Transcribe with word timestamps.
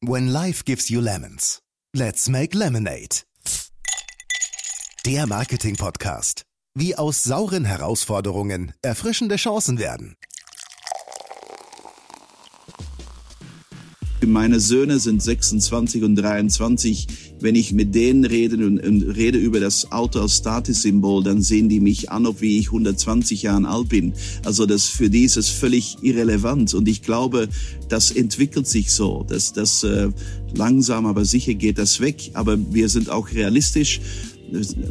When 0.00 0.32
life 0.32 0.64
gives 0.64 0.90
you 0.90 1.00
lemons, 1.00 1.60
let's 1.92 2.28
make 2.28 2.56
lemonade. 2.56 3.24
Der 5.04 5.26
Marketing-Podcast. 5.26 6.42
Wie 6.76 6.94
aus 6.94 7.24
sauren 7.24 7.64
Herausforderungen 7.64 8.72
erfrischende 8.80 9.34
Chancen 9.34 9.80
werden. 9.80 10.14
Meine 14.28 14.60
Söhne 14.60 14.98
sind 14.98 15.22
26 15.22 16.02
und 16.02 16.16
23. 16.16 17.06
Wenn 17.40 17.54
ich 17.54 17.72
mit 17.72 17.94
denen 17.94 18.24
rede 18.24 18.56
und, 18.56 18.78
und 18.78 19.02
rede 19.02 19.38
über 19.38 19.58
das 19.58 19.90
Auto 19.90 20.20
als 20.20 20.36
Statussymbol, 20.36 21.24
dann 21.24 21.40
sehen 21.40 21.68
die 21.68 21.80
mich 21.80 22.10
an, 22.10 22.26
ob 22.26 22.40
wie 22.40 22.58
ich 22.58 22.66
120 22.66 23.42
Jahre 23.42 23.66
alt 23.66 23.88
bin. 23.88 24.12
Also 24.44 24.66
das 24.66 24.84
für 24.84 25.08
die 25.08 25.24
ist 25.24 25.36
es 25.36 25.48
völlig 25.48 25.96
irrelevant. 26.02 26.74
Und 26.74 26.88
ich 26.88 27.02
glaube, 27.02 27.48
das 27.88 28.10
entwickelt 28.10 28.66
sich 28.66 28.92
so. 28.92 29.24
dass 29.26 29.52
das 29.52 29.82
äh, 29.82 30.10
langsam, 30.54 31.06
aber 31.06 31.24
sicher 31.24 31.54
geht 31.54 31.78
das 31.78 32.00
weg. 32.00 32.30
Aber 32.34 32.58
wir 32.72 32.88
sind 32.88 33.08
auch 33.10 33.30
realistisch. 33.32 34.00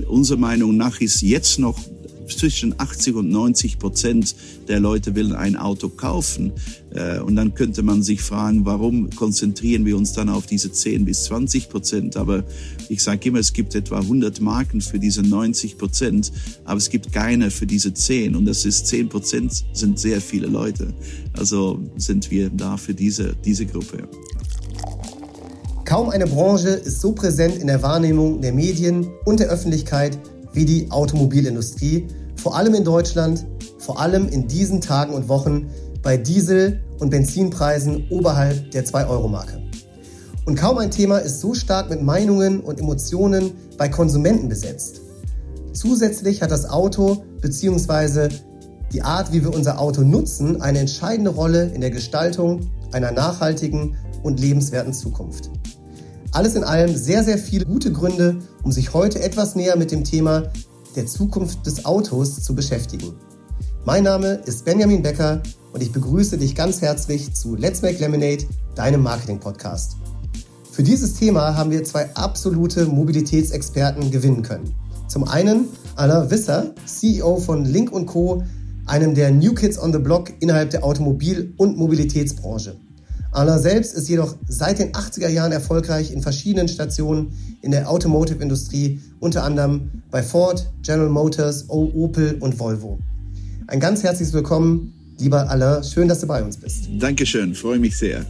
Unserer 0.08 0.40
Meinung 0.40 0.78
nach 0.78 1.00
ist 1.00 1.22
jetzt 1.22 1.60
noch 1.60 1.80
zwischen 2.28 2.80
80 2.80 3.16
und 3.16 3.30
90 3.30 3.80
Prozent 3.80 4.36
der 4.68 4.80
Leute 4.80 5.16
will 5.16 5.36
ein 5.36 5.56
Auto 5.56 5.90
kaufen. 5.90 6.52
Äh, 6.94 7.20
und 7.20 7.36
dann 7.36 7.54
könnte 7.54 7.84
man 7.84 8.04
sich 8.04 8.22
fragen, 8.22 8.66
warum 8.66 9.10
konzentrieren 9.12 9.86
wir 9.86 9.98
uns 9.98 10.14
dann 10.14 10.30
auf 10.30 10.46
diese 10.46 10.72
10 10.72 11.06
bis 11.06 11.26
20 11.26 11.70
Prozent? 11.70 12.18
Aber 12.18 12.44
ich 12.90 13.04
sage 13.04 13.30
immer, 13.30 13.40
es 13.40 13.54
gibt 13.54 13.76
etwa 13.76 14.00
100 14.00 14.42
Marken 14.42 14.82
für 14.82 15.00
diese 15.00 15.22
90 15.22 15.78
Prozent, 15.78 16.32
aber 16.66 16.78
es 16.78 16.90
gibt 16.90 17.12
keine 17.12 17.52
für 17.52 17.66
diese 17.66 17.94
10. 17.94 18.36
Und 18.36 18.46
das 18.46 18.66
ist 18.66 18.88
10 18.88 19.10
Prozent 19.10 19.66
sind 19.74 20.00
sehr 20.00 20.22
viele 20.22 20.48
Leute. 20.48 20.94
Also 21.38 21.80
sind 21.98 22.32
wir 22.32 22.50
da 22.50 22.78
für 22.78 22.94
diese, 22.94 23.36
diese 23.44 23.66
Gruppe. 23.66 24.08
Kaum 25.88 26.10
eine 26.10 26.28
Branche 26.28 26.70
ist 26.70 27.00
so 27.00 27.14
präsent 27.14 27.58
in 27.60 27.68
der 27.68 27.82
Wahrnehmung 27.82 28.42
der 28.42 28.52
Medien 28.52 29.08
und 29.24 29.40
der 29.40 29.48
Öffentlichkeit 29.48 30.18
wie 30.58 30.66
die 30.66 30.90
Automobilindustrie, 30.90 32.08
vor 32.36 32.58
allem 32.58 32.74
in 32.74 32.84
Deutschland, 32.84 33.46
vor 33.78 34.02
allem 34.02 34.28
in 34.28 34.48
diesen 34.48 34.82
Tagen 34.82 35.14
und 35.14 35.30
Wochen 35.30 35.70
bei 36.02 36.18
Diesel- 36.18 36.82
und 36.98 37.12
Benzinpreisen 37.12 38.08
oberhalb 38.10 38.72
der 38.72 38.84
2-Euro-Marke. 38.84 39.62
Und 40.46 40.56
kaum 40.56 40.80
ein 40.80 40.90
Thema 40.90 41.20
ist 41.20 41.42
so 41.42 41.54
stark 41.54 41.92
mit 41.92 42.02
Meinungen 42.02 42.62
und 42.62 42.80
Emotionen 42.80 43.52
bei 43.78 43.88
Konsumenten 43.88 44.50
besetzt. 44.50 45.02
Zusätzlich 45.74 46.42
hat 46.42 46.50
das 46.50 46.68
Auto 46.68 47.24
bzw. 47.40 48.30
die 48.92 49.04
Art, 49.04 49.32
wie 49.32 49.44
wir 49.44 49.54
unser 49.54 49.80
Auto 49.80 50.02
nutzen, 50.02 50.60
eine 50.60 50.80
entscheidende 50.80 51.30
Rolle 51.30 51.66
in 51.66 51.82
der 51.82 51.92
Gestaltung 51.92 52.62
einer 52.94 53.12
nachhaltigen 53.12 53.96
und 54.24 54.40
lebenswerten 54.40 54.94
Zukunft. 54.94 55.52
Alles 56.38 56.54
in 56.54 56.64
allem 56.64 56.96
sehr, 56.96 57.24
sehr 57.24 57.40
viele 57.40 57.66
gute 57.66 57.92
Gründe, 57.92 58.38
um 58.62 58.72
sich 58.72 58.94
heute 58.94 59.24
etwas 59.24 59.56
näher 59.56 59.76
mit 59.76 59.90
dem 59.92 60.04
Thema 60.04 60.44
der 60.96 61.08
Zukunft 61.08 61.66
des 61.66 61.84
Autos 61.84 62.44
zu 62.44 62.54
beschäftigen. 62.54 63.16
Mein 63.86 64.04
Name 64.04 64.34
ist 64.46 64.64
Benjamin 64.64 65.02
Becker 65.02 65.42
und 65.74 65.82
ich 65.82 65.92
begrüße 65.92 66.38
dich 66.38 66.54
ganz 66.54 66.80
herzlich 66.80 67.34
zu 67.34 67.56
Let's 67.56 67.82
Make 67.82 67.98
Lemonade, 67.98 68.46
deinem 68.76 69.02
Marketing-Podcast. 69.02 69.96
Für 70.72 70.84
dieses 70.84 71.16
Thema 71.16 71.56
haben 71.56 71.72
wir 71.72 71.84
zwei 71.84 72.08
absolute 72.14 72.86
Mobilitätsexperten 72.86 74.12
gewinnen 74.12 74.44
können. 74.44 74.76
Zum 75.08 75.28
einen 75.28 75.66
Alain 75.96 76.30
Wisser, 76.30 76.76
CEO 76.86 77.38
von 77.38 77.66
Link 77.66 77.90
Co., 78.06 78.44
einem 78.86 79.16
der 79.16 79.32
New 79.32 79.56
Kids 79.56 79.80
on 79.82 79.92
the 79.92 79.98
Block 79.98 80.32
innerhalb 80.40 80.70
der 80.70 80.84
Automobil- 80.84 81.56
und 81.58 81.80
Mobilitätsbranche. 81.80 82.76
Alain 83.38 83.62
selbst 83.62 83.94
ist 83.94 84.10
jedoch 84.10 84.36
seit 84.48 84.80
den 84.80 84.94
80er 84.94 85.28
Jahren 85.28 85.52
erfolgreich 85.52 86.12
in 86.12 86.24
verschiedenen 86.24 86.68
Stationen 86.68 87.34
in 87.62 87.70
der 87.70 87.88
Automotive-Industrie, 87.88 89.00
unter 89.20 89.44
anderem 89.44 90.02
bei 90.10 90.24
Ford, 90.24 90.68
General 90.82 91.10
Motors, 91.10 91.66
Opel 91.70 92.38
und 92.40 92.60
Volvo. 92.60 92.98
Ein 93.68 93.80
ganz 93.80 94.02
herzliches 94.02 94.34
Willkommen, 94.34 94.92
lieber 95.20 95.48
Alain. 95.52 95.84
Schön, 95.84 96.08
dass 96.08 96.22
du 96.22 96.26
bei 96.26 96.42
uns 96.42 96.58
bist. 96.58 96.90
Dankeschön, 96.98 97.54
freue 97.54 97.78
mich 97.78 97.96
sehr. 97.96 98.26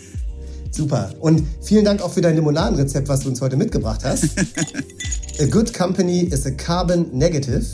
Super. 0.70 1.12
Und 1.20 1.42
vielen 1.60 1.84
Dank 1.84 2.00
auch 2.00 2.10
für 2.10 2.22
dein 2.22 2.36
Limonadenrezept, 2.36 3.08
was 3.08 3.20
du 3.20 3.28
uns 3.28 3.42
heute 3.42 3.56
mitgebracht 3.56 4.00
hast. 4.04 4.24
a 5.38 5.44
good 5.50 5.74
company 5.74 6.20
is 6.20 6.46
a 6.46 6.50
carbon 6.52 7.10
negative. 7.12 7.66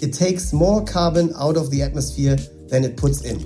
It 0.00 0.16
takes 0.16 0.52
more 0.52 0.84
carbon 0.84 1.34
out 1.34 1.56
of 1.56 1.70
the 1.72 1.82
atmosphere 1.82 2.36
than 2.70 2.84
it 2.84 2.94
puts 2.94 3.22
in. 3.22 3.40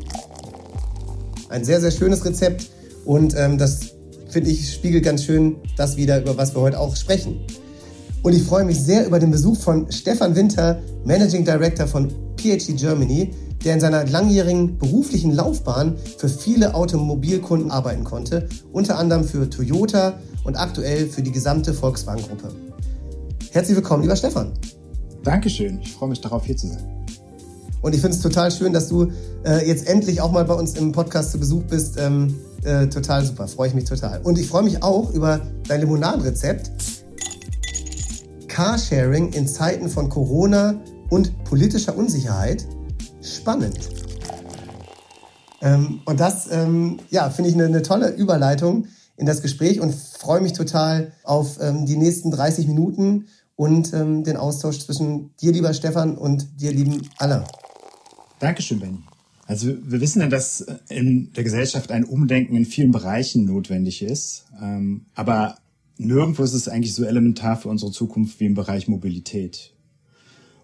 Ein 1.49 1.65
sehr, 1.65 1.81
sehr 1.81 1.91
schönes 1.91 2.25
Rezept 2.25 2.71
und 3.05 3.35
ähm, 3.37 3.59
das 3.59 3.95
finde 4.29 4.51
ich 4.51 4.73
spiegelt 4.73 5.05
ganz 5.05 5.25
schön 5.25 5.57
das 5.77 5.97
wieder, 5.97 6.21
über 6.21 6.37
was 6.37 6.55
wir 6.55 6.61
heute 6.61 6.81
auch 6.81 6.97
sprechen. 6.97 7.41
Und 8.23 8.33
ich 8.33 8.43
freue 8.43 8.65
mich 8.65 8.81
sehr 8.83 9.07
über 9.07 9.21
den 9.21 9.31
Besuch 9.31 9.57
von 9.57 9.91
Stefan 9.93 10.35
Winter, 10.35 10.81
Managing 11.05 11.45
Director 11.45 11.87
von 11.87 12.13
PhD 12.37 12.77
Germany, 12.77 13.31
der 13.65 13.75
in 13.75 13.81
seiner 13.81 14.05
langjährigen 14.07 14.79
beruflichen 14.79 15.33
Laufbahn 15.33 15.97
für 16.19 16.29
viele 16.29 16.75
Automobilkunden 16.75 17.71
arbeiten 17.71 18.05
konnte, 18.05 18.49
unter 18.73 18.99
anderem 18.99 19.25
für 19.25 19.49
Toyota 19.49 20.19
und 20.45 20.57
aktuell 20.57 21.09
für 21.09 21.23
die 21.23 21.33
gesamte 21.33 21.73
Volkswagen-Gruppe. 21.73 22.55
Herzlich 23.53 23.77
willkommen, 23.77 24.03
lieber 24.03 24.17
Stefan. 24.17 24.53
Dankeschön, 25.23 25.81
ich 25.83 25.93
freue 25.93 26.11
mich 26.11 26.21
darauf, 26.21 26.45
hier 26.45 26.57
zu 26.57 26.69
sein. 26.69 26.96
Und 27.83 27.95
ich 27.95 28.01
finde 28.01 28.17
es 28.17 28.23
total 28.23 28.51
schön, 28.51 28.73
dass 28.73 28.89
du 28.89 29.13
äh, 29.45 29.67
jetzt 29.67 29.87
endlich 29.87 30.21
auch 30.21 30.33
mal 30.33 30.45
bei 30.45 30.55
uns 30.55 30.75
im 30.75 30.93
Podcast 30.93 31.33
zu 31.33 31.39
Besuch 31.39 31.63
bist. 31.65 31.97
Ähm, 31.99 32.35
äh, 32.65 32.87
total 32.89 33.25
super, 33.25 33.47
freue 33.47 33.69
ich 33.69 33.75
mich 33.75 33.85
total. 33.85 34.21
Und 34.23 34.39
ich 34.39 34.49
freue 34.49 34.63
mich 34.63 34.83
auch 34.83 35.13
über 35.13 35.41
dein 35.69 35.81
Limonadenrezept. 35.81 36.71
Carsharing 38.49 39.33
in 39.35 39.47
Zeiten 39.47 39.89
von 39.89 40.09
Corona 40.09 40.81
und 41.11 41.45
politischer 41.45 41.97
Unsicherheit. 41.97 42.67
Spannend. 43.21 43.79
Ähm, 45.61 46.01
und 46.05 46.21
das, 46.21 46.49
ähm, 46.51 46.99
ja, 47.11 47.31
finde 47.31 47.51
ich 47.51 47.55
eine, 47.55 47.67
eine, 47.67 47.83
tolle 47.83 48.11
Überleitung 48.11 48.87
in 49.17 49.27
das 49.27 49.43
Gespräch 49.43 49.81
und 49.81 49.95
freue 49.95 50.41
mich 50.41 50.53
total 50.53 51.13
auf 51.25 51.59
ähm, 51.61 51.87
die 51.87 51.97
nächsten 51.97 52.31
30 52.31 52.67
Minuten 52.67 53.27
und 53.57 53.93
ähm, 53.95 54.25
den 54.25 54.37
Austausch 54.37 54.81
zwischen 54.81 55.35
dir, 55.37 55.53
lieber 55.53 55.73
Stefan, 55.73 56.17
und 56.17 56.61
dir, 56.61 56.73
lieben 56.73 57.09
Alain. 57.19 57.45
Dankeschön, 58.39 58.81
Benny. 58.81 58.99
Also 59.47 59.69
wir 59.69 60.01
wissen 60.01 60.21
ja, 60.21 60.29
dass 60.29 60.67
in 60.89 61.33
der 61.33 61.45
Gesellschaft 61.45 61.91
ein 61.93 62.05
Umdenken 62.05 62.57
in 62.57 62.65
vielen 62.65 62.91
Bereichen 62.91 63.45
notwendig 63.45 64.03
ist. 64.03 64.47
Ähm, 64.61 65.07
aber 65.15 65.59
nirgendwo 65.99 66.43
ist 66.43 66.53
es 66.53 66.69
eigentlich 66.69 66.95
so 66.95 67.05
elementar 67.05 67.57
für 67.57 67.69
unsere 67.69 67.93
Zukunft 67.93 68.41
wie 68.41 68.47
im 68.47 68.55
Bereich 68.55 68.89
Mobilität. 68.89 69.73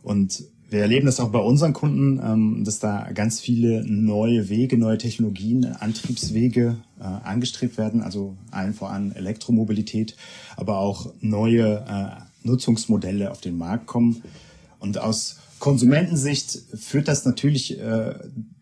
Und 0.02 0.44
wir 0.68 0.80
erleben 0.80 1.06
das 1.06 1.20
auch 1.20 1.30
bei 1.30 1.38
unseren 1.38 1.74
Kunden, 1.74 2.20
ähm, 2.22 2.64
dass 2.64 2.78
da 2.78 3.10
ganz 3.12 3.40
viele 3.40 3.84
neue 3.86 4.48
Wege, 4.48 4.76
neue 4.76 4.98
Technologien, 4.98 5.64
Antriebswege 5.64 6.78
äh, 6.98 7.04
angestrebt 7.04 7.78
werden, 7.78 8.02
also 8.02 8.36
allen 8.50 8.74
voran 8.74 9.12
Elektromobilität, 9.12 10.16
aber 10.56 10.78
auch 10.78 11.12
neue 11.20 11.84
äh, 11.86 12.46
Nutzungsmodelle 12.46 13.30
auf 13.30 13.40
den 13.40 13.56
Markt 13.56 13.86
kommen. 13.86 14.22
Und 14.80 14.98
aus 14.98 15.36
Konsumentensicht 15.62 16.58
führt 16.74 17.06
das 17.06 17.24
natürlich 17.24 17.78
äh, 17.78 18.14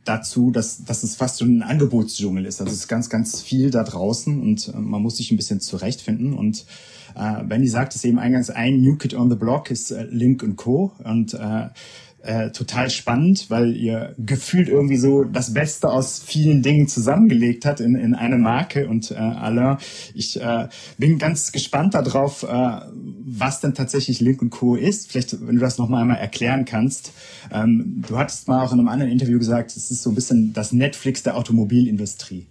dazu, 0.05 0.51
dass, 0.51 0.85
dass 0.85 1.03
es 1.03 1.17
fast 1.17 1.39
so 1.39 1.47
ein 1.47 1.63
Angebotsdschungel 1.63 2.45
ist. 2.45 2.61
Also 2.61 2.71
es 2.71 2.81
ist 2.81 2.89
ganz, 2.89 3.09
ganz 3.09 3.41
viel 3.41 3.71
da 3.71 3.85
draußen 3.85 4.39
und 4.39 4.69
äh, 4.69 4.77
man 4.77 5.01
muss 5.01 5.17
sich 5.17 5.31
ein 5.31 5.39
bisschen 5.39 5.61
zurechtfinden. 5.61 6.35
Und 6.35 6.67
äh, 7.17 7.43
Benny 7.43 7.69
sagt 7.69 7.95
es 7.95 8.05
eben 8.05 8.19
eingangs, 8.19 8.51
ein 8.51 8.83
New 8.83 8.97
Kid 8.97 9.15
on 9.15 9.31
the 9.31 9.37
Block 9.37 9.71
ist 9.71 9.93
äh, 9.93 10.05
Link 10.11 10.45
Co. 10.59 10.93
Und 11.03 11.33
äh, 11.33 11.69
äh, 12.23 12.51
total 12.51 12.91
spannend, 12.91 13.47
weil 13.49 13.77
ihr 13.77 14.15
gefühlt 14.19 14.69
irgendwie 14.69 14.97
so 14.97 15.25
das 15.25 15.55
Beste 15.55 15.89
aus 15.89 16.23
vielen 16.25 16.63
Dingen 16.63 16.89
zusammengelegt 16.89 17.65
hat 17.65 17.81
in, 17.81 17.95
in 17.95 18.15
eine 18.15 18.37
Marke. 18.37 18.89
Und 18.89 19.11
äh, 19.11 19.15
Alain, 19.15 19.79
ich 20.15 20.41
äh, 20.41 20.69
bin 20.99 21.19
ganz 21.19 21.53
gespannt 21.53 21.95
darauf, 21.95 22.43
äh, 22.43 22.81
was 23.25 23.61
denn 23.61 23.75
tatsächlich 23.75 24.21
Link 24.21 24.51
Co. 24.51 24.75
ist. 24.75 25.11
Vielleicht, 25.11 25.47
wenn 25.47 25.57
du 25.57 25.61
das 25.61 25.79
nochmal 25.79 26.03
einmal 26.03 26.19
erklären 26.19 26.65
kannst. 26.65 27.13
Ähm, 27.53 28.05
du 28.07 28.19
hattest 28.19 28.49
mal 28.49 28.65
auch 28.65 28.73
in 28.73 28.79
einem 28.79 28.89
anderen 28.89 29.11
Interview 29.13 29.39
gesagt, 29.39 29.77
es 29.77 29.91
ist 29.91 30.03
so 30.03 30.11
ein 30.11 30.15
bisschen 30.15 30.53
das 30.53 30.73
Netflix 30.73 31.23
der 31.23 31.37
Automobilindustrie. 31.37 32.47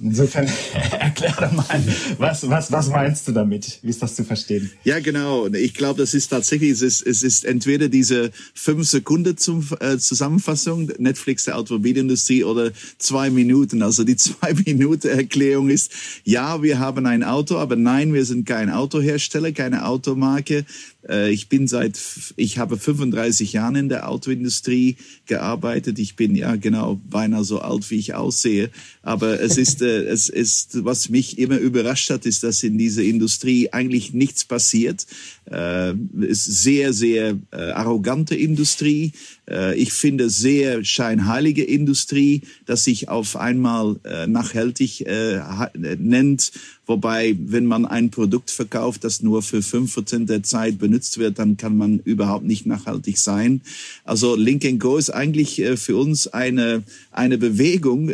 Insofern 0.00 0.48
erklär 0.98 1.52
mal, 1.52 1.82
was, 2.18 2.48
was, 2.48 2.72
was 2.72 2.88
meinst 2.88 3.28
du 3.28 3.32
damit? 3.32 3.78
Wie 3.82 3.90
ist 3.90 4.02
das 4.02 4.14
zu 4.14 4.24
verstehen? 4.24 4.70
Ja, 4.84 5.00
genau. 5.00 5.46
Ich 5.48 5.74
glaube, 5.74 6.00
das 6.00 6.14
ist 6.14 6.28
tatsächlich, 6.28 6.70
es 6.70 6.82
ist, 6.82 7.06
es 7.06 7.22
ist 7.22 7.44
entweder 7.44 7.88
diese 7.88 8.30
fünf 8.54 8.88
Sekunden 8.88 9.36
zum, 9.36 9.66
äh, 9.80 9.98
Zusammenfassung, 9.98 10.90
Netflix 10.98 11.44
der 11.44 11.58
Automobilindustrie 11.58 12.44
oder 12.44 12.70
zwei 12.98 13.30
Minuten. 13.30 13.82
Also 13.82 14.04
die 14.04 14.16
zwei 14.16 14.54
Minuten 14.54 15.08
Erklärung 15.08 15.68
ist, 15.68 15.92
ja, 16.24 16.62
wir 16.62 16.78
haben 16.78 17.06
ein 17.06 17.22
Auto, 17.22 17.56
aber 17.58 17.76
nein, 17.76 18.14
wir 18.14 18.24
sind 18.24 18.46
kein 18.46 18.70
Autohersteller, 18.70 19.52
keine 19.52 19.86
Automarke. 19.86 20.64
Äh, 21.08 21.30
ich 21.30 21.48
bin 21.48 21.68
seit, 21.68 21.98
ich 22.36 22.58
habe 22.58 22.76
35 22.76 23.52
Jahren 23.52 23.76
in 23.76 23.88
der 23.88 24.08
Autoindustrie 24.08 24.96
gearbeitet. 25.26 25.98
Ich 25.98 26.16
bin 26.16 26.34
ja 26.34 26.56
genau 26.56 27.00
beinahe 27.08 27.44
so 27.44 27.60
alt, 27.60 27.90
wie 27.90 27.98
ich 27.98 28.14
aussehe. 28.14 28.70
Aber 29.02 29.40
es 29.40 29.56
ist, 29.58 29.82
äh, 29.82 30.04
es 30.04 30.28
ist, 30.28 30.84
was 30.84 31.08
mich 31.08 31.38
immer 31.38 31.58
überrascht 31.58 32.10
hat, 32.10 32.24
ist, 32.24 32.42
dass 32.44 32.62
in 32.62 32.78
dieser 32.78 33.02
Industrie 33.02 33.70
eigentlich 33.72 34.14
nichts 34.14 34.44
passiert. 34.44 35.06
Äh, 35.50 35.94
ist 36.20 36.44
sehr, 36.44 36.92
sehr 36.92 37.38
äh, 37.50 37.56
arrogante 37.56 38.34
Industrie. 38.34 39.12
Äh, 39.48 39.76
ich 39.76 39.92
finde 39.92 40.30
sehr 40.30 40.84
scheinheilige 40.84 41.64
Industrie, 41.64 42.42
dass 42.66 42.84
sich 42.84 43.08
auf 43.08 43.36
einmal 43.36 43.96
äh, 44.04 44.26
nachhaltig 44.26 45.06
äh, 45.06 45.40
nennt 45.76 46.52
Wobei, 46.88 47.36
wenn 47.38 47.66
man 47.66 47.84
ein 47.84 48.10
Produkt 48.10 48.50
verkauft, 48.50 49.04
das 49.04 49.22
nur 49.22 49.42
für 49.42 49.60
fünf 49.60 49.92
Prozent 49.92 50.30
der 50.30 50.42
Zeit 50.42 50.78
benutzt 50.78 51.18
wird, 51.18 51.38
dann 51.38 51.58
kann 51.58 51.76
man 51.76 51.98
überhaupt 51.98 52.46
nicht 52.46 52.64
nachhaltig 52.64 53.18
sein. 53.18 53.60
Also 54.04 54.36
Link 54.36 54.64
Go 54.80 54.96
ist 54.96 55.10
eigentlich 55.10 55.62
für 55.76 55.96
uns 55.96 56.28
eine, 56.28 56.82
eine 57.12 57.36
Bewegung, 57.36 58.10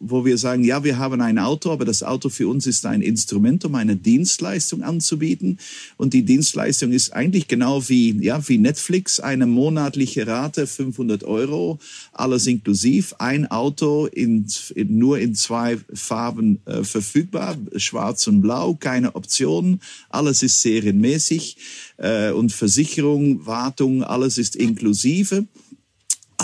wo 0.00 0.24
wir 0.24 0.38
sagen, 0.38 0.64
ja, 0.64 0.82
wir 0.82 0.98
haben 0.98 1.20
ein 1.20 1.38
Auto, 1.38 1.70
aber 1.70 1.84
das 1.84 2.02
Auto 2.02 2.28
für 2.28 2.48
uns 2.48 2.66
ist 2.66 2.84
ein 2.84 3.00
Instrument, 3.00 3.64
um 3.64 3.76
eine 3.76 3.94
Dienstleistung 3.94 4.82
anzubieten. 4.82 5.58
Und 5.96 6.12
die 6.12 6.24
Dienstleistung 6.24 6.90
ist 6.90 7.12
eigentlich 7.12 7.46
genau 7.46 7.88
wie, 7.88 8.24
ja, 8.24 8.46
wie 8.48 8.58
Netflix, 8.58 9.20
eine 9.20 9.46
monatliche 9.46 10.26
Rate, 10.26 10.66
500 10.76 11.24
Euro, 11.24 11.78
alles 12.12 12.46
inklusiv, 12.46 13.14
ein 13.18 13.50
Auto 13.50 14.06
in, 14.06 14.46
in 14.74 14.98
nur 14.98 15.18
in 15.18 15.34
zwei 15.34 15.78
Farben 15.92 16.60
äh, 16.66 16.84
verfügbar, 16.84 17.56
schwarz 17.76 18.26
und 18.26 18.40
Blau, 18.40 18.74
keine 18.74 19.14
Optionen, 19.14 19.80
alles 20.10 20.42
ist 20.42 20.62
serienmäßig 20.62 21.56
äh, 21.96 22.30
und 22.30 22.52
Versicherung, 22.52 23.46
Wartung, 23.46 24.02
alles 24.04 24.38
ist 24.38 24.56
inklusive. 24.56 25.46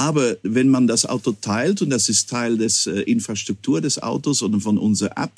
Aber 0.02 0.36
wenn 0.42 0.68
man 0.68 0.88
das 0.88 1.06
Auto 1.06 1.30
teilt, 1.30 1.80
und 1.80 1.90
das 1.90 2.08
ist 2.08 2.28
Teil 2.28 2.58
des 2.58 2.88
äh, 2.88 3.02
Infrastruktur 3.02 3.80
des 3.80 4.02
Autos 4.02 4.42
oder 4.42 4.58
von 4.58 4.76
unserer 4.76 5.16
App, 5.16 5.30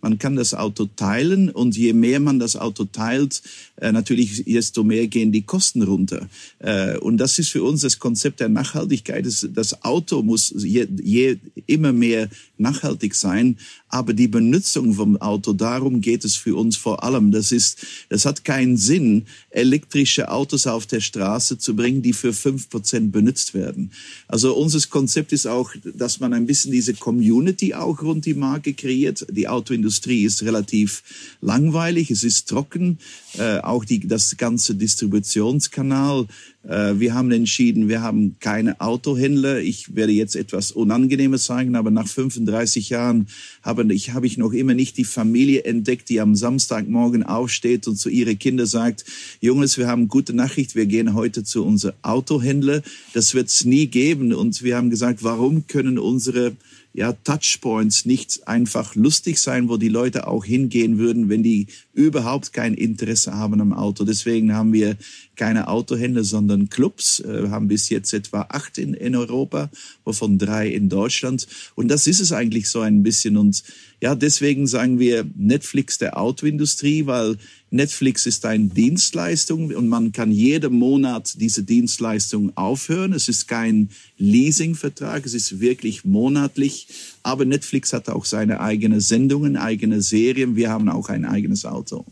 man 0.00 0.18
kann 0.18 0.36
das 0.36 0.54
Auto 0.54 0.86
teilen 0.96 1.50
und 1.50 1.76
je 1.76 1.92
mehr 1.92 2.18
man 2.18 2.38
das 2.38 2.56
Auto 2.56 2.86
teilt, 2.86 3.42
äh, 3.76 3.92
natürlich 3.92 4.42
desto 4.46 4.84
mehr 4.84 5.06
gehen 5.06 5.32
die 5.32 5.42
Kosten 5.42 5.82
runter. 5.82 6.30
Äh, 6.60 6.96
und 6.96 7.18
das 7.18 7.38
ist 7.38 7.50
für 7.50 7.62
uns 7.62 7.82
das 7.82 7.98
Konzept 7.98 8.40
der 8.40 8.48
Nachhaltigkeit. 8.48 9.26
Das, 9.26 9.46
das 9.52 9.84
Auto 9.84 10.22
muss 10.22 10.50
je, 10.56 10.88
je, 11.02 11.36
immer 11.66 11.92
mehr 11.92 12.30
nachhaltig 12.56 13.14
sein, 13.14 13.58
aber 13.88 14.14
die 14.14 14.26
Benutzung 14.26 14.94
vom 14.94 15.16
Auto, 15.18 15.52
darum 15.52 16.00
geht 16.00 16.24
es 16.24 16.34
für 16.34 16.56
uns 16.56 16.76
vor 16.76 17.04
allem. 17.04 17.30
Das 17.30 17.52
ist, 17.52 17.78
das 18.08 18.24
hat 18.24 18.44
keinen 18.44 18.76
Sinn, 18.76 19.26
elektrische 19.50 20.30
Autos 20.30 20.66
auf 20.66 20.86
der 20.86 21.00
Straße 21.00 21.58
zu 21.58 21.76
bringen, 21.76 22.02
die 22.02 22.12
für 22.12 22.32
fünf 22.32 22.68
Prozent 22.68 23.12
benutzt 23.12 23.54
werden. 23.54 23.92
Also 24.26 24.56
unser 24.56 24.80
Konzept 24.88 25.32
ist 25.32 25.46
auch, 25.46 25.70
dass 25.84 26.18
man 26.18 26.32
ein 26.32 26.46
bisschen 26.46 26.72
diese 26.72 26.94
Community 26.94 27.74
auch 27.74 28.02
rund 28.02 28.26
die 28.26 28.34
Marke 28.34 28.74
kreiert. 28.74 29.26
Die 29.30 29.48
Autoindustrie 29.48 30.24
ist 30.24 30.42
relativ 30.42 31.04
langweilig, 31.40 32.10
es 32.10 32.24
ist 32.24 32.48
trocken, 32.48 32.98
äh, 33.38 33.58
auch 33.58 33.84
die, 33.84 34.00
das 34.00 34.36
ganze 34.36 34.74
Distributionskanal 34.74 36.26
wir 36.68 37.14
haben 37.14 37.30
entschieden, 37.30 37.88
wir 37.88 38.02
haben 38.02 38.36
keine 38.40 38.80
Autohändler. 38.80 39.60
Ich 39.60 39.94
werde 39.94 40.12
jetzt 40.12 40.34
etwas 40.34 40.72
Unangenehmes 40.72 41.46
sagen, 41.46 41.76
aber 41.76 41.92
nach 41.92 42.08
35 42.08 42.90
Jahren 42.90 43.28
habe 43.62 43.92
ich, 43.94 44.14
habe 44.14 44.26
ich 44.26 44.36
noch 44.36 44.52
immer 44.52 44.74
nicht 44.74 44.96
die 44.96 45.04
Familie 45.04 45.62
entdeckt, 45.62 46.08
die 46.08 46.20
am 46.20 46.34
Samstagmorgen 46.34 47.22
aufsteht 47.22 47.86
und 47.86 47.96
zu 47.96 48.08
ihren 48.08 48.38
Kindern 48.38 48.66
sagt, 48.66 49.04
Jungs, 49.40 49.78
wir 49.78 49.86
haben 49.86 50.08
gute 50.08 50.32
Nachricht, 50.32 50.74
wir 50.74 50.86
gehen 50.86 51.14
heute 51.14 51.44
zu 51.44 51.64
unserem 51.64 51.94
Autohändler. 52.02 52.82
Das 53.14 53.34
wird 53.34 53.46
es 53.46 53.64
nie 53.64 53.86
geben. 53.86 54.34
Und 54.34 54.62
wir 54.64 54.76
haben 54.76 54.90
gesagt, 54.90 55.22
warum 55.22 55.68
können 55.68 55.98
unsere 55.98 56.56
ja, 56.96 57.12
Touchpoints 57.12 58.06
nicht 58.06 58.48
einfach 58.48 58.94
lustig 58.94 59.38
sein, 59.38 59.68
wo 59.68 59.76
die 59.76 59.90
Leute 59.90 60.26
auch 60.26 60.46
hingehen 60.46 60.96
würden, 60.96 61.28
wenn 61.28 61.42
die 61.42 61.66
überhaupt 61.92 62.54
kein 62.54 62.72
Interesse 62.72 63.34
haben 63.34 63.60
am 63.60 63.74
Auto. 63.74 64.04
Deswegen 64.04 64.54
haben 64.54 64.72
wir 64.72 64.96
keine 65.36 65.68
Autohändler, 65.68 66.24
sondern 66.24 66.70
Clubs, 66.70 67.20
äh, 67.20 67.48
haben 67.50 67.68
bis 67.68 67.90
jetzt 67.90 68.14
etwa 68.14 68.46
acht 68.48 68.78
in, 68.78 68.94
in 68.94 69.14
Europa, 69.14 69.70
wovon 70.04 70.38
drei 70.38 70.68
in 70.68 70.88
Deutschland. 70.88 71.46
Und 71.74 71.88
das 71.88 72.06
ist 72.06 72.20
es 72.20 72.32
eigentlich 72.32 72.70
so 72.70 72.80
ein 72.80 73.02
bisschen. 73.02 73.36
Und 73.36 73.62
ja, 74.00 74.14
deswegen 74.14 74.66
sagen 74.66 74.98
wir 74.98 75.26
Netflix 75.36 75.98
der 75.98 76.18
Autoindustrie, 76.18 77.04
weil 77.04 77.36
Netflix 77.76 78.26
ist 78.26 78.44
eine 78.44 78.64
Dienstleistung 78.64 79.72
und 79.72 79.88
man 79.88 80.12
kann 80.12 80.32
jeden 80.32 80.74
Monat 80.74 81.40
diese 81.40 81.62
Dienstleistung 81.62 82.56
aufhören. 82.56 83.12
Es 83.12 83.28
ist 83.28 83.46
kein 83.46 83.90
Leasingvertrag, 84.18 85.24
es 85.24 85.34
ist 85.34 85.60
wirklich 85.60 86.04
monatlich. 86.04 86.88
Aber 87.22 87.44
Netflix 87.44 87.92
hat 87.92 88.08
auch 88.08 88.24
seine 88.24 88.60
eigenen 88.60 89.00
Sendungen, 89.00 89.56
eigene 89.56 90.02
Serien. 90.02 90.56
Wir 90.56 90.70
haben 90.70 90.88
auch 90.88 91.08
ein 91.08 91.24
eigenes 91.24 91.64
Auto. 91.64 92.04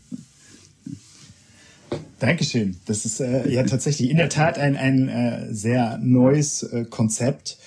Dankeschön. 2.19 2.77
Das 2.85 3.05
ist 3.05 3.19
äh, 3.19 3.51
ja 3.51 3.63
tatsächlich 3.63 4.09
in 4.09 4.17
der 4.17 4.29
Tat 4.29 4.57
ein, 4.57 4.77
ein 4.77 5.09
äh, 5.09 5.53
sehr 5.53 5.97
neues 5.97 6.63
äh, 6.63 6.85
Konzept. 6.89 7.57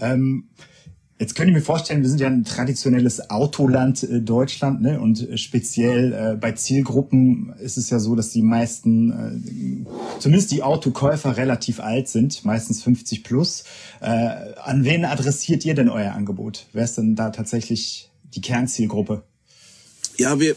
Ähm, 0.00 0.44
Jetzt 1.22 1.36
könnte 1.36 1.52
ich 1.52 1.54
mir 1.54 1.62
vorstellen, 1.62 2.02
wir 2.02 2.08
sind 2.08 2.20
ja 2.20 2.26
ein 2.26 2.42
traditionelles 2.42 3.30
Autoland 3.30 4.02
äh, 4.02 4.20
Deutschland, 4.20 4.82
ne? 4.82 5.00
Und 5.00 5.30
äh, 5.30 5.38
speziell 5.38 6.12
äh, 6.12 6.36
bei 6.36 6.50
Zielgruppen 6.50 7.54
ist 7.60 7.76
es 7.76 7.90
ja 7.90 8.00
so, 8.00 8.16
dass 8.16 8.30
die 8.30 8.42
meisten, 8.42 9.86
äh, 9.86 10.18
zumindest 10.18 10.50
die 10.50 10.64
Autokäufer, 10.64 11.36
relativ 11.36 11.78
alt 11.78 12.08
sind, 12.08 12.44
meistens 12.44 12.82
50 12.82 13.22
plus. 13.22 13.62
Äh, 14.00 14.06
an 14.64 14.84
wen 14.84 15.04
adressiert 15.04 15.64
ihr 15.64 15.74
denn 15.74 15.88
euer 15.88 16.10
Angebot? 16.10 16.66
Wer 16.72 16.82
ist 16.82 16.98
denn 16.98 17.14
da 17.14 17.30
tatsächlich 17.30 18.10
die 18.34 18.40
Kernzielgruppe? 18.40 19.22
Ja, 20.18 20.40
wir, 20.40 20.56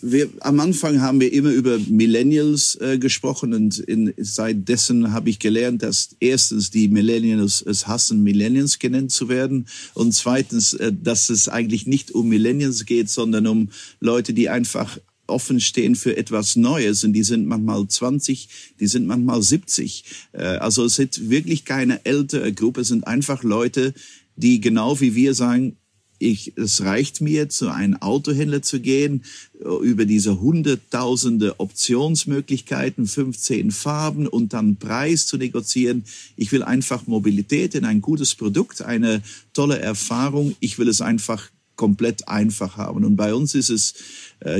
wir, 0.00 0.28
am 0.40 0.60
Anfang 0.60 1.00
haben 1.00 1.20
wir 1.20 1.32
immer 1.32 1.50
über 1.50 1.78
Millennials 1.78 2.76
äh, 2.80 2.98
gesprochen 2.98 3.52
und 3.52 3.78
in, 3.78 4.14
seit 4.16 4.68
dessen 4.68 5.12
habe 5.12 5.28
ich 5.28 5.38
gelernt, 5.38 5.82
dass 5.82 6.16
erstens 6.18 6.70
die 6.70 6.88
Millennials 6.88 7.62
es 7.62 7.86
hassen, 7.86 8.22
Millennials 8.22 8.78
genannt 8.78 9.12
zu 9.12 9.28
werden 9.28 9.66
und 9.94 10.12
zweitens, 10.14 10.72
äh, 10.74 10.92
dass 10.92 11.28
es 11.28 11.48
eigentlich 11.48 11.86
nicht 11.86 12.12
um 12.12 12.28
Millennials 12.28 12.86
geht, 12.86 13.10
sondern 13.10 13.46
um 13.46 13.68
Leute, 14.00 14.32
die 14.32 14.48
einfach 14.48 14.98
offen 15.26 15.60
stehen 15.60 15.94
für 15.94 16.16
etwas 16.16 16.56
Neues 16.56 17.04
und 17.04 17.12
die 17.12 17.24
sind 17.24 17.46
manchmal 17.46 17.86
20, 17.86 18.48
die 18.80 18.86
sind 18.86 19.06
manchmal 19.06 19.42
70. 19.42 20.04
Äh, 20.32 20.42
also 20.42 20.84
es 20.84 20.98
ist 20.98 21.28
wirklich 21.28 21.64
keine 21.64 22.04
ältere 22.04 22.52
Gruppe, 22.52 22.80
es 22.80 22.88
sind 22.88 23.06
einfach 23.06 23.42
Leute, 23.42 23.92
die 24.36 24.60
genau 24.60 25.00
wie 25.00 25.14
wir 25.14 25.34
sagen, 25.34 25.76
ich, 26.18 26.56
es 26.56 26.82
reicht 26.82 27.20
mir, 27.20 27.48
zu 27.48 27.68
einem 27.68 27.96
Autohändler 27.96 28.62
zu 28.62 28.80
gehen, 28.80 29.22
über 29.60 30.04
diese 30.04 30.40
hunderttausende 30.40 31.60
Optionsmöglichkeiten, 31.60 33.06
15 33.06 33.70
Farben 33.70 34.26
und 34.26 34.52
dann 34.52 34.76
Preis 34.76 35.26
zu 35.26 35.36
negozieren. 35.36 36.04
Ich 36.36 36.52
will 36.52 36.62
einfach 36.62 37.06
Mobilität 37.06 37.74
in 37.74 37.84
ein 37.84 38.00
gutes 38.00 38.34
Produkt, 38.34 38.82
eine 38.82 39.22
tolle 39.52 39.78
Erfahrung. 39.78 40.54
Ich 40.60 40.78
will 40.78 40.88
es 40.88 41.00
einfach 41.00 41.50
komplett 41.76 42.28
einfach 42.28 42.76
haben. 42.76 43.04
Und 43.04 43.16
bei 43.16 43.34
uns 43.34 43.54
ist 43.54 43.70
es, 43.70 43.92
äh, 43.92 43.96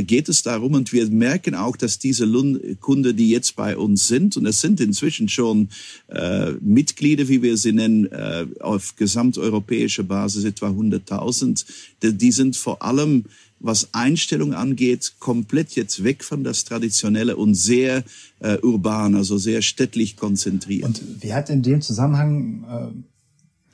geht 0.02 0.28
es 0.28 0.42
darum, 0.42 0.74
und 0.74 0.92
wir 0.92 1.08
merken 1.08 1.54
auch, 1.54 1.76
dass 1.76 1.98
diese 1.98 2.26
Kunden, 2.80 3.16
die 3.16 3.30
jetzt 3.30 3.56
bei 3.56 3.76
uns 3.76 4.08
sind, 4.08 4.36
und 4.36 4.46
es 4.46 4.60
sind 4.60 4.80
inzwischen 4.80 5.28
schon 5.28 5.68
äh, 6.08 6.52
Mitglieder, 6.60 7.28
wie 7.28 7.42
wir 7.42 7.56
sie 7.56 7.72
nennen, 7.72 8.06
äh, 8.10 8.46
auf 8.60 8.96
gesamteuropäischer 8.96 10.02
Basis 10.02 10.44
etwa 10.44 10.68
100.000, 10.68 11.64
die, 12.02 12.12
die 12.14 12.32
sind 12.32 12.56
vor 12.56 12.82
allem 12.82 13.24
was 13.58 13.88
Einstellung 13.92 14.52
angeht, 14.52 15.14
komplett 15.18 15.72
jetzt 15.76 16.04
weg 16.04 16.24
von 16.24 16.44
das 16.44 16.64
Traditionelle 16.64 17.36
und 17.36 17.54
sehr 17.54 18.04
äh, 18.40 18.58
urban, 18.58 19.14
also 19.14 19.38
sehr 19.38 19.62
städtlich 19.62 20.16
konzentriert. 20.16 20.84
Und 20.84 21.00
wie 21.22 21.32
hat 21.32 21.48
in 21.48 21.62
dem 21.62 21.80
Zusammenhang 21.80 22.64
äh, 22.68 23.15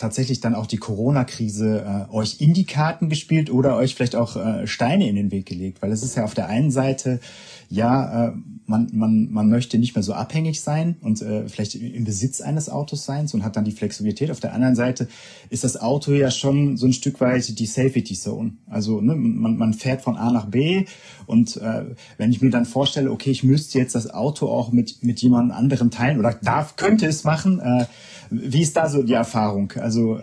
tatsächlich 0.02 0.40
dann 0.40 0.56
auch 0.56 0.66
die 0.66 0.78
Corona-Krise 0.78 2.08
äh, 2.10 2.12
euch 2.12 2.40
in 2.40 2.54
die 2.54 2.66
Karten 2.66 3.08
gespielt 3.08 3.50
oder 3.50 3.76
euch 3.76 3.94
vielleicht 3.94 4.16
auch 4.16 4.36
äh, 4.36 4.66
Steine 4.66 5.08
in 5.08 5.14
den 5.14 5.30
Weg 5.30 5.46
gelegt? 5.46 5.80
Weil 5.80 5.92
es 5.92 6.02
ist 6.02 6.16
ja 6.16 6.24
auf 6.24 6.34
der 6.34 6.48
einen 6.48 6.72
Seite, 6.72 7.20
ja, 7.68 8.28
äh, 8.28 8.32
man, 8.66 8.88
man, 8.92 9.30
man 9.30 9.48
möchte 9.48 9.78
nicht 9.78 9.94
mehr 9.94 10.02
so 10.02 10.12
abhängig 10.12 10.60
sein 10.60 10.96
und 11.02 11.22
äh, 11.22 11.48
vielleicht 11.48 11.76
im 11.76 12.04
Besitz 12.04 12.40
eines 12.40 12.68
Autos 12.68 13.04
sein 13.04 13.28
und 13.32 13.44
hat 13.44 13.56
dann 13.56 13.64
die 13.64 13.72
Flexibilität. 13.72 14.30
Auf 14.30 14.40
der 14.40 14.54
anderen 14.54 14.74
Seite 14.74 15.08
ist 15.50 15.62
das 15.62 15.80
Auto 15.80 16.12
ja 16.12 16.30
schon 16.30 16.76
so 16.76 16.86
ein 16.86 16.92
Stück 16.92 17.20
weit 17.20 17.58
die 17.58 17.66
Safety 17.66 18.14
Zone. 18.14 18.54
Also 18.68 19.00
ne, 19.00 19.14
man, 19.14 19.56
man 19.56 19.72
fährt 19.72 20.02
von 20.02 20.16
A 20.16 20.32
nach 20.32 20.46
B 20.46 20.86
und 21.26 21.56
äh, 21.58 21.84
wenn 22.18 22.32
ich 22.32 22.42
mir 22.42 22.50
dann 22.50 22.64
vorstelle, 22.64 23.10
okay, 23.10 23.30
ich 23.30 23.44
müsste 23.44 23.78
jetzt 23.78 23.94
das 23.94 24.10
Auto 24.10 24.48
auch 24.48 24.72
mit, 24.72 25.04
mit 25.04 25.20
jemand 25.22 25.52
anderem 25.52 25.90
teilen 25.92 26.18
oder 26.18 26.34
darf, 26.42 26.74
könnte 26.76 27.06
es 27.06 27.22
machen, 27.22 27.60
äh, 27.60 27.86
wie 28.32 28.62
ist 28.62 28.76
da 28.76 28.88
so 28.88 29.02
die 29.02 29.12
Erfahrung? 29.12 29.72
Also 29.72 30.20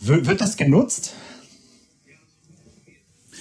wird 0.00 0.40
das 0.40 0.56
genutzt? 0.56 1.12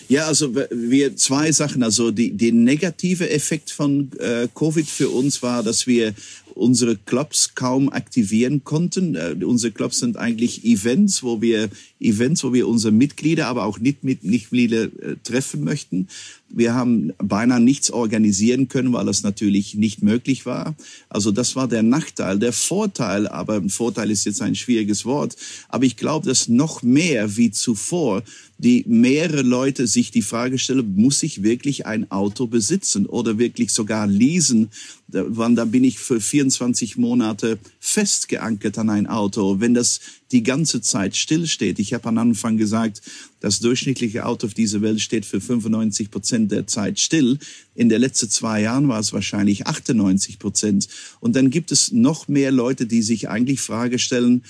Ja, 0.08 0.28
also 0.28 0.54
wir 0.54 1.16
zwei 1.16 1.52
Sachen. 1.52 1.82
Also 1.82 2.12
die, 2.12 2.32
die 2.32 2.52
negative 2.52 3.30
Effekt 3.30 3.72
von 3.72 4.12
äh, 4.20 4.48
Covid 4.54 4.88
für 4.88 5.10
uns 5.10 5.42
war, 5.42 5.64
dass 5.64 5.88
wir 5.88 6.14
unsere 6.54 6.96
Clubs 6.96 7.56
kaum 7.56 7.90
aktivieren 7.90 8.64
konnten. 8.64 9.16
Äh, 9.16 9.36
unsere 9.44 9.72
Clubs 9.74 10.00
sind 10.00 10.18
eigentlich 10.18 10.64
Events, 10.64 11.24
wo 11.24 11.42
wir 11.42 11.70
Events, 12.00 12.44
wo 12.44 12.54
wir 12.54 12.68
unsere 12.68 12.94
Mitglieder, 12.94 13.48
aber 13.48 13.66
auch 13.66 13.80
nicht 13.80 14.04
mit 14.04 14.24
Mitglieder 14.24 14.84
äh, 14.84 15.16
treffen 15.24 15.64
möchten. 15.64 16.08
Wir 16.56 16.74
haben 16.74 17.12
beinahe 17.18 17.60
nichts 17.60 17.92
organisieren 17.92 18.70
können, 18.70 18.94
weil 18.94 19.10
es 19.10 19.24
natürlich 19.24 19.76
nicht 19.76 20.02
möglich 20.02 20.46
war. 20.46 20.74
Also 21.10 21.32
das 21.32 21.58
war 21.58 21.68
der 21.68 21.84
Nachteil. 21.84 22.40
Der 22.40 22.54
Vorteil, 22.54 23.28
aber 23.28 23.62
Vorteil 23.70 24.10
ist 24.10 24.26
jetzt 24.26 24.42
ein 24.42 24.56
schwieriges 24.56 25.04
Wort, 25.04 25.36
aber 25.68 25.84
ich 25.84 25.98
glaube, 25.98 26.28
dass 26.28 26.48
noch 26.48 26.82
mehr 26.82 27.36
wie 27.36 27.52
zuvor 27.52 28.24
die 28.58 28.86
mehrere 28.88 29.42
Leute 29.42 29.86
sich 29.86 30.12
die 30.12 30.22
Frage 30.22 30.58
stellen, 30.58 30.96
muss 30.96 31.24
ich 31.24 31.44
wirklich 31.44 31.86
ein 31.86 32.10
Auto 32.10 32.48
besitzen 32.48 33.06
oder 33.06 33.38
wirklich 33.38 33.72
sogar 33.74 34.08
leasen? 34.08 34.70
Wann 35.08 35.58
da 35.58 35.66
bin 35.66 35.84
ich 35.84 36.00
für 36.00 36.22
24 36.22 36.96
Monate 36.96 37.60
festgeankert 37.82 38.78
an 38.78 38.90
ein 38.90 39.08
Auto, 39.08 39.60
wenn 39.60 39.74
das 39.74 40.00
die 40.32 40.44
ganze 40.44 40.82
Zeit 40.82 41.16
stillsteht. 41.16 41.80
Ich 41.80 41.94
habe 41.94 42.10
am 42.10 42.18
Anfang 42.18 42.58
gesagt, 42.58 43.02
das 43.40 43.60
durchschnittliche 43.60 44.26
Auto 44.26 44.48
auf 44.48 44.54
dieser 44.54 44.82
Welt 44.82 45.02
steht 45.02 45.26
für 45.26 45.40
95 45.40 46.10
Prozent 46.10 46.52
der 46.52 46.68
Zeit 46.68 47.00
still. 47.00 47.38
In 47.76 47.90
den 47.90 48.02
letzten 48.02 48.30
zwei 48.30 48.62
Jahren 48.62 48.88
war 48.88 49.00
es 49.00 49.14
wahrscheinlich 49.14 49.68
98 49.68 50.40
Prozent. 50.40 50.88
Und 51.20 51.36
dann 51.36 51.50
gibt 51.50 51.72
es 51.72 51.92
noch 51.92 52.28
mehr 52.28 52.52
Leute, 52.52 52.88
die 52.88 53.02
sich 53.02 53.30
eigentlich 53.30 53.62
Frage 53.62 54.00
stellen, 54.00 54.44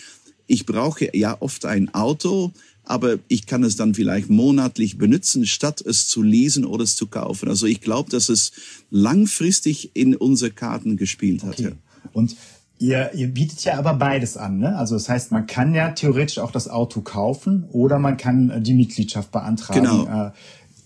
ich 0.47 0.65
brauche 0.65 1.09
ja 1.17 1.35
oft 1.41 1.65
ein 1.65 1.93
Auto, 1.93 2.53
aber 2.83 3.17
ich 3.27 3.47
kann 3.47 3.63
es 3.63 3.75
dann 3.75 3.95
vielleicht 3.95 4.29
monatlich 4.29 4.97
benutzen, 4.97 5.45
statt 5.45 5.81
es 5.81 6.07
zu 6.07 6.21
leasen 6.21 6.65
oder 6.65 6.83
es 6.83 6.95
zu 6.95 7.07
kaufen. 7.07 7.49
Also 7.49 7.65
ich 7.65 7.81
glaube, 7.81 8.11
dass 8.11 8.29
es 8.29 8.51
langfristig 8.91 9.91
in 9.95 10.15
unsere 10.15 10.51
Karten 10.51 10.97
gespielt 10.97 11.43
hat. 11.43 11.59
Okay. 11.59 11.71
Und 12.13 12.35
Ihr, 12.77 13.13
ihr 13.13 13.33
bietet 13.33 13.63
ja 13.63 13.77
aber 13.77 13.93
beides 13.93 14.35
an, 14.35 14.57
ne? 14.57 14.77
Also 14.77 14.95
das 14.95 15.07
heißt, 15.07 15.31
man 15.31 15.47
kann 15.47 15.73
ja 15.73 15.91
theoretisch 15.91 16.39
auch 16.39 16.51
das 16.51 16.67
Auto 16.67 17.01
kaufen 17.01 17.65
oder 17.71 17.99
man 17.99 18.17
kann 18.17 18.49
äh, 18.49 18.61
die 18.61 18.73
Mitgliedschaft 18.73 19.31
beantragen. 19.31 19.81
Genau. 19.81 20.27
Äh, 20.27 20.31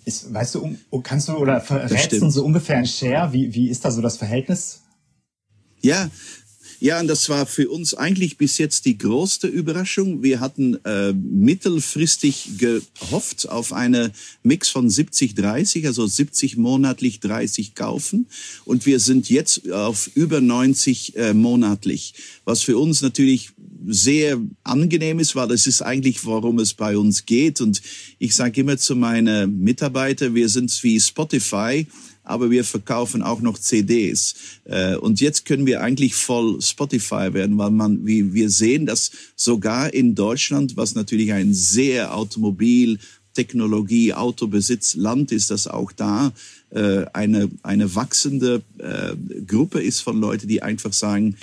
ist, 0.05 0.33
weißt 0.33 0.55
du, 0.55 0.75
kannst 1.03 1.29
du 1.29 1.33
oder 1.37 1.61
verrätst 1.61 2.21
du 2.21 2.29
so 2.29 2.45
ungefähr 2.45 2.77
ein 2.77 2.85
Share? 2.85 3.33
Wie, 3.33 3.53
wie 3.53 3.69
ist 3.69 3.85
da 3.85 3.91
so 3.91 4.01
das 4.01 4.17
Verhältnis? 4.17 4.81
Ja, 5.81 6.09
ja, 6.79 6.99
und 6.99 7.07
das 7.07 7.27
war 7.27 7.45
für 7.45 7.69
uns 7.69 7.93
eigentlich 7.93 8.37
bis 8.37 8.57
jetzt 8.57 8.85
die 8.85 8.97
größte 8.97 9.47
Überraschung. 9.47 10.23
Wir 10.23 10.39
hatten 10.39 10.75
äh, 10.85 11.11
mittelfristig 11.13 12.57
gehofft 12.57 13.49
auf 13.49 13.73
eine 13.73 14.11
Mix 14.43 14.69
von 14.69 14.89
70-30, 14.89 15.85
also 15.87 16.07
70 16.07 16.55
monatlich, 16.55 17.19
30 17.19 17.75
kaufen. 17.75 18.27
Und 18.63 18.85
wir 18.85 18.99
sind 19.01 19.29
jetzt 19.29 19.69
auf 19.71 20.09
über 20.15 20.39
90 20.39 21.17
äh, 21.17 21.33
monatlich, 21.33 22.13
was 22.45 22.61
für 22.61 22.77
uns 22.77 23.01
natürlich 23.01 23.51
sehr 23.87 24.39
angenehm 24.63 25.19
ist, 25.19 25.35
weil 25.35 25.51
es 25.51 25.67
ist 25.67 25.81
eigentlich, 25.81 26.23
worum 26.25 26.59
es 26.59 26.73
bei 26.73 26.97
uns 26.97 27.25
geht. 27.25 27.59
Und 27.59 27.81
ich 28.19 28.35
sage 28.35 28.61
immer 28.61 28.77
zu 28.77 28.95
meinen 28.95 29.59
Mitarbeitern, 29.61 30.33
wir 30.33 30.47
sind 30.47 30.71
wie 30.83 30.99
Spotify 30.99 31.87
aber 32.29 32.51
wir 32.51 32.63
verkaufen 32.63 33.23
auch 33.23 33.41
noch 33.41 33.57
CDs. 33.57 34.35
Äh, 34.65 34.95
und 34.95 35.19
jetzt 35.19 35.45
können 35.45 35.65
wir 35.65 35.81
eigentlich 35.81 36.15
voll 36.15 36.61
Spotify 36.61 37.33
werden, 37.33 37.57
weil 37.57 37.71
man, 37.71 38.05
wie 38.05 38.33
wir 38.33 38.49
sehen, 38.49 38.85
dass 38.85 39.11
sogar 39.35 39.93
in 39.93 40.15
Deutschland, 40.15 40.77
was 40.77 40.95
natürlich 40.95 41.33
ein 41.33 41.53
sehr 41.53 42.15
Automobil 42.15 42.99
Technologie, 43.33 44.13
Autobesitz, 44.13 44.95
Land 44.95 45.31
ist 45.31 45.49
das 45.49 45.67
auch 45.67 45.91
da, 45.91 46.33
äh, 46.71 47.05
eine, 47.13 47.49
eine 47.63 47.95
wachsende 47.95 48.61
äh, 48.79 49.15
Gruppe 49.45 49.81
ist 49.81 50.01
von 50.01 50.19
Leuten, 50.19 50.47
die 50.47 50.61
einfach 50.61 50.93
sagen, 50.93 51.35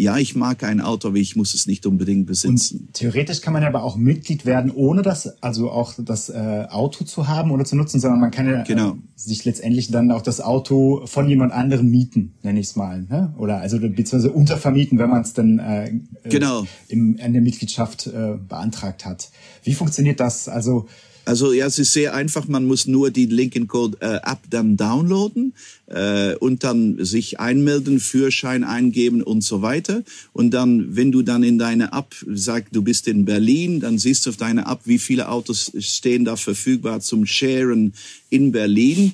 ja, 0.00 0.16
ich 0.16 0.34
mag 0.34 0.64
ein 0.64 0.80
Auto, 0.80 1.08
aber 1.08 1.18
ich 1.18 1.36
muss 1.36 1.52
es 1.52 1.66
nicht 1.66 1.84
unbedingt 1.84 2.26
besitzen. 2.26 2.86
Und 2.86 2.94
theoretisch 2.94 3.42
kann 3.42 3.52
man 3.52 3.62
ja 3.62 3.68
aber 3.68 3.84
auch 3.84 3.96
Mitglied 3.96 4.46
werden, 4.46 4.70
ohne 4.70 5.02
das, 5.02 5.42
also 5.42 5.70
auch 5.70 5.92
das 5.98 6.30
äh, 6.30 6.66
Auto 6.70 7.04
zu 7.04 7.28
haben 7.28 7.50
oder 7.50 7.66
zu 7.66 7.76
nutzen, 7.76 8.00
sondern 8.00 8.18
man 8.18 8.30
kann 8.30 8.46
ja 8.48 8.62
genau. 8.62 8.92
äh, 8.92 8.96
sich 9.14 9.44
letztendlich 9.44 9.90
dann 9.90 10.10
auch 10.10 10.22
das 10.22 10.40
Auto 10.40 11.02
von 11.04 11.28
jemand 11.28 11.52
anderem 11.52 11.90
mieten, 11.90 12.32
nenne 12.42 12.60
ich 12.60 12.68
es 12.68 12.76
mal, 12.76 13.02
ne? 13.02 13.34
oder 13.36 13.60
also 13.60 13.78
beziehungsweise 13.78 14.32
untervermieten, 14.32 14.98
wenn 14.98 15.10
man 15.10 15.20
es 15.20 15.34
dann 15.34 15.58
äh, 15.58 15.88
äh, 15.88 16.00
genau. 16.24 16.66
im, 16.88 17.16
in 17.16 17.34
der 17.34 17.42
Mitgliedschaft 17.42 18.06
äh, 18.06 18.38
beantragt 18.48 19.04
hat. 19.04 19.28
Wie 19.64 19.74
funktioniert 19.74 20.18
das? 20.18 20.48
Also 20.48 20.88
also 21.30 21.52
ja, 21.52 21.66
es 21.66 21.78
ist 21.78 21.92
sehr 21.92 22.12
einfach. 22.12 22.48
Man 22.48 22.66
muss 22.66 22.88
nur 22.88 23.12
die 23.12 23.26
Linken 23.26 23.68
Code 23.68 23.96
äh, 24.00 24.16
App 24.16 24.40
dann 24.50 24.76
downloaden 24.76 25.54
äh, 25.86 26.34
und 26.34 26.64
dann 26.64 27.04
sich 27.04 27.38
einmelden, 27.38 28.00
Führerschein 28.00 28.64
eingeben 28.64 29.22
und 29.22 29.44
so 29.44 29.62
weiter. 29.62 30.02
Und 30.32 30.50
dann, 30.50 30.96
wenn 30.96 31.12
du 31.12 31.22
dann 31.22 31.44
in 31.44 31.56
deine 31.56 31.92
App 31.92 32.16
sagst, 32.26 32.74
du 32.74 32.82
bist 32.82 33.06
in 33.06 33.26
Berlin, 33.26 33.78
dann 33.78 33.96
siehst 33.96 34.26
du 34.26 34.30
auf 34.30 34.38
deine 34.38 34.62
App, 34.62 34.80
wie 34.86 34.98
viele 34.98 35.28
Autos 35.28 35.70
stehen 35.78 36.24
da 36.24 36.34
verfügbar 36.34 37.00
zum 37.00 37.24
Sharen 37.26 37.92
in 38.28 38.50
Berlin 38.50 39.12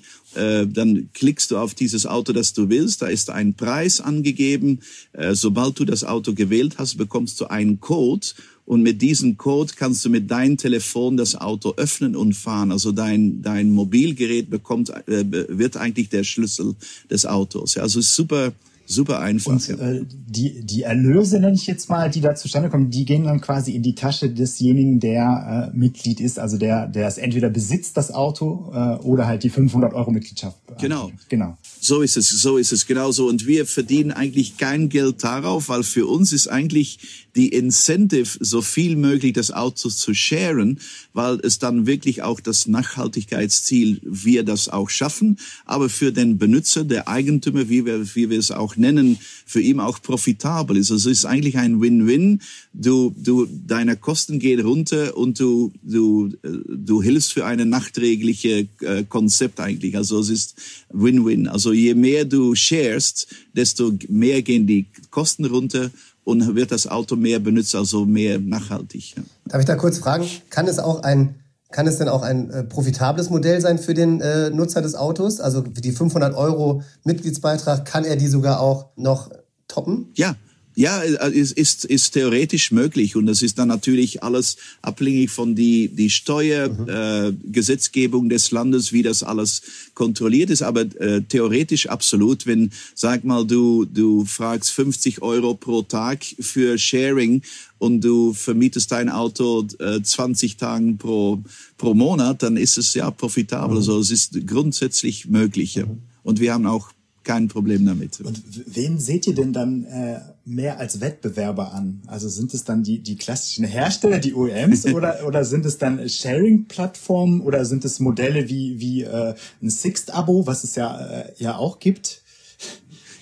dann 0.66 1.08
klickst 1.14 1.50
du 1.50 1.58
auf 1.58 1.74
dieses 1.74 2.06
Auto, 2.06 2.32
das 2.32 2.52
du 2.52 2.68
willst. 2.68 3.02
Da 3.02 3.06
ist 3.06 3.30
ein 3.30 3.54
Preis 3.54 4.00
angegeben. 4.00 4.80
Äh, 5.12 5.34
sobald 5.34 5.78
du 5.78 5.84
das 5.84 6.04
Auto 6.04 6.34
gewählt 6.34 6.74
hast, 6.78 6.96
bekommst 6.96 7.40
du 7.40 7.46
einen 7.46 7.80
Code 7.80 8.26
und 8.66 8.82
mit 8.82 9.00
diesem 9.00 9.36
Code 9.36 9.72
kannst 9.76 10.04
du 10.04 10.10
mit 10.10 10.30
deinem 10.30 10.56
Telefon 10.56 11.16
das 11.16 11.36
Auto 11.36 11.74
öffnen 11.76 12.16
und 12.16 12.34
fahren. 12.34 12.72
Also 12.72 12.90
dein, 12.90 13.40
dein 13.40 13.70
Mobilgerät 13.70 14.50
bekommt, 14.50 14.90
äh, 15.08 15.24
wird 15.30 15.76
eigentlich 15.76 16.08
der 16.08 16.24
Schlüssel 16.24 16.74
des 17.08 17.26
Autos. 17.26 17.76
Also 17.76 18.00
super, 18.00 18.52
super 18.86 19.20
einfach. 19.20 19.52
Und 19.52 19.68
äh, 19.68 20.04
die, 20.08 20.64
die 20.64 20.82
Erlöse, 20.82 21.40
nenne 21.40 21.54
ich 21.54 21.66
jetzt 21.66 21.90
mal, 21.90 22.08
die 22.10 22.20
da 22.20 22.34
zustande 22.34 22.70
kommen, 22.70 22.90
die 22.90 23.04
gehen 23.04 23.24
dann 23.24 23.40
quasi 23.40 23.72
in 23.72 23.82
die 23.82 23.94
Tasche 23.94 24.30
desjenigen, 24.30 25.00
der 25.00 25.72
äh, 25.74 25.76
Mitglied 25.76 26.20
ist, 26.20 26.38
also 26.38 26.56
der, 26.56 26.86
der 26.86 27.06
es 27.08 27.18
entweder 27.18 27.50
besitzt, 27.50 27.96
das 27.96 28.12
Auto, 28.12 28.72
äh, 28.72 28.96
oder 29.04 29.26
halt 29.26 29.42
die 29.42 29.50
500 29.50 29.92
Euro 29.92 30.10
Mitgliedschaft. 30.10 30.56
Genau. 30.80 31.10
Genau. 31.28 31.58
So 31.80 32.02
ist 32.02 32.16
es, 32.16 32.28
so 32.28 32.56
ist 32.56 32.72
es 32.72 32.86
genauso. 32.86 33.28
Und 33.28 33.46
wir 33.46 33.66
verdienen 33.66 34.12
eigentlich 34.12 34.56
kein 34.56 34.88
Geld 34.88 35.22
darauf, 35.24 35.68
weil 35.68 35.82
für 35.82 36.06
uns 36.06 36.32
ist 36.32 36.48
eigentlich 36.48 37.26
die 37.36 37.48
Incentive, 37.48 38.38
so 38.40 38.62
viel 38.62 38.96
möglich 38.96 39.34
das 39.34 39.50
Auto 39.50 39.90
zu 39.90 40.14
sharen, 40.14 40.80
weil 41.12 41.38
es 41.42 41.58
dann 41.58 41.86
wirklich 41.86 42.22
auch 42.22 42.40
das 42.40 42.66
Nachhaltigkeitsziel, 42.66 44.00
wir 44.02 44.42
das 44.42 44.68
auch 44.68 44.88
schaffen, 44.88 45.38
aber 45.66 45.88
für 45.88 46.12
den 46.12 46.38
Benutzer, 46.38 46.84
der 46.84 47.08
Eigentümer, 47.08 47.68
wie 47.68 47.84
wir, 47.84 48.14
wie 48.14 48.30
wir 48.30 48.38
es 48.38 48.50
auch 48.50 48.75
nennen, 48.78 49.18
für 49.44 49.60
ihn 49.60 49.80
auch 49.80 50.00
profitabel 50.00 50.76
ist. 50.76 50.90
Also 50.90 51.10
es 51.10 51.18
ist 51.18 51.24
eigentlich 51.24 51.58
ein 51.58 51.80
Win-Win. 51.80 52.40
Du, 52.72 53.14
du, 53.16 53.46
deine 53.46 53.96
Kosten 53.96 54.38
gehen 54.38 54.60
runter 54.60 55.16
und 55.16 55.38
du, 55.40 55.72
du, 55.82 56.32
du 56.42 57.02
hilfst 57.02 57.32
für 57.32 57.44
eine 57.44 57.66
nachträgliche 57.66 58.68
äh, 58.80 59.04
Konzept 59.04 59.60
eigentlich. 59.60 59.96
Also 59.96 60.18
es 60.20 60.28
ist 60.28 60.54
Win-Win. 60.92 61.48
Also 61.48 61.72
je 61.72 61.94
mehr 61.94 62.24
du 62.24 62.54
sharest, 62.54 63.26
desto 63.54 63.92
mehr 64.08 64.42
gehen 64.42 64.66
die 64.66 64.86
Kosten 65.10 65.44
runter 65.44 65.90
und 66.24 66.56
wird 66.56 66.72
das 66.72 66.88
Auto 66.88 67.14
mehr 67.14 67.38
benutzt, 67.38 67.74
also 67.74 68.04
mehr 68.04 68.40
nachhaltig. 68.40 69.14
Darf 69.46 69.60
ich 69.60 69.66
da 69.66 69.76
kurz 69.76 69.98
fragen, 69.98 70.26
kann 70.50 70.66
es 70.66 70.80
auch 70.80 71.02
ein 71.04 71.36
kann 71.70 71.86
es 71.86 71.98
denn 71.98 72.08
auch 72.08 72.22
ein 72.22 72.50
äh, 72.50 72.64
profitables 72.64 73.30
Modell 73.30 73.60
sein 73.60 73.78
für 73.78 73.94
den 73.94 74.20
äh, 74.20 74.50
Nutzer 74.50 74.82
des 74.82 74.94
Autos? 74.94 75.40
Also 75.40 75.62
die 75.62 75.92
500 75.92 76.34
Euro 76.34 76.82
Mitgliedsbeitrag, 77.04 77.84
kann 77.84 78.04
er 78.04 78.16
die 78.16 78.28
sogar 78.28 78.60
auch 78.60 78.90
noch 78.96 79.30
toppen? 79.68 80.12
Ja, 80.14 80.36
ja, 80.78 81.02
es 81.02 81.52
ist, 81.52 81.86
ist 81.86 82.10
theoretisch 82.10 82.70
möglich 82.70 83.16
und 83.16 83.24
das 83.24 83.40
ist 83.40 83.58
dann 83.58 83.68
natürlich 83.68 84.22
alles 84.22 84.58
abhängig 84.82 85.30
von 85.30 85.54
die, 85.54 85.88
die 85.88 86.10
Steuergesetzgebung 86.10 88.24
mhm. 88.24 88.30
äh, 88.30 88.34
des 88.34 88.50
Landes, 88.50 88.92
wie 88.92 89.02
das 89.02 89.22
alles 89.22 89.62
kontrolliert 89.94 90.50
ist. 90.50 90.60
Aber 90.60 90.82
äh, 90.82 91.22
theoretisch 91.22 91.88
absolut, 91.88 92.46
wenn, 92.46 92.72
sag 92.94 93.24
mal, 93.24 93.46
du, 93.46 93.86
du 93.86 94.26
fragst 94.26 94.70
50 94.72 95.22
Euro 95.22 95.54
pro 95.54 95.80
Tag 95.80 96.22
für 96.40 96.76
Sharing 96.76 97.40
und 97.78 98.02
du 98.02 98.34
vermietest 98.34 98.92
dein 98.92 99.08
Auto 99.08 99.66
äh, 99.78 100.02
20 100.02 100.58
Tagen 100.58 100.98
pro, 100.98 101.42
pro 101.78 101.94
Monat, 101.94 102.42
dann 102.42 102.58
ist 102.58 102.76
es 102.76 102.92
ja 102.92 103.10
profitabel. 103.10 103.70
Mhm. 103.70 103.76
Also 103.78 103.98
es 103.98 104.10
ist 104.10 104.46
grundsätzlich 104.46 105.26
möglich. 105.26 105.76
Mhm. 105.76 106.02
Und 106.22 106.38
wir 106.38 106.52
haben 106.52 106.66
auch 106.66 106.90
kein 107.26 107.48
Problem 107.48 107.84
damit. 107.84 108.20
Und 108.20 108.40
wen 108.66 108.98
seht 109.00 109.26
ihr 109.26 109.34
denn 109.34 109.52
dann 109.52 109.84
äh, 109.84 110.20
mehr 110.44 110.78
als 110.78 111.00
Wettbewerber 111.00 111.74
an? 111.74 112.00
Also 112.06 112.28
sind 112.28 112.54
es 112.54 112.62
dann 112.62 112.84
die, 112.84 113.00
die 113.00 113.16
klassischen 113.16 113.64
Hersteller, 113.64 114.20
die 114.20 114.32
OEMs, 114.32 114.86
oder, 114.94 115.26
oder 115.26 115.44
sind 115.44 115.66
es 115.66 115.76
dann 115.76 116.08
Sharing-Plattformen 116.08 117.40
oder 117.40 117.64
sind 117.64 117.84
es 117.84 117.98
Modelle 117.98 118.48
wie, 118.48 118.78
wie 118.78 119.02
äh, 119.02 119.34
ein 119.60 119.70
Sixt-Abo, 119.70 120.46
was 120.46 120.62
es 120.62 120.76
ja, 120.76 121.04
äh, 121.04 121.32
ja 121.38 121.56
auch 121.56 121.80
gibt? 121.80 122.22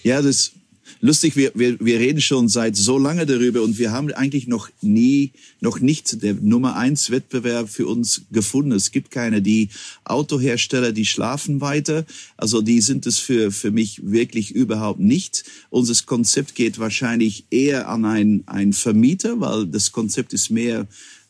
Ja, 0.02 0.20
das 0.20 0.52
lustig, 1.04 1.36
wir, 1.36 1.52
wir, 1.54 1.78
wir 1.80 2.00
reden 2.00 2.22
schon 2.22 2.48
seit 2.48 2.76
so 2.76 2.96
lange 2.96 3.26
darüber 3.26 3.60
und 3.62 3.78
wir 3.78 3.92
haben 3.92 4.10
eigentlich 4.12 4.46
noch 4.46 4.70
nie, 4.80 5.32
noch 5.60 5.78
nicht 5.78 6.22
der 6.22 6.32
Nummer 6.32 6.76
eins 6.76 7.10
Wettbewerb 7.10 7.68
für 7.68 7.86
uns 7.86 8.22
gefunden. 8.32 8.72
Es 8.72 8.90
gibt 8.90 9.10
keine. 9.10 9.42
Die 9.42 9.68
Autohersteller, 10.04 10.92
die 10.92 11.04
schlafen 11.04 11.60
weiter. 11.60 12.06
Also 12.38 12.62
die 12.62 12.80
sind 12.80 13.06
es 13.06 13.18
für, 13.18 13.52
für 13.52 13.70
mich 13.70 14.00
wirklich 14.02 14.52
überhaupt 14.52 15.00
nicht. 15.00 15.44
Unser 15.68 15.94
Konzept 16.06 16.54
geht 16.54 16.78
wahrscheinlich 16.78 17.44
eher 17.50 17.88
an 17.88 18.06
einen, 18.06 18.48
einen 18.48 18.72
Vermieter, 18.72 19.38
weil 19.40 19.66
das 19.66 19.92
Konzept 19.92 20.32
ist 20.32 20.50
mehr 20.50 20.86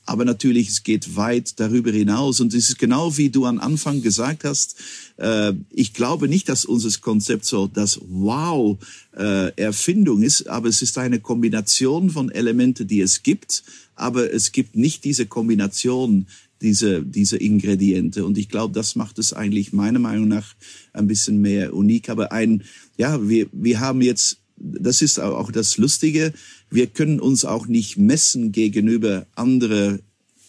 Aber 0.06 0.24
natürlich, 0.24 0.68
es 0.68 0.82
geht 0.82 1.16
weit 1.16 1.60
darüber 1.60 1.90
hinaus. 1.90 2.40
Und 2.40 2.52
es 2.52 2.68
ist 2.68 2.78
genau 2.78 3.16
wie 3.16 3.30
du 3.30 3.46
am 3.46 3.58
Anfang 3.58 4.02
gesagt 4.02 4.44
hast, 4.44 4.76
äh, 5.16 5.54
ich 5.70 5.94
glaube 5.94 6.28
nicht, 6.28 6.48
dass 6.48 6.64
unser 6.64 6.96
Konzept 7.00 7.46
so 7.46 7.66
das 7.66 7.98
Wow-Erfindung 8.02 10.22
äh, 10.22 10.26
ist, 10.26 10.48
aber 10.48 10.68
es 10.68 10.82
ist 10.82 10.98
eine 10.98 11.18
Kombination 11.20 12.10
von 12.10 12.30
Elementen, 12.30 12.86
die 12.86 13.00
es 13.00 13.22
gibt. 13.22 13.64
Aber 13.96 14.32
es 14.32 14.52
gibt 14.52 14.76
nicht 14.76 15.04
diese 15.04 15.26
Kombination 15.26 16.26
diese, 16.64 17.02
diese 17.02 17.36
Ingrediente. 17.36 18.24
Und 18.24 18.38
ich 18.38 18.48
glaube, 18.48 18.74
das 18.74 18.96
macht 18.96 19.18
es 19.18 19.32
eigentlich 19.32 19.72
meiner 19.72 19.98
Meinung 19.98 20.28
nach 20.28 20.54
ein 20.92 21.06
bisschen 21.06 21.40
mehr 21.40 21.74
unik. 21.74 22.08
Aber 22.08 22.32
ein, 22.32 22.64
ja, 22.96 23.28
wir, 23.28 23.46
wir 23.52 23.80
haben 23.80 24.00
jetzt, 24.00 24.38
das 24.56 25.02
ist 25.02 25.20
auch 25.20 25.52
das 25.52 25.76
Lustige, 25.76 26.32
wir 26.70 26.86
können 26.86 27.20
uns 27.20 27.44
auch 27.44 27.66
nicht 27.66 27.96
messen 27.96 28.52
gegenüber 28.52 29.26
andere 29.34 30.00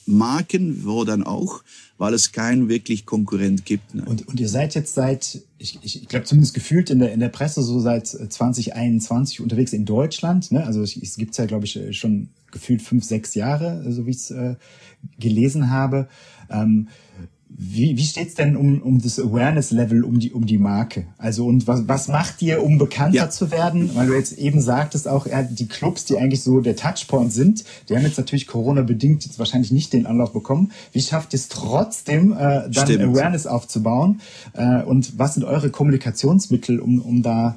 Marken, 0.06 0.86
wo 0.86 1.04
dann 1.04 1.24
auch, 1.24 1.64
weil 1.98 2.14
es 2.14 2.32
keinen 2.32 2.70
wirklich 2.70 3.06
Konkurrent 3.06 3.66
gibt. 3.66 3.96
Ne? 3.96 4.04
Und, 4.06 4.28
und 4.28 4.40
ihr 4.40 4.50
seid 4.50 4.76
jetzt 4.76 4.94
seit, 4.94 5.42
ich, 5.58 5.80
ich, 5.82 6.04
ich 6.04 6.08
glaube 6.08 6.26
zumindest 6.26 6.54
gefühlt 6.54 6.90
in 6.90 7.00
der, 7.00 7.12
in 7.12 7.20
der 7.20 7.30
Presse 7.30 7.64
so 7.64 7.80
seit 7.80 8.08
2021 8.08 9.42
unterwegs 9.42 9.74
in 9.74 9.86
Deutschland. 9.86 10.52
Ne? 10.52 10.64
Also 10.66 10.82
es, 10.82 10.96
es 10.96 11.18
gibt 11.18 11.38
ja, 11.38 11.46
glaube 11.46 11.66
ich, 11.66 11.98
schon 11.98 12.30
gefühlt 12.52 12.82
fünf, 12.82 13.04
sechs 13.04 13.36
Jahre, 13.36 13.84
so 13.92 14.06
wie 14.06 14.12
ich 14.12 14.18
es 14.18 14.32
äh, 14.32 14.56
gelesen 15.20 15.72
habe. 15.72 16.08
Ähm, 16.50 16.88
wie, 17.58 17.96
wie 17.96 18.04
steht's 18.04 18.36
denn 18.36 18.58
um, 18.58 18.82
um 18.82 19.02
das 19.02 19.18
Awareness-Level, 19.18 20.04
um 20.04 20.20
die, 20.20 20.34
um 20.34 20.46
die 20.46 20.58
Marke? 20.58 21.06
Also 21.18 21.46
und 21.46 21.68
was, 21.68 21.88
was 21.88 22.10
macht 22.10 22.42
ihr, 22.42 22.62
um 22.62 22.78
bekannter 22.78 23.16
ja. 23.16 23.30
zu 23.30 23.50
werden? 23.50 23.96
Weil 23.96 24.08
du 24.08 24.14
jetzt 24.14 24.38
eben 24.38 24.60
sagtest 24.60 25.08
auch, 25.08 25.26
ja, 25.26 25.42
die 25.42 25.68
Clubs, 25.68 26.04
die 26.04 26.18
eigentlich 26.18 26.44
so 26.44 26.60
der 26.60 26.76
Touchpoint 26.76 27.32
sind, 27.32 27.64
die 27.88 27.96
haben 27.96 28.04
jetzt 28.04 28.18
natürlich 28.18 28.48
Corona-bedingt 28.48 29.26
jetzt 29.26 29.40
wahrscheinlich 29.40 29.72
nicht 29.72 29.94
den 29.94 30.06
Anlauf 30.06 30.34
bekommen. 30.34 30.74
Wie 30.92 31.00
schafft 31.00 31.34
ihr 31.34 31.40
es 31.40 31.48
trotzdem, 31.48 32.34
äh, 32.34 32.36
dann 32.70 32.74
Stimmt. 32.74 33.04
Awareness 33.04 33.48
aufzubauen? 33.48 34.20
Äh, 34.54 34.84
und 34.84 35.18
was 35.18 35.36
sind 35.36 35.44
eure 35.44 35.70
Kommunikationsmittel, 35.70 36.82
um, 36.82 37.00
um 37.00 37.24
da 37.24 37.56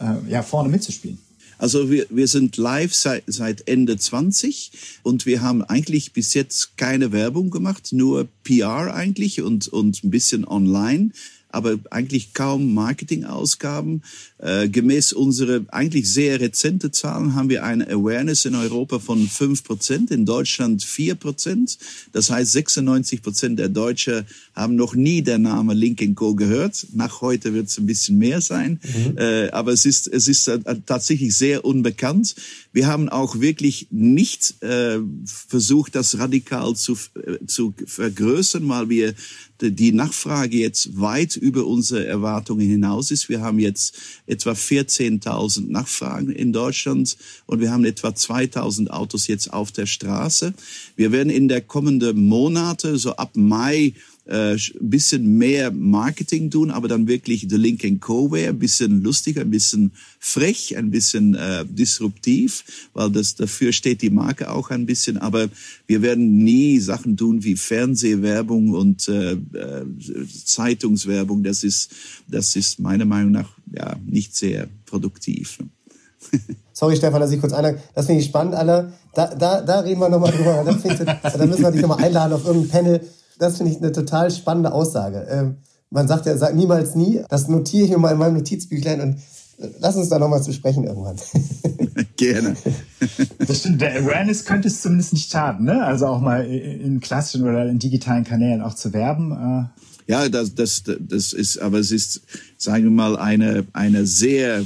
äh, 0.00 0.30
ja, 0.30 0.42
vorne 0.42 0.68
mitzuspielen? 0.68 1.18
Also 1.58 1.90
wir, 1.90 2.06
wir 2.10 2.28
sind 2.28 2.56
live 2.56 2.94
seit, 2.94 3.24
seit 3.26 3.68
Ende 3.68 3.96
20 3.96 4.72
und 5.02 5.26
wir 5.26 5.42
haben 5.42 5.62
eigentlich 5.62 6.12
bis 6.12 6.34
jetzt 6.34 6.76
keine 6.76 7.12
Werbung 7.12 7.50
gemacht, 7.50 7.92
nur 7.92 8.28
PR 8.42 8.94
eigentlich 8.94 9.40
und, 9.40 9.68
und 9.68 10.04
ein 10.04 10.10
bisschen 10.10 10.44
online 10.46 11.10
aber 11.54 11.78
eigentlich 11.90 12.34
kaum 12.34 12.74
Marketingausgaben. 12.74 14.02
Äh, 14.38 14.68
gemäß 14.68 15.12
unserer 15.12 15.60
eigentlich 15.68 16.10
sehr 16.12 16.40
rezente 16.40 16.90
Zahlen 16.90 17.34
haben 17.34 17.48
wir 17.48 17.64
eine 17.64 17.88
Awareness 17.88 18.44
in 18.44 18.54
Europa 18.54 18.98
von 18.98 19.26
fünf 19.28 19.64
Prozent, 19.64 20.10
in 20.10 20.26
Deutschland 20.26 20.82
vier 20.82 21.14
Prozent. 21.14 21.78
Das 22.12 22.30
heißt, 22.30 22.52
96 22.52 23.22
Prozent 23.22 23.58
der 23.58 23.68
Deutschen 23.68 24.26
haben 24.54 24.76
noch 24.76 24.94
nie 24.94 25.22
der 25.22 25.38
Name 25.38 25.74
Link 25.74 26.02
Co 26.16 26.34
gehört. 26.34 26.86
Nach 26.92 27.20
heute 27.20 27.54
wird 27.54 27.68
es 27.68 27.78
ein 27.78 27.86
bisschen 27.86 28.18
mehr 28.18 28.40
sein, 28.40 28.80
mhm. 28.82 29.16
äh, 29.16 29.48
aber 29.50 29.72
es 29.72 29.86
ist 29.86 30.08
es 30.08 30.28
ist 30.28 30.48
äh, 30.48 30.58
tatsächlich 30.84 31.36
sehr 31.36 31.64
unbekannt. 31.64 32.34
Wir 32.74 32.88
haben 32.88 33.08
auch 33.08 33.38
wirklich 33.38 33.86
nicht 33.92 34.60
äh, 34.60 34.98
versucht, 35.24 35.94
das 35.94 36.18
radikal 36.18 36.74
zu, 36.74 36.98
äh, 37.14 37.46
zu 37.46 37.72
vergrößern, 37.86 38.68
weil 38.68 38.88
wir 38.88 39.14
die 39.60 39.92
Nachfrage 39.92 40.56
jetzt 40.56 41.00
weit 41.00 41.36
über 41.36 41.66
unsere 41.66 42.04
Erwartungen 42.04 42.68
hinaus 42.68 43.12
ist. 43.12 43.28
Wir 43.28 43.42
haben 43.42 43.60
jetzt 43.60 43.96
etwa 44.26 44.50
14.000 44.50 45.70
Nachfragen 45.70 46.30
in 46.30 46.52
Deutschland 46.52 47.16
und 47.46 47.60
wir 47.60 47.70
haben 47.70 47.84
etwa 47.84 48.08
2.000 48.08 48.88
Autos 48.88 49.28
jetzt 49.28 49.52
auf 49.52 49.70
der 49.70 49.86
Straße. 49.86 50.52
Wir 50.96 51.12
werden 51.12 51.30
in 51.30 51.46
der 51.46 51.60
kommenden 51.60 52.24
Monate, 52.24 52.98
so 52.98 53.14
ab 53.14 53.36
Mai, 53.36 53.94
ein 54.26 54.58
bisschen 54.80 55.36
mehr 55.36 55.70
Marketing 55.70 56.50
tun, 56.50 56.70
aber 56.70 56.88
dann 56.88 57.06
wirklich 57.06 57.46
The 57.48 57.56
Link 57.56 58.00
Co. 58.00 58.32
wäre, 58.32 58.50
ein 58.50 58.58
bisschen 58.58 59.02
lustiger, 59.02 59.42
ein 59.42 59.50
bisschen 59.50 59.92
frech, 60.18 60.76
ein 60.78 60.90
bisschen 60.90 61.34
äh, 61.34 61.66
disruptiv, 61.66 62.64
weil 62.94 63.10
das 63.10 63.34
dafür 63.34 63.72
steht 63.72 64.00
die 64.00 64.10
Marke 64.10 64.50
auch 64.50 64.70
ein 64.70 64.86
bisschen. 64.86 65.18
Aber 65.18 65.48
wir 65.86 66.00
werden 66.00 66.38
nie 66.38 66.78
Sachen 66.78 67.16
tun 67.16 67.44
wie 67.44 67.56
Fernsehwerbung 67.56 68.70
und 68.70 69.08
äh, 69.08 69.32
äh, 69.32 69.84
Zeitungswerbung. 70.44 71.42
Das 71.42 71.62
ist, 71.62 71.90
das 72.26 72.56
ist 72.56 72.80
meiner 72.80 73.04
Meinung 73.04 73.32
nach 73.32 73.50
ja 73.76 73.96
nicht 74.06 74.34
sehr 74.34 74.68
produktiv. 74.86 75.58
Sorry, 76.72 76.96
Stefan, 76.96 77.20
dass 77.20 77.30
ich 77.30 77.40
kurz 77.40 77.52
einhake. 77.52 77.82
Das 77.94 78.06
finde 78.06 78.22
ich 78.22 78.26
spannend, 78.26 78.54
Alter. 78.54 78.92
Da, 79.14 79.34
da, 79.34 79.60
da 79.60 79.80
reden 79.80 80.00
wir 80.00 80.08
nochmal 80.08 80.32
drüber. 80.32 80.64
da 80.64 81.46
müssen 81.46 81.62
wir 81.62 81.70
dich 81.70 81.82
nochmal 81.82 82.02
einladen 82.02 82.32
auf 82.32 82.46
irgendein 82.46 82.70
Panel 82.70 83.00
das 83.38 83.56
finde 83.56 83.72
ich 83.72 83.78
eine 83.78 83.92
total 83.92 84.30
spannende 84.30 84.72
Aussage. 84.72 85.26
Ähm, 85.28 85.56
man 85.90 86.08
sagt 86.08 86.26
ja, 86.26 86.36
sagt 86.36 86.56
niemals 86.56 86.94
nie. 86.94 87.22
Das 87.28 87.48
notiere 87.48 87.84
ich 87.84 87.90
mir 87.90 87.98
mal 87.98 88.12
in 88.12 88.18
meinem 88.18 88.34
Notizbüchlein 88.34 89.00
und 89.00 89.14
äh, 89.58 89.68
lass 89.78 89.96
uns 89.96 90.08
da 90.08 90.18
nochmal 90.18 90.42
zu 90.42 90.52
sprechen 90.52 90.84
irgendwann. 90.84 91.16
Gerne. 92.16 92.56
Das 93.38 93.58
stimmt, 93.58 93.82
der 93.82 94.00
Awareness 94.00 94.46
könnte 94.46 94.68
es 94.68 94.80
zumindest 94.80 95.12
nicht 95.12 95.30
schaden, 95.30 95.66
ne? 95.66 95.84
Also 95.84 96.06
auch 96.06 96.20
mal 96.20 96.46
in 96.46 97.00
klassischen 97.00 97.42
oder 97.42 97.68
in 97.68 97.78
digitalen 97.78 98.24
Kanälen 98.24 98.62
auch 98.62 98.74
zu 98.74 98.94
werben. 98.94 99.32
Äh. 99.32 100.10
Ja, 100.10 100.28
das, 100.30 100.54
das, 100.54 100.82
das 100.84 101.34
ist, 101.34 101.58
aber 101.58 101.78
es 101.78 101.90
ist, 101.90 102.22
sagen 102.56 102.84
wir 102.84 102.90
mal, 102.90 103.18
eine, 103.18 103.66
eine 103.74 104.06
sehr 104.06 104.64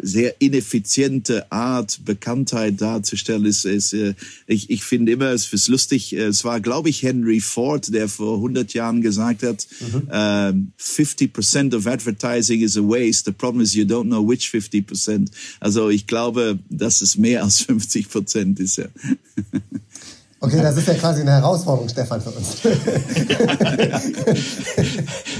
sehr 0.00 0.40
ineffiziente 0.40 1.50
Art, 1.50 2.04
Bekanntheit 2.04 2.80
darzustellen, 2.80 3.44
ist, 3.44 3.64
ist 3.64 3.92
äh, 3.92 4.14
ich, 4.46 4.70
ich 4.70 4.84
finde 4.84 5.12
immer, 5.12 5.30
es 5.30 5.52
ist 5.52 5.68
lustig, 5.68 6.14
äh, 6.14 6.26
es 6.26 6.44
war, 6.44 6.60
glaube 6.60 6.88
ich, 6.88 7.02
Henry 7.02 7.40
Ford, 7.40 7.92
der 7.92 8.08
vor 8.08 8.36
100 8.36 8.74
Jahren 8.74 9.02
gesagt 9.02 9.42
hat, 9.42 9.66
mhm. 9.80 10.08
uh, 10.08 10.82
50% 10.82 11.76
of 11.76 11.86
advertising 11.86 12.60
is 12.60 12.76
a 12.76 12.82
waste, 12.82 13.24
the 13.24 13.32
problem 13.32 13.62
is 13.62 13.74
you 13.74 13.84
don't 13.84 14.06
know 14.06 14.26
which 14.26 14.48
50%. 14.48 15.30
Also 15.60 15.90
ich 15.90 16.06
glaube, 16.06 16.58
dass 16.68 17.00
es 17.00 17.16
mehr 17.16 17.42
als 17.44 17.66
50% 17.66 18.60
ist. 18.60 18.76
Ja. 18.76 18.86
Okay, 20.44 20.60
das 20.60 20.76
ist 20.76 20.88
ja 20.88 20.94
quasi 20.94 21.20
eine 21.20 21.30
Herausforderung, 21.30 21.88
Stefan, 21.88 22.20
für 22.20 22.30
uns. 22.30 22.62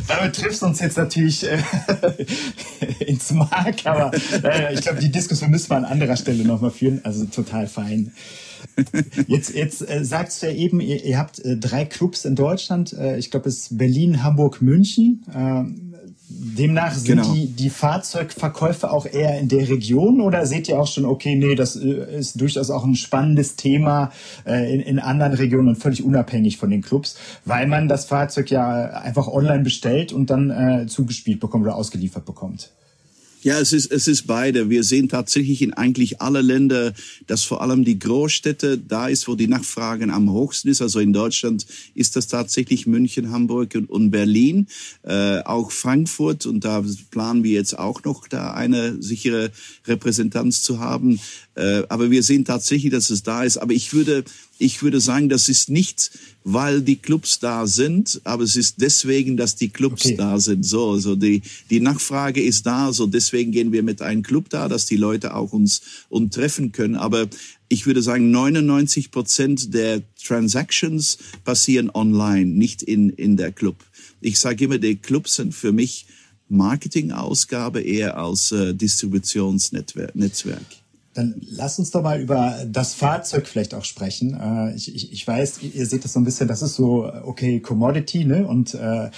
Damit 0.06 0.36
triffst 0.36 0.62
du 0.62 0.66
uns 0.66 0.78
jetzt 0.78 0.96
natürlich 0.96 1.44
äh, 1.44 1.58
ins 3.04 3.32
Mark, 3.32 3.84
aber 3.84 4.12
äh, 4.44 4.74
ich 4.74 4.82
glaube, 4.82 5.00
die 5.00 5.10
Diskussion 5.10 5.50
müssen 5.50 5.70
wir 5.70 5.76
an 5.78 5.86
anderer 5.86 6.16
Stelle 6.16 6.44
nochmal 6.44 6.70
führen. 6.70 7.00
Also 7.02 7.24
total 7.24 7.66
fein. 7.66 8.12
Jetzt, 9.26 9.52
jetzt 9.56 9.90
äh, 9.90 10.04
sagst 10.04 10.40
du 10.40 10.46
ja 10.46 10.52
eben, 10.52 10.80
ihr, 10.80 11.04
ihr 11.04 11.18
habt 11.18 11.40
äh, 11.40 11.56
drei 11.56 11.84
Clubs 11.84 12.24
in 12.24 12.36
Deutschland. 12.36 12.92
Äh, 12.92 13.18
ich 13.18 13.32
glaube, 13.32 13.48
es 13.48 13.58
ist 13.58 13.76
Berlin, 13.76 14.22
Hamburg, 14.22 14.62
München. 14.62 15.24
Äh, 15.34 15.64
Demnach 16.44 16.92
sind 16.92 17.22
genau. 17.22 17.32
die, 17.32 17.46
die 17.46 17.70
Fahrzeugverkäufe 17.70 18.90
auch 18.90 19.06
eher 19.06 19.38
in 19.38 19.46
der 19.46 19.68
Region 19.68 20.20
oder 20.20 20.44
seht 20.44 20.68
ihr 20.68 20.80
auch 20.80 20.88
schon, 20.88 21.04
okay, 21.04 21.36
nee, 21.36 21.54
das 21.54 21.76
äh, 21.76 22.18
ist 22.18 22.40
durchaus 22.40 22.68
auch 22.70 22.84
ein 22.84 22.96
spannendes 22.96 23.54
Thema 23.54 24.10
äh, 24.44 24.74
in, 24.74 24.80
in 24.80 24.98
anderen 24.98 25.34
Regionen 25.34 25.68
und 25.68 25.76
völlig 25.76 26.02
unabhängig 26.02 26.56
von 26.56 26.70
den 26.70 26.82
Clubs, 26.82 27.16
weil 27.44 27.68
man 27.68 27.86
das 27.86 28.06
Fahrzeug 28.06 28.50
ja 28.50 28.90
einfach 28.90 29.28
online 29.28 29.62
bestellt 29.62 30.12
und 30.12 30.30
dann 30.30 30.50
äh, 30.50 30.86
zugespielt 30.88 31.38
bekommt 31.38 31.64
oder 31.64 31.76
ausgeliefert 31.76 32.24
bekommt? 32.24 32.72
Ja, 33.44 33.58
es 33.58 33.72
ist, 33.72 33.90
es 33.90 34.06
ist 34.06 34.28
beide. 34.28 34.70
Wir 34.70 34.84
sehen 34.84 35.08
tatsächlich 35.08 35.62
in 35.62 35.72
eigentlich 35.72 36.20
alle 36.20 36.42
Länder, 36.42 36.94
dass 37.26 37.42
vor 37.42 37.60
allem 37.60 37.84
die 37.84 37.98
Großstädte 37.98 38.78
da 38.78 39.08
ist, 39.08 39.26
wo 39.26 39.34
die 39.34 39.48
Nachfragen 39.48 40.10
am 40.10 40.32
höchsten 40.32 40.68
ist. 40.68 40.80
Also 40.80 41.00
in 41.00 41.12
Deutschland 41.12 41.66
ist 41.96 42.14
das 42.14 42.28
tatsächlich 42.28 42.86
München, 42.86 43.32
Hamburg 43.32 43.74
und, 43.74 43.90
und 43.90 44.12
Berlin, 44.12 44.68
äh, 45.02 45.40
auch 45.40 45.72
Frankfurt. 45.72 46.46
Und 46.46 46.64
da 46.64 46.84
planen 47.10 47.42
wir 47.42 47.50
jetzt 47.50 47.76
auch 47.76 48.04
noch 48.04 48.28
da 48.28 48.54
eine 48.54 49.02
sichere 49.02 49.50
Repräsentanz 49.88 50.62
zu 50.62 50.78
haben. 50.78 51.18
Äh, 51.54 51.82
aber 51.88 52.10
wir 52.10 52.22
sehen 52.22 52.44
tatsächlich, 52.44 52.92
dass 52.92 53.10
es 53.10 53.22
da 53.22 53.42
ist. 53.42 53.58
Aber 53.58 53.72
ich 53.72 53.92
würde, 53.92 54.24
ich 54.58 54.82
würde 54.82 55.00
sagen, 55.00 55.28
das 55.28 55.48
ist 55.48 55.68
nicht, 55.68 56.10
weil 56.44 56.80
die 56.80 56.96
Clubs 56.96 57.40
da 57.40 57.66
sind, 57.66 58.20
aber 58.24 58.42
es 58.44 58.56
ist 58.56 58.80
deswegen, 58.80 59.36
dass 59.36 59.56
die 59.56 59.68
Clubs 59.68 60.06
okay. 60.06 60.16
da 60.16 60.40
sind. 60.40 60.64
So, 60.64 60.92
also 60.92 61.14
die, 61.14 61.42
die 61.68 61.80
Nachfrage 61.80 62.42
ist 62.42 62.64
da. 62.64 62.92
So 62.92 63.06
deswegen 63.06 63.52
gehen 63.52 63.72
wir 63.72 63.82
mit 63.82 64.00
einem 64.00 64.22
Club 64.22 64.48
da, 64.48 64.68
dass 64.68 64.86
die 64.86 64.96
Leute 64.96 65.34
auch 65.34 65.52
uns, 65.52 65.82
uns 66.08 66.34
treffen 66.34 66.72
können. 66.72 66.96
Aber 66.96 67.28
ich 67.68 67.86
würde 67.86 68.02
sagen, 68.02 68.30
99 68.30 69.10
Prozent 69.10 69.74
der 69.74 70.02
Transactions 70.24 71.18
passieren 71.44 71.90
online, 71.90 72.46
nicht 72.46 72.82
in, 72.82 73.10
in 73.10 73.36
der 73.36 73.52
Club. 73.52 73.76
Ich 74.20 74.38
sage 74.38 74.64
immer, 74.64 74.78
die 74.78 74.96
Clubs 74.96 75.34
sind 75.34 75.54
für 75.54 75.72
mich 75.72 76.06
Marketingausgabe 76.48 77.80
eher 77.80 78.18
als 78.18 78.52
äh, 78.52 78.74
Distributionsnetzwerk. 78.74 80.12
Dann 81.14 81.34
lass 81.42 81.78
uns 81.78 81.90
doch 81.90 82.02
mal 82.02 82.20
über 82.20 82.64
das 82.66 82.94
Fahrzeug 82.94 83.46
vielleicht 83.46 83.74
auch 83.74 83.84
sprechen. 83.84 84.38
Äh, 84.40 84.74
ich, 84.74 84.94
ich, 84.94 85.12
ich 85.12 85.26
weiß, 85.26 85.62
ihr 85.62 85.86
seht 85.86 86.04
das 86.04 86.14
so 86.14 86.20
ein 86.20 86.24
bisschen, 86.24 86.48
das 86.48 86.62
ist 86.62 86.74
so, 86.74 87.10
okay, 87.24 87.60
Commodity, 87.60 88.24
ne? 88.24 88.46
Und 88.46 88.74
äh, 88.74 89.10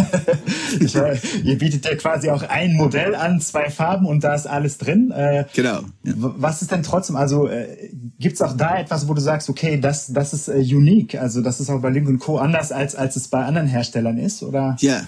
ich, 0.80 0.94
ihr 0.94 1.58
bietet 1.58 1.84
ja 1.84 1.94
quasi 1.96 2.30
auch 2.30 2.42
ein 2.42 2.74
Modell 2.74 3.14
an, 3.14 3.40
zwei 3.40 3.70
Farben 3.70 4.06
und 4.06 4.22
da 4.22 4.34
ist 4.34 4.46
alles 4.46 4.78
drin. 4.78 5.10
Äh, 5.10 5.46
genau. 5.54 5.80
Was 6.02 6.62
ist 6.62 6.70
denn 6.70 6.82
trotzdem, 6.82 7.16
also 7.16 7.48
äh, 7.48 7.90
Gibt 8.18 8.34
es 8.34 8.42
auch 8.42 8.56
da 8.56 8.78
etwas, 8.78 9.08
wo 9.08 9.14
du 9.14 9.20
sagst, 9.20 9.50
okay, 9.50 9.78
das, 9.78 10.12
das 10.12 10.32
ist 10.32 10.48
äh, 10.48 10.58
unique, 10.58 11.16
also 11.16 11.40
das 11.40 11.60
ist 11.60 11.68
auch 11.70 11.80
bei 11.80 11.90
Link 11.90 12.20
Co. 12.20 12.38
anders, 12.38 12.70
als, 12.70 12.94
als 12.94 13.16
es 13.16 13.28
bei 13.28 13.44
anderen 13.44 13.66
Herstellern 13.66 14.18
ist, 14.18 14.42
oder? 14.42 14.76
Ja, 14.80 15.02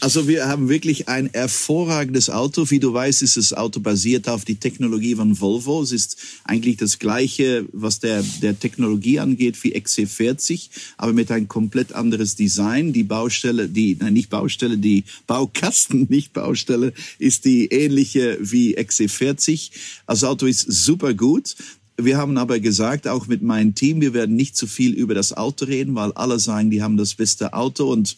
also 0.00 0.28
wir 0.28 0.46
haben 0.46 0.68
wirklich 0.68 1.08
ein 1.08 1.30
hervorragendes 1.32 2.28
Auto. 2.28 2.70
Wie 2.70 2.78
du 2.78 2.92
weißt, 2.92 3.22
ist 3.22 3.36
das 3.36 3.52
Auto 3.52 3.80
basiert 3.80 4.28
auf 4.28 4.44
die 4.44 4.56
Technologie 4.56 5.14
von 5.14 5.40
Volvo. 5.40 5.82
Es 5.82 5.92
ist 5.92 6.18
eigentlich 6.44 6.76
das 6.76 6.98
gleiche, 6.98 7.64
was 7.72 7.98
der, 8.00 8.22
der 8.42 8.58
Technologie 8.58 9.20
angeht, 9.20 9.62
wie 9.64 9.74
XC40, 9.74 10.68
aber 10.98 11.12
mit 11.12 11.30
ein 11.30 11.48
komplett 11.48 11.94
anderes 11.94 12.36
Design. 12.36 12.92
Die 12.92 13.04
Baustelle, 13.04 13.68
die, 13.68 13.96
nein, 13.98 14.12
nicht 14.12 14.28
Baustelle, 14.28 14.76
die 14.76 15.04
Baukasten, 15.26 16.06
nicht 16.10 16.32
Baustelle, 16.32 16.92
ist 17.18 17.44
die 17.44 17.66
ähnliche 17.66 18.38
wie 18.40 18.76
XC40. 18.76 19.70
Das 20.06 20.24
Auto 20.24 20.46
ist 20.46 20.60
super 20.70 21.14
gut. 21.14 21.56
Wir 21.98 22.18
haben 22.18 22.36
aber 22.36 22.60
gesagt, 22.60 23.08
auch 23.08 23.26
mit 23.26 23.40
meinem 23.40 23.74
Team, 23.74 24.02
wir 24.02 24.12
werden 24.12 24.36
nicht 24.36 24.54
zu 24.54 24.66
viel 24.66 24.92
über 24.92 25.14
das 25.14 25.34
Auto 25.34 25.64
reden, 25.64 25.94
weil 25.94 26.12
alle 26.12 26.38
sagen, 26.38 26.70
die 26.70 26.82
haben 26.82 26.98
das 26.98 27.14
beste 27.14 27.54
Auto 27.54 27.90
und 27.90 28.16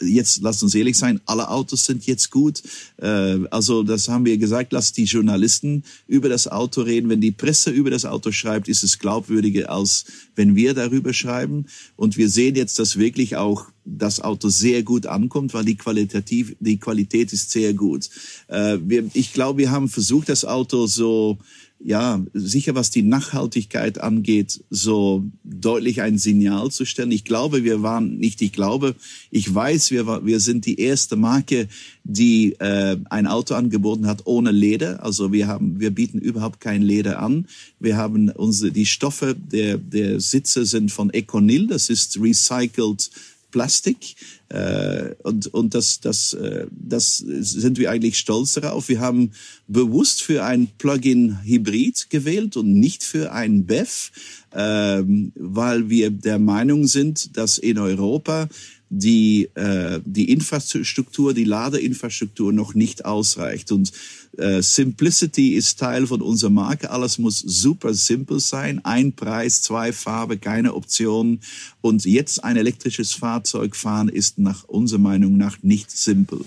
jetzt, 0.00 0.42
lasst 0.42 0.62
uns 0.62 0.74
ehrlich 0.74 0.96
sein, 0.96 1.20
alle 1.26 1.48
Autos 1.48 1.84
sind 1.84 2.06
jetzt 2.06 2.30
gut. 2.30 2.62
Äh, 2.96 3.38
also 3.50 3.82
das 3.82 4.08
haben 4.08 4.24
wir 4.24 4.38
gesagt, 4.38 4.72
lasst 4.72 4.96
die 4.96 5.04
Journalisten 5.04 5.84
über 6.06 6.28
das 6.28 6.48
Auto 6.48 6.82
reden. 6.82 7.08
Wenn 7.08 7.20
die 7.20 7.32
Presse 7.32 7.70
über 7.70 7.90
das 7.90 8.04
Auto 8.04 8.32
schreibt, 8.32 8.68
ist 8.68 8.82
es 8.82 8.98
glaubwürdiger, 8.98 9.70
als 9.70 10.04
wenn 10.36 10.56
wir 10.56 10.74
darüber 10.74 11.12
schreiben. 11.12 11.66
Und 11.96 12.16
wir 12.16 12.28
sehen 12.28 12.56
jetzt, 12.56 12.78
dass 12.78 12.98
wirklich 12.98 13.36
auch 13.36 13.66
das 13.84 14.20
Auto 14.20 14.48
sehr 14.48 14.82
gut 14.82 15.06
ankommt, 15.06 15.54
weil 15.54 15.64
die 15.64 15.76
qualitativ, 15.76 16.54
die 16.60 16.78
Qualität 16.78 17.32
ist 17.32 17.50
sehr 17.50 17.74
gut. 17.74 18.08
Äh, 18.48 18.78
ich 19.14 19.32
glaube, 19.32 19.58
wir 19.58 19.70
haben 19.70 19.88
versucht, 19.88 20.28
das 20.28 20.44
Auto 20.44 20.86
so 20.86 21.38
ja, 21.82 22.22
sicher 22.34 22.74
was 22.74 22.90
die 22.90 23.02
Nachhaltigkeit 23.02 24.00
angeht, 24.00 24.62
so 24.68 25.24
deutlich 25.44 26.02
ein 26.02 26.18
Signal 26.18 26.70
zu 26.70 26.84
stellen. 26.84 27.10
Ich 27.10 27.24
glaube, 27.24 27.64
wir 27.64 27.82
waren, 27.82 28.18
nicht 28.18 28.42
ich 28.42 28.52
glaube, 28.52 28.94
ich 29.30 29.52
weiß, 29.52 29.90
wir, 29.90 30.26
wir 30.26 30.40
sind 30.40 30.66
die 30.66 30.78
erste 30.78 31.16
Marke, 31.16 31.68
die 32.04 32.52
äh, 32.58 32.98
ein 33.08 33.26
Auto 33.26 33.54
angeboten 33.54 34.06
hat 34.06 34.26
ohne 34.26 34.50
Leder. 34.50 35.02
Also 35.02 35.32
wir 35.32 35.46
haben, 35.46 35.80
wir 35.80 35.90
bieten 35.90 36.18
überhaupt 36.18 36.60
kein 36.60 36.82
Leder 36.82 37.20
an. 37.20 37.46
Wir 37.78 37.96
haben 37.96 38.28
unsere, 38.28 38.72
die 38.72 38.86
Stoffe 38.86 39.34
der, 39.34 39.78
der 39.78 40.20
Sitze 40.20 40.66
sind 40.66 40.92
von 40.92 41.10
Econil, 41.10 41.66
das 41.66 41.88
ist 41.88 42.20
recycled 42.20 43.10
Plastik. 43.50 44.16
Äh, 44.48 45.14
und 45.22 45.46
und 45.48 45.74
das, 45.74 46.00
das, 46.00 46.32
äh, 46.34 46.66
das 46.70 47.18
sind 47.18 47.78
wir 47.78 47.90
eigentlich 47.90 48.18
stolz 48.18 48.54
darauf. 48.54 48.88
Wir 48.88 49.00
haben 49.00 49.32
bewusst 49.68 50.22
für 50.22 50.44
ein 50.44 50.68
Plug-in-Hybrid 50.78 52.10
gewählt 52.10 52.56
und 52.56 52.72
nicht 52.72 53.02
für 53.02 53.32
ein 53.32 53.66
BEV, 53.66 54.10
äh, 54.52 55.02
weil 55.34 55.88
wir 55.88 56.10
der 56.10 56.38
Meinung 56.38 56.86
sind, 56.86 57.36
dass 57.36 57.58
in 57.58 57.78
Europa 57.78 58.48
die, 58.90 59.48
äh, 59.54 60.00
die 60.04 60.30
Infrastruktur, 60.30 61.32
die 61.32 61.44
Ladeinfrastruktur 61.44 62.52
noch 62.52 62.74
nicht 62.74 63.04
ausreicht. 63.04 63.70
Und 63.70 63.92
äh, 64.36 64.62
Simplicity 64.62 65.54
ist 65.54 65.78
Teil 65.78 66.08
von 66.08 66.20
unserer 66.20 66.50
Marke. 66.50 66.90
Alles 66.90 67.18
muss 67.18 67.38
super 67.38 67.94
simpel 67.94 68.40
sein. 68.40 68.84
Ein 68.84 69.12
Preis, 69.12 69.62
zwei 69.62 69.92
Farben, 69.92 70.40
keine 70.40 70.74
Optionen. 70.74 71.40
Und 71.80 72.04
jetzt 72.04 72.42
ein 72.42 72.56
elektrisches 72.56 73.12
Fahrzeug 73.12 73.76
fahren 73.76 74.08
ist 74.08 74.38
nach 74.38 74.64
unserer 74.64 75.00
Meinung 75.00 75.36
nach 75.36 75.62
nicht 75.62 75.90
simpel. 75.90 76.44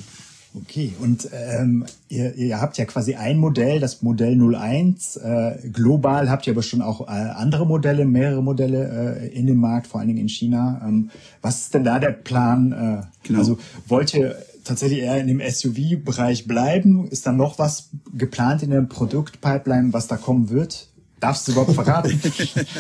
Okay, 0.56 0.94
und 1.00 1.30
ähm, 1.34 1.84
ihr, 2.10 2.36
ihr 2.36 2.62
habt 2.62 2.78
ja 2.78 2.86
quasi 2.86 3.16
ein 3.16 3.38
Modell, 3.38 3.80
das 3.80 4.04
Modell 4.04 4.40
01. 4.40 5.18
Äh, 5.18 5.68
global 5.72 6.30
habt 6.30 6.46
ihr 6.46 6.54
aber 6.54 6.62
schon 6.62 6.84
auch 6.84 7.08
äh, 7.08 7.12
andere 7.12 7.66
Modelle, 7.66 8.06
mehrere 8.06 8.44
Modelle 8.44 9.20
äh, 9.20 9.28
in 9.30 9.48
dem 9.48 9.58
Markt, 9.58 9.88
vor 9.88 10.00
allen 10.00 10.10
Dingen 10.10 10.20
in 10.20 10.30
China. 10.30 10.80
Ähm, 10.86 11.10
was 11.42 11.62
ist 11.62 11.74
denn 11.74 11.84
da 11.84 11.98
der 11.98 12.12
Plan? 12.12 12.72
Äh, 12.72 13.28
genau. 13.28 13.40
Also 13.40 13.58
wollt 13.88 14.14
ihr 14.14 14.36
tatsächlich 14.64 15.00
eher 15.00 15.20
in 15.20 15.28
dem 15.28 15.42
SUV-Bereich 15.42 16.48
bleiben? 16.48 17.08
Ist 17.08 17.26
da 17.26 17.32
noch 17.32 17.58
was 17.58 17.90
geplant 18.14 18.62
in 18.62 18.70
der 18.70 18.82
Produktpipeline, 18.82 19.92
was 19.92 20.08
da 20.08 20.18
kommen 20.18 20.50
wird? 20.50 20.88
Darfst 21.20 21.48
du 21.48 21.54
überhaupt 21.54 21.74
verraten? 21.74 22.20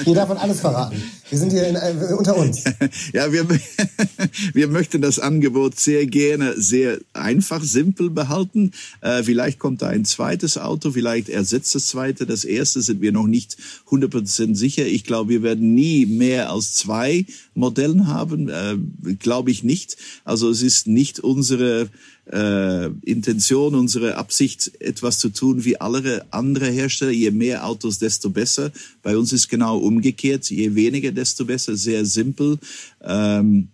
Hier 0.03 0.15
darf 0.15 0.29
man 0.29 0.37
alles 0.37 0.59
verraten. 0.59 1.01
Wir 1.33 1.39
sind 1.39 1.51
hier 1.51 1.67
in, 1.67 1.75
äh, 1.75 2.13
unter 2.13 2.37
uns. 2.37 2.63
Ja, 3.11 3.31
wir, 3.31 3.47
wir 4.53 4.67
möchten 4.67 5.01
das 5.01 5.17
Angebot 5.17 5.79
sehr 5.79 6.05
gerne 6.05 6.53
sehr 6.61 6.99
einfach, 7.13 7.63
simpel 7.63 8.11
behalten. 8.11 8.71
Äh, 9.01 9.23
vielleicht 9.23 9.57
kommt 9.57 9.81
da 9.81 9.87
ein 9.87 10.05
zweites 10.05 10.59
Auto, 10.59 10.91
vielleicht 10.91 11.29
ersetzt 11.29 11.73
das 11.73 11.87
zweite. 11.87 12.27
Das 12.27 12.45
erste 12.45 12.83
sind 12.83 13.01
wir 13.01 13.11
noch 13.11 13.25
nicht 13.25 13.57
100% 13.89 14.55
sicher. 14.55 14.85
Ich 14.85 15.05
glaube, 15.05 15.31
wir 15.31 15.41
werden 15.41 15.73
nie 15.73 16.05
mehr 16.05 16.51
als 16.51 16.75
zwei 16.75 17.25
Modellen 17.55 18.05
haben. 18.05 18.49
Äh, 18.49 18.77
glaube 19.17 19.49
ich 19.49 19.63
nicht. 19.63 19.97
Also 20.25 20.51
es 20.51 20.61
ist 20.61 20.85
nicht 20.85 21.19
unsere 21.19 21.89
äh, 22.31 22.87
Intention, 23.01 23.75
unsere 23.75 24.15
Absicht, 24.15 24.71
etwas 24.79 25.19
zu 25.19 25.29
tun 25.29 25.65
wie 25.65 25.79
alle 25.79 26.25
andere 26.31 26.69
Hersteller. 26.69 27.11
Je 27.11 27.31
mehr 27.31 27.65
Autos, 27.65 27.99
desto 27.99 28.29
besser. 28.29 28.71
Bei 29.01 29.17
uns 29.17 29.33
ist 29.33 29.49
genau 29.49 29.77
umgekehrt. 29.77 30.49
Je 30.49 30.75
weniger, 30.75 31.11
desto 31.11 31.22
besser. 31.45 31.75
Sehr 31.75 32.05
simpel. 32.05 32.59
Ähm, 33.01 33.69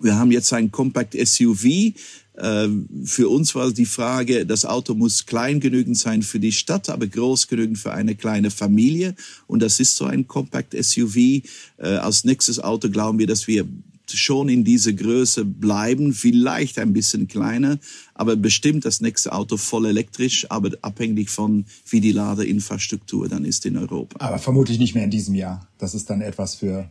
wir 0.00 0.16
haben 0.16 0.32
jetzt 0.32 0.52
ein 0.52 0.70
Compact 0.70 1.14
SUV. 1.14 1.64
Äh, 1.64 2.68
für 3.04 3.28
uns 3.28 3.54
war 3.54 3.70
die 3.70 3.86
Frage, 3.86 4.44
das 4.44 4.64
Auto 4.64 4.94
muss 4.94 5.26
klein 5.26 5.60
genügend 5.60 5.96
sein 5.96 6.22
für 6.22 6.40
die 6.40 6.52
Stadt, 6.52 6.90
aber 6.90 7.06
groß 7.06 7.46
genügend 7.48 7.78
für 7.78 7.92
eine 7.92 8.14
kleine 8.14 8.50
Familie. 8.50 9.14
Und 9.46 9.62
das 9.62 9.80
ist 9.80 9.96
so 9.96 10.04
ein 10.04 10.26
Compact 10.26 10.74
SUV. 10.74 11.16
Äh, 11.16 11.42
als 11.78 12.24
nächstes 12.24 12.58
Auto 12.58 12.90
glauben 12.90 13.18
wir, 13.18 13.26
dass 13.26 13.46
wir 13.46 13.66
schon 14.12 14.48
in 14.48 14.64
dieser 14.64 14.92
Größe 14.92 15.44
bleiben, 15.44 16.12
vielleicht 16.12 16.78
ein 16.78 16.92
bisschen 16.92 17.28
kleiner, 17.28 17.78
aber 18.14 18.36
bestimmt 18.36 18.84
das 18.84 19.00
nächste 19.00 19.32
Auto 19.32 19.56
voll 19.56 19.86
elektrisch, 19.86 20.46
aber 20.50 20.70
abhängig 20.82 21.30
von 21.30 21.64
wie 21.88 22.00
die 22.00 22.12
Ladeinfrastruktur 22.12 23.28
dann 23.28 23.44
ist 23.44 23.66
in 23.66 23.76
Europa. 23.76 24.24
Aber 24.24 24.38
vermutlich 24.38 24.78
nicht 24.78 24.94
mehr 24.94 25.04
in 25.04 25.10
diesem 25.10 25.34
Jahr. 25.34 25.68
Das 25.78 25.94
ist 25.94 26.10
dann 26.10 26.20
etwas 26.20 26.54
für 26.54 26.88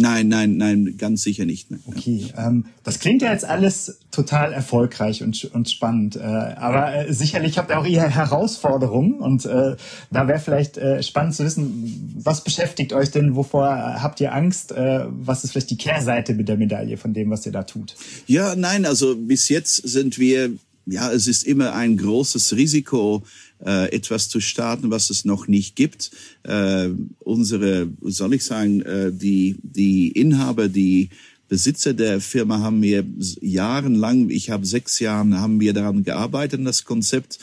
Nein, 0.00 0.28
nein, 0.28 0.56
nein, 0.56 0.94
ganz 0.96 1.20
sicher 1.20 1.44
nicht. 1.44 1.70
Ne? 1.70 1.78
Okay, 1.84 2.32
ähm, 2.38 2.64
das 2.84 3.00
klingt 3.00 3.20
ja 3.20 3.32
jetzt 3.32 3.44
alles 3.44 3.98
total 4.10 4.54
erfolgreich 4.54 5.22
und, 5.22 5.44
und 5.52 5.68
spannend, 5.68 6.16
äh, 6.16 6.20
aber 6.20 6.94
äh, 6.94 7.12
sicherlich 7.12 7.58
habt 7.58 7.70
ihr 7.70 7.78
auch 7.78 7.84
ihr 7.84 8.08
Herausforderungen 8.08 9.20
und 9.20 9.44
äh, 9.44 9.76
da 10.10 10.26
wäre 10.26 10.38
vielleicht 10.38 10.78
äh, 10.78 11.02
spannend 11.02 11.34
zu 11.34 11.44
wissen, 11.44 12.14
was 12.24 12.42
beschäftigt 12.42 12.94
euch 12.94 13.10
denn, 13.10 13.36
wovor 13.36 13.68
habt 13.68 14.22
ihr 14.22 14.34
Angst, 14.34 14.72
äh, 14.72 15.04
was 15.06 15.44
ist 15.44 15.50
vielleicht 15.50 15.68
die 15.68 15.76
Kehrseite 15.76 16.32
mit 16.32 16.48
der 16.48 16.56
Medaille 16.56 16.96
von 16.96 17.12
dem, 17.12 17.28
was 17.28 17.44
ihr 17.44 17.52
da 17.52 17.64
tut? 17.64 17.94
Ja, 18.26 18.56
nein, 18.56 18.86
also 18.86 19.14
bis 19.14 19.50
jetzt 19.50 19.86
sind 19.86 20.18
wir, 20.18 20.50
ja, 20.86 21.12
es 21.12 21.26
ist 21.26 21.46
immer 21.46 21.74
ein 21.74 21.98
großes 21.98 22.56
Risiko, 22.56 23.22
äh, 23.64 23.92
etwas 23.92 24.28
zu 24.28 24.40
starten, 24.40 24.90
was 24.90 25.10
es 25.10 25.24
noch 25.24 25.46
nicht 25.46 25.76
gibt. 25.76 26.10
Äh, 26.42 26.90
unsere, 27.20 27.88
soll 28.02 28.34
ich 28.34 28.44
sagen, 28.44 28.80
äh, 28.82 29.12
die, 29.12 29.56
die 29.62 30.08
Inhaber, 30.08 30.68
die 30.68 31.10
Besitzer 31.48 31.94
der 31.94 32.20
Firma 32.20 32.60
haben 32.60 32.80
mir 32.80 33.04
jahrelang, 33.40 34.30
ich 34.30 34.50
habe 34.50 34.64
sechs 34.64 35.00
Jahre, 35.00 35.40
haben 35.40 35.58
wir 35.58 35.72
daran 35.72 36.04
gearbeitet, 36.04 36.60
das 36.64 36.84
Konzept 36.84 37.38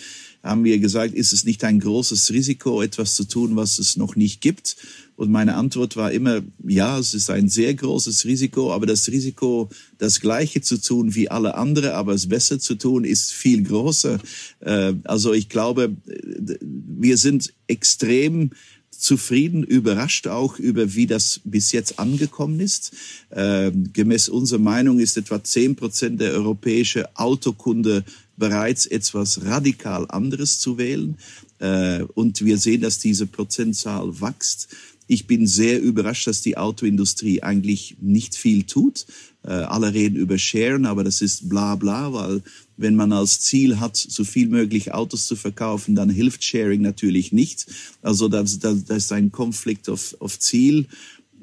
haben 0.48 0.64
wir 0.64 0.80
gesagt, 0.80 1.14
ist 1.14 1.34
es 1.34 1.44
nicht 1.44 1.64
ein 1.64 1.80
großes 1.80 2.32
Risiko, 2.32 2.82
etwas 2.82 3.16
zu 3.16 3.26
tun, 3.26 3.56
was 3.56 3.80
es 3.80 3.98
noch 3.98 4.16
nicht 4.16 4.42
gibt? 4.42 4.78
Und 5.16 5.32
meine 5.32 5.56
Antwort 5.56 5.96
war 5.98 6.12
immer, 6.12 6.42
ja, 6.66 7.00
es 7.00 7.16
ist 7.16 7.32
ein 7.32 7.50
sehr 7.50 7.74
großes 7.74 8.26
Risiko, 8.26 8.72
aber 8.72 8.86
das 8.86 9.08
Risiko, 9.08 9.68
das 9.98 10.20
Gleiche 10.20 10.62
zu 10.62 10.80
tun 10.80 11.16
wie 11.16 11.30
alle 11.30 11.56
anderen, 11.56 11.92
aber 11.92 12.14
es 12.14 12.30
besser 12.30 12.60
zu 12.60 12.76
tun, 12.76 13.04
ist 13.04 13.32
viel 13.32 13.64
größer. 13.64 14.20
Äh, 14.60 14.94
also 15.06 15.34
ich 15.34 15.50
glaube, 15.50 15.96
wir 16.08 17.18
sind 17.18 17.52
extrem 17.66 18.52
zufrieden, 18.92 19.64
überrascht 19.64 20.28
auch 20.28 20.60
über, 20.60 20.94
wie 20.96 21.08
das 21.08 21.42
bis 21.44 21.72
jetzt 21.72 22.00
angekommen 22.00 22.60
ist. 22.60 22.94
Äh, 23.30 23.72
gemäß 23.72 24.30
unserer 24.30 24.60
Meinung 24.60 25.00
ist 25.00 25.18
etwa 25.18 25.44
zehn 25.44 25.76
Prozent 25.76 26.20
der 26.22 26.34
europäische 26.34 27.16
Autokunde 27.16 28.04
bereits 28.38 28.86
etwas 28.86 29.44
radikal 29.46 30.06
anderes 30.10 30.60
zu 30.60 30.78
wählen. 30.78 31.18
Äh, 31.60 32.04
und 32.14 32.44
wir 32.46 32.58
sehen, 32.58 32.82
dass 32.82 33.00
diese 33.00 33.28
Prozentzahl 33.28 34.22
wächst. 34.22 34.70
Ich 35.08 35.26
bin 35.26 35.48
sehr 35.48 35.82
überrascht, 35.82 36.28
dass 36.28 36.42
die 36.42 36.58
Autoindustrie 36.58 37.42
eigentlich 37.42 37.98
nicht 38.00 38.36
viel 38.36 38.64
tut. 38.64 39.06
Äh, 39.44 39.52
alle 39.52 39.94
reden 39.94 40.18
über 40.18 40.38
Sharen, 40.38 40.86
aber 40.86 41.04
das 41.04 41.22
ist 41.22 41.48
bla 41.48 41.76
bla, 41.76 42.12
weil 42.14 42.44
wenn 42.76 42.96
man 42.96 43.12
als 43.14 43.40
Ziel 43.40 43.80
hat, 43.80 43.96
so 43.96 44.24
viel 44.24 44.50
möglich 44.50 44.94
Autos 44.94 45.26
zu 45.26 45.36
verkaufen, 45.36 45.96
dann 45.96 46.10
hilft 46.10 46.44
Sharing 46.44 46.82
natürlich 46.82 47.32
nicht. 47.32 47.66
Also 48.02 48.28
das, 48.28 48.60
das, 48.60 48.84
das 48.86 48.98
ist 48.98 49.12
ein 49.12 49.32
Konflikt 49.32 49.90
auf, 49.90 50.16
auf 50.20 50.38
Ziel. 50.38 50.88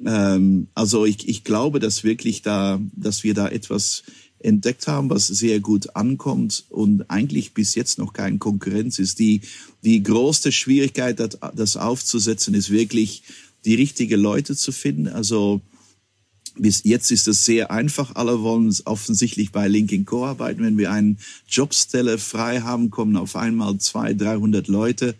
Ähm, 0.04 0.68
also 0.74 1.06
ich, 1.06 1.26
ich 1.26 1.44
glaube, 1.44 1.80
dass 1.80 2.04
wirklich 2.04 2.42
da, 2.42 2.80
dass 2.94 3.24
wir 3.24 3.34
da 3.34 3.48
etwas 3.48 4.02
entdeckt 4.44 4.86
haben, 4.86 5.10
was 5.10 5.26
sehr 5.26 5.60
gut 5.60 5.96
ankommt 5.96 6.64
und 6.68 7.10
eigentlich 7.10 7.54
bis 7.54 7.74
jetzt 7.74 7.98
noch 7.98 8.12
keine 8.12 8.38
Konkurrenz 8.38 8.98
ist. 8.98 9.18
Die, 9.18 9.40
die 9.82 10.02
größte 10.02 10.52
Schwierigkeit, 10.52 11.18
das, 11.18 11.38
das 11.54 11.76
aufzusetzen, 11.76 12.54
ist 12.54 12.70
wirklich 12.70 13.22
die 13.64 13.74
richtigen 13.74 14.20
Leute 14.20 14.54
zu 14.54 14.70
finden. 14.70 15.08
Also 15.08 15.62
bis 16.56 16.82
jetzt 16.84 17.10
ist 17.10 17.26
es 17.28 17.44
sehr 17.44 17.70
einfach. 17.70 18.14
Alle 18.14 18.42
wollen 18.42 18.74
offensichtlich 18.84 19.52
bei 19.52 19.68
Linkin 19.68 20.04
Co. 20.04 20.24
arbeiten. 20.24 20.62
Wenn 20.62 20.78
wir 20.78 20.92
eine 20.92 21.16
Jobstelle 21.48 22.18
frei 22.18 22.60
haben, 22.60 22.90
kommen 22.90 23.16
auf 23.16 23.36
einmal 23.36 23.78
zwei, 23.78 24.14
300 24.14 24.68
Leute. 24.68 25.14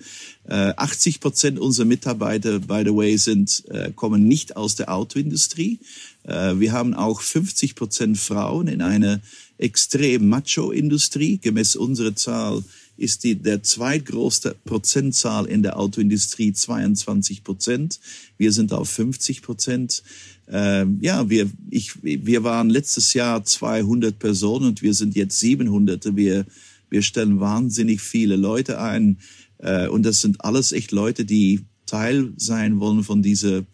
Äh, 0.48 0.74
80 0.76 1.20
Prozent 1.20 1.58
unserer 1.58 1.86
Mitarbeiter, 1.86 2.60
by 2.60 2.82
the 2.84 2.94
way, 2.94 3.16
sind, 3.16 3.64
äh, 3.68 3.90
kommen 3.92 4.28
nicht 4.28 4.56
aus 4.56 4.76
der 4.76 4.92
Autoindustrie. 4.92 5.80
Äh, 6.24 6.58
wir 6.58 6.72
haben 6.72 6.94
auch 6.94 7.20
50 7.20 7.74
Prozent 7.74 8.18
Frauen 8.18 8.68
in 8.68 8.82
einer 8.82 9.20
extrem 9.58 10.28
Macho-Industrie. 10.28 11.38
Gemäß 11.38 11.76
unserer 11.76 12.14
Zahl 12.14 12.62
ist 12.96 13.24
die, 13.24 13.34
der 13.34 13.62
zweitgrößte 13.62 14.56
Prozentzahl 14.64 15.46
in 15.46 15.62
der 15.62 15.78
Autoindustrie 15.78 16.52
22 16.52 17.42
Prozent. 17.42 18.00
Wir 18.38 18.52
sind 18.52 18.72
auf 18.72 18.88
50 18.90 19.42
Prozent. 19.42 20.02
Ähm, 20.48 20.98
ja, 21.00 21.28
wir, 21.28 21.50
ich, 21.70 22.02
wir 22.02 22.44
waren 22.44 22.70
letztes 22.70 23.14
Jahr 23.14 23.44
200 23.44 24.18
Personen 24.18 24.66
und 24.66 24.82
wir 24.82 24.94
sind 24.94 25.16
jetzt 25.16 25.38
700. 25.40 26.16
Wir, 26.16 26.44
wir 26.90 27.02
stellen 27.02 27.40
wahnsinnig 27.40 28.00
viele 28.00 28.36
Leute 28.36 28.80
ein. 28.80 29.18
Äh, 29.58 29.88
und 29.88 30.04
das 30.04 30.20
sind 30.20 30.44
alles 30.44 30.72
echt 30.72 30.92
Leute, 30.92 31.24
die 31.24 31.64
Teil 31.86 32.32
sein 32.36 32.80
wollen 32.80 33.04
von 33.04 33.22
dieser, 33.22 33.64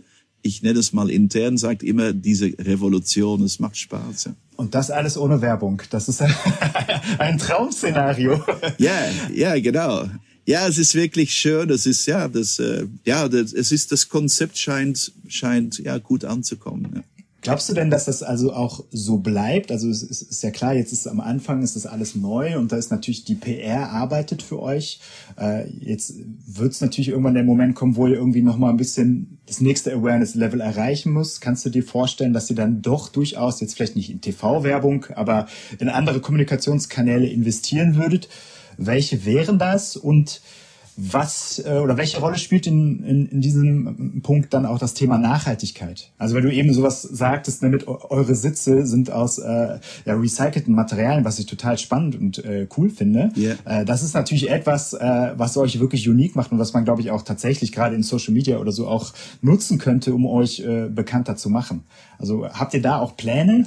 ich 0.42 0.62
nenne 0.62 0.78
es 0.78 0.92
mal 0.92 1.10
intern, 1.10 1.58
sagt 1.58 1.82
immer 1.82 2.12
diese 2.12 2.46
Revolution. 2.58 3.42
Es 3.42 3.58
macht 3.58 3.76
Spaß. 3.76 4.24
Ja. 4.24 4.34
Und 4.60 4.74
das 4.74 4.90
alles 4.90 5.16
ohne 5.16 5.40
Werbung. 5.40 5.80
Das 5.88 6.06
ist 6.10 6.22
ein 7.18 7.38
Traum-Szenario. 7.38 8.44
Ja, 8.76 9.08
ja, 9.32 9.58
genau. 9.58 10.04
Ja, 10.44 10.68
es 10.68 10.76
ist 10.76 10.94
wirklich 10.94 11.32
schön. 11.32 11.70
Es 11.70 11.86
ist 11.86 12.04
ja, 12.04 12.28
das, 12.28 12.58
äh, 12.58 12.84
ja, 13.06 13.26
das, 13.26 13.54
es 13.54 13.72
ist 13.72 13.90
das 13.90 14.10
Konzept 14.10 14.58
scheint 14.58 15.12
scheint 15.28 15.78
ja 15.78 15.96
gut 15.96 16.26
anzukommen. 16.26 16.92
Ja. 16.94 17.19
Glaubst 17.42 17.70
du 17.70 17.72
denn, 17.72 17.88
dass 17.88 18.04
das 18.04 18.22
also 18.22 18.52
auch 18.52 18.84
so 18.90 19.18
bleibt? 19.18 19.72
Also 19.72 19.88
es 19.88 20.02
ist, 20.02 20.20
ist 20.22 20.42
ja 20.42 20.50
klar, 20.50 20.74
jetzt 20.74 20.92
ist 20.92 21.06
am 21.06 21.20
Anfang 21.20 21.62
ist 21.62 21.74
das 21.74 21.86
alles 21.86 22.14
neu 22.14 22.58
und 22.58 22.70
da 22.70 22.76
ist 22.76 22.90
natürlich 22.90 23.24
die 23.24 23.34
PR 23.34 23.90
arbeitet 23.90 24.42
für 24.42 24.60
euch. 24.60 25.00
Äh, 25.38 25.70
jetzt 25.78 26.14
wird 26.46 26.72
es 26.72 26.82
natürlich 26.82 27.08
irgendwann 27.08 27.34
der 27.34 27.44
Moment 27.44 27.74
kommen, 27.74 27.96
wo 27.96 28.06
ihr 28.06 28.16
irgendwie 28.16 28.42
noch 28.42 28.58
mal 28.58 28.68
ein 28.68 28.76
bisschen 28.76 29.38
das 29.46 29.62
nächste 29.62 29.92
Awareness-Level 29.92 30.60
erreichen 30.60 31.12
muss. 31.12 31.40
Kannst 31.40 31.64
du 31.64 31.70
dir 31.70 31.82
vorstellen, 31.82 32.34
dass 32.34 32.50
ihr 32.50 32.56
dann 32.56 32.82
doch 32.82 33.08
durchaus 33.08 33.60
jetzt 33.60 33.74
vielleicht 33.74 33.96
nicht 33.96 34.10
in 34.10 34.20
TV-Werbung, 34.20 35.06
aber 35.14 35.46
in 35.78 35.88
andere 35.88 36.20
Kommunikationskanäle 36.20 37.26
investieren 37.26 37.96
würdet? 37.96 38.28
Welche 38.76 39.24
wären 39.24 39.58
das 39.58 39.96
und 39.96 40.42
was 40.96 41.62
äh, 41.64 41.78
oder 41.78 41.96
welche 41.96 42.20
Rolle 42.20 42.38
spielt 42.38 42.66
in, 42.66 43.02
in, 43.04 43.26
in 43.26 43.40
diesem 43.40 44.20
Punkt 44.22 44.52
dann 44.52 44.66
auch 44.66 44.78
das 44.78 44.94
Thema 44.94 45.18
Nachhaltigkeit? 45.18 46.10
Also 46.18 46.34
weil 46.34 46.42
du 46.42 46.52
eben 46.52 46.72
sowas 46.72 47.02
sagtest, 47.02 47.62
damit 47.62 47.86
eure 47.86 48.34
Sitze 48.34 48.86
sind 48.86 49.10
aus 49.10 49.38
äh, 49.38 49.78
ja, 50.04 50.14
recycelten 50.14 50.74
Materialien, 50.74 51.24
was 51.24 51.38
ich 51.38 51.46
total 51.46 51.78
spannend 51.78 52.16
und 52.16 52.44
äh, 52.44 52.66
cool 52.76 52.90
finde. 52.90 53.30
Yeah. 53.36 53.56
Äh, 53.64 53.84
das 53.84 54.02
ist 54.02 54.14
natürlich 54.14 54.50
etwas, 54.50 54.92
äh, 54.92 55.32
was 55.36 55.56
euch 55.56 55.80
wirklich 55.80 56.08
unique 56.08 56.36
macht 56.36 56.52
und 56.52 56.58
was 56.58 56.72
man, 56.72 56.84
glaube 56.84 57.00
ich, 57.00 57.10
auch 57.10 57.22
tatsächlich 57.22 57.72
gerade 57.72 57.94
in 57.94 58.02
Social 58.02 58.34
Media 58.34 58.58
oder 58.58 58.72
so 58.72 58.86
auch 58.86 59.12
nutzen 59.42 59.78
könnte, 59.78 60.14
um 60.14 60.26
euch 60.26 60.60
äh, 60.60 60.88
bekannter 60.88 61.36
zu 61.36 61.50
machen. 61.50 61.84
Also 62.18 62.46
habt 62.46 62.74
ihr 62.74 62.82
da 62.82 62.98
auch 62.98 63.16
Pläne? 63.16 63.66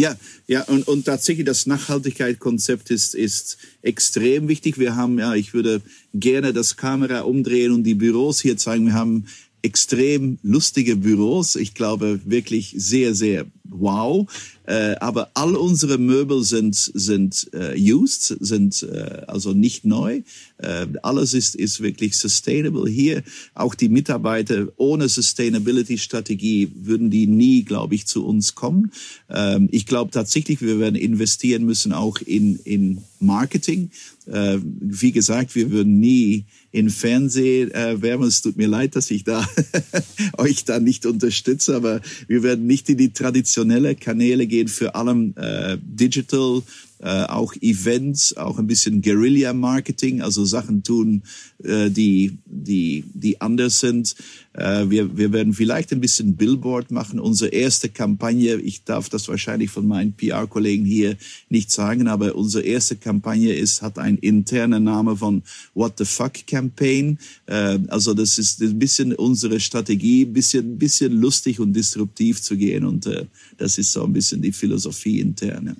Ja, 0.00 0.16
ja, 0.46 0.62
und, 0.62 0.88
und 0.88 1.04
tatsächlich 1.04 1.44
das 1.44 1.66
Nachhaltigkeitskonzept 1.66 2.90
ist, 2.90 3.14
ist 3.14 3.58
extrem 3.82 4.48
wichtig. 4.48 4.78
Wir 4.78 4.96
haben, 4.96 5.18
ja, 5.18 5.34
ich 5.34 5.52
würde 5.52 5.82
gerne 6.14 6.54
das 6.54 6.78
Kamera 6.78 7.20
umdrehen 7.20 7.72
und 7.72 7.82
die 7.82 7.94
Büros 7.94 8.40
hier 8.40 8.56
zeigen. 8.56 8.86
Wir 8.86 8.94
haben 8.94 9.26
extrem 9.60 10.38
lustige 10.42 10.96
Büros. 10.96 11.54
Ich 11.54 11.74
glaube 11.74 12.18
wirklich 12.24 12.72
sehr, 12.78 13.14
sehr 13.14 13.44
wow. 13.70 14.26
Äh, 14.64 14.94
aber 15.00 15.30
all 15.34 15.56
unsere 15.56 15.98
Möbel 15.98 16.44
sind, 16.44 16.76
sind 16.76 17.50
äh, 17.52 17.74
used, 17.76 18.36
sind 18.40 18.82
äh, 18.82 19.22
also 19.26 19.52
nicht 19.52 19.84
neu. 19.84 20.22
Äh, 20.58 20.86
alles 21.02 21.34
ist, 21.34 21.56
ist 21.56 21.80
wirklich 21.80 22.16
sustainable 22.18 22.88
hier. 22.88 23.22
Auch 23.54 23.74
die 23.74 23.88
Mitarbeiter 23.88 24.68
ohne 24.76 25.08
Sustainability-Strategie 25.08 26.70
würden 26.74 27.10
die 27.10 27.26
nie, 27.26 27.64
glaube 27.64 27.94
ich, 27.94 28.06
zu 28.06 28.24
uns 28.24 28.54
kommen. 28.54 28.92
Ähm, 29.28 29.68
ich 29.72 29.86
glaube 29.86 30.10
tatsächlich, 30.10 30.60
wir 30.60 30.78
werden 30.78 30.96
investieren 30.96 31.64
müssen 31.64 31.92
auch 31.92 32.18
in, 32.18 32.56
in 32.64 33.02
Marketing. 33.18 33.90
Äh, 34.26 34.58
wie 34.62 35.12
gesagt, 35.12 35.54
wir 35.54 35.70
würden 35.70 35.98
nie 35.98 36.44
in 36.72 36.90
Fernsehen 36.90 37.70
äh. 37.72 37.96
Es 38.00 38.42
tut 38.42 38.56
mir 38.56 38.68
leid, 38.68 38.96
dass 38.96 39.10
ich 39.10 39.24
da 39.24 39.46
euch 40.38 40.64
da 40.64 40.78
nicht 40.78 41.06
unterstütze, 41.06 41.74
aber 41.74 42.00
wir 42.28 42.42
werden 42.42 42.66
nicht 42.66 42.88
in 42.88 42.98
die 42.98 43.12
traditionelle 43.60 43.94
Kanäle 43.94 44.46
gehen 44.46 44.68
für 44.68 44.94
allem 44.94 45.34
äh, 45.36 45.76
Digital 45.80 46.62
äh, 47.02 47.24
auch 47.24 47.54
Events, 47.60 48.36
auch 48.36 48.58
ein 48.58 48.66
bisschen 48.66 49.00
Guerilla-Marketing, 49.00 50.20
also 50.20 50.44
Sachen 50.44 50.82
tun, 50.82 51.22
äh, 51.64 51.90
die, 51.90 52.38
die, 52.44 53.04
die 53.14 53.40
anders 53.40 53.80
sind. 53.80 54.14
Äh, 54.52 54.90
wir, 54.90 55.16
wir 55.16 55.32
werden 55.32 55.54
vielleicht 55.54 55.92
ein 55.92 56.00
bisschen 56.00 56.36
Billboard 56.36 56.90
machen. 56.90 57.18
Unsere 57.18 57.50
erste 57.50 57.88
Kampagne, 57.88 58.56
ich 58.56 58.84
darf 58.84 59.08
das 59.08 59.28
wahrscheinlich 59.28 59.70
von 59.70 59.86
meinen 59.86 60.12
PR-Kollegen 60.12 60.84
hier 60.84 61.16
nicht 61.48 61.70
sagen, 61.70 62.06
aber 62.06 62.34
unsere 62.34 62.64
erste 62.64 62.96
Kampagne 62.96 63.54
ist, 63.54 63.80
hat 63.80 63.98
einen 63.98 64.18
internen 64.18 64.84
Name 64.84 65.16
von 65.16 65.42
What 65.74 65.94
the 65.96 66.04
Fuck 66.04 66.46
Campaign. 66.46 67.18
Äh, 67.46 67.78
also 67.88 68.12
das 68.12 68.36
ist 68.36 68.60
ein 68.60 68.78
bisschen 68.78 69.14
unsere 69.14 69.58
Strategie, 69.58 70.26
ein 70.26 70.32
bisschen, 70.34 70.78
bisschen 70.78 71.18
lustig 71.18 71.60
und 71.60 71.72
disruptiv 71.72 72.42
zu 72.42 72.56
gehen 72.56 72.84
und 72.84 73.06
äh, 73.06 73.24
das 73.56 73.78
ist 73.78 73.92
so 73.92 74.04
ein 74.04 74.12
bisschen 74.12 74.42
die 74.42 74.52
Philosophie 74.52 75.20
interne. 75.20 75.76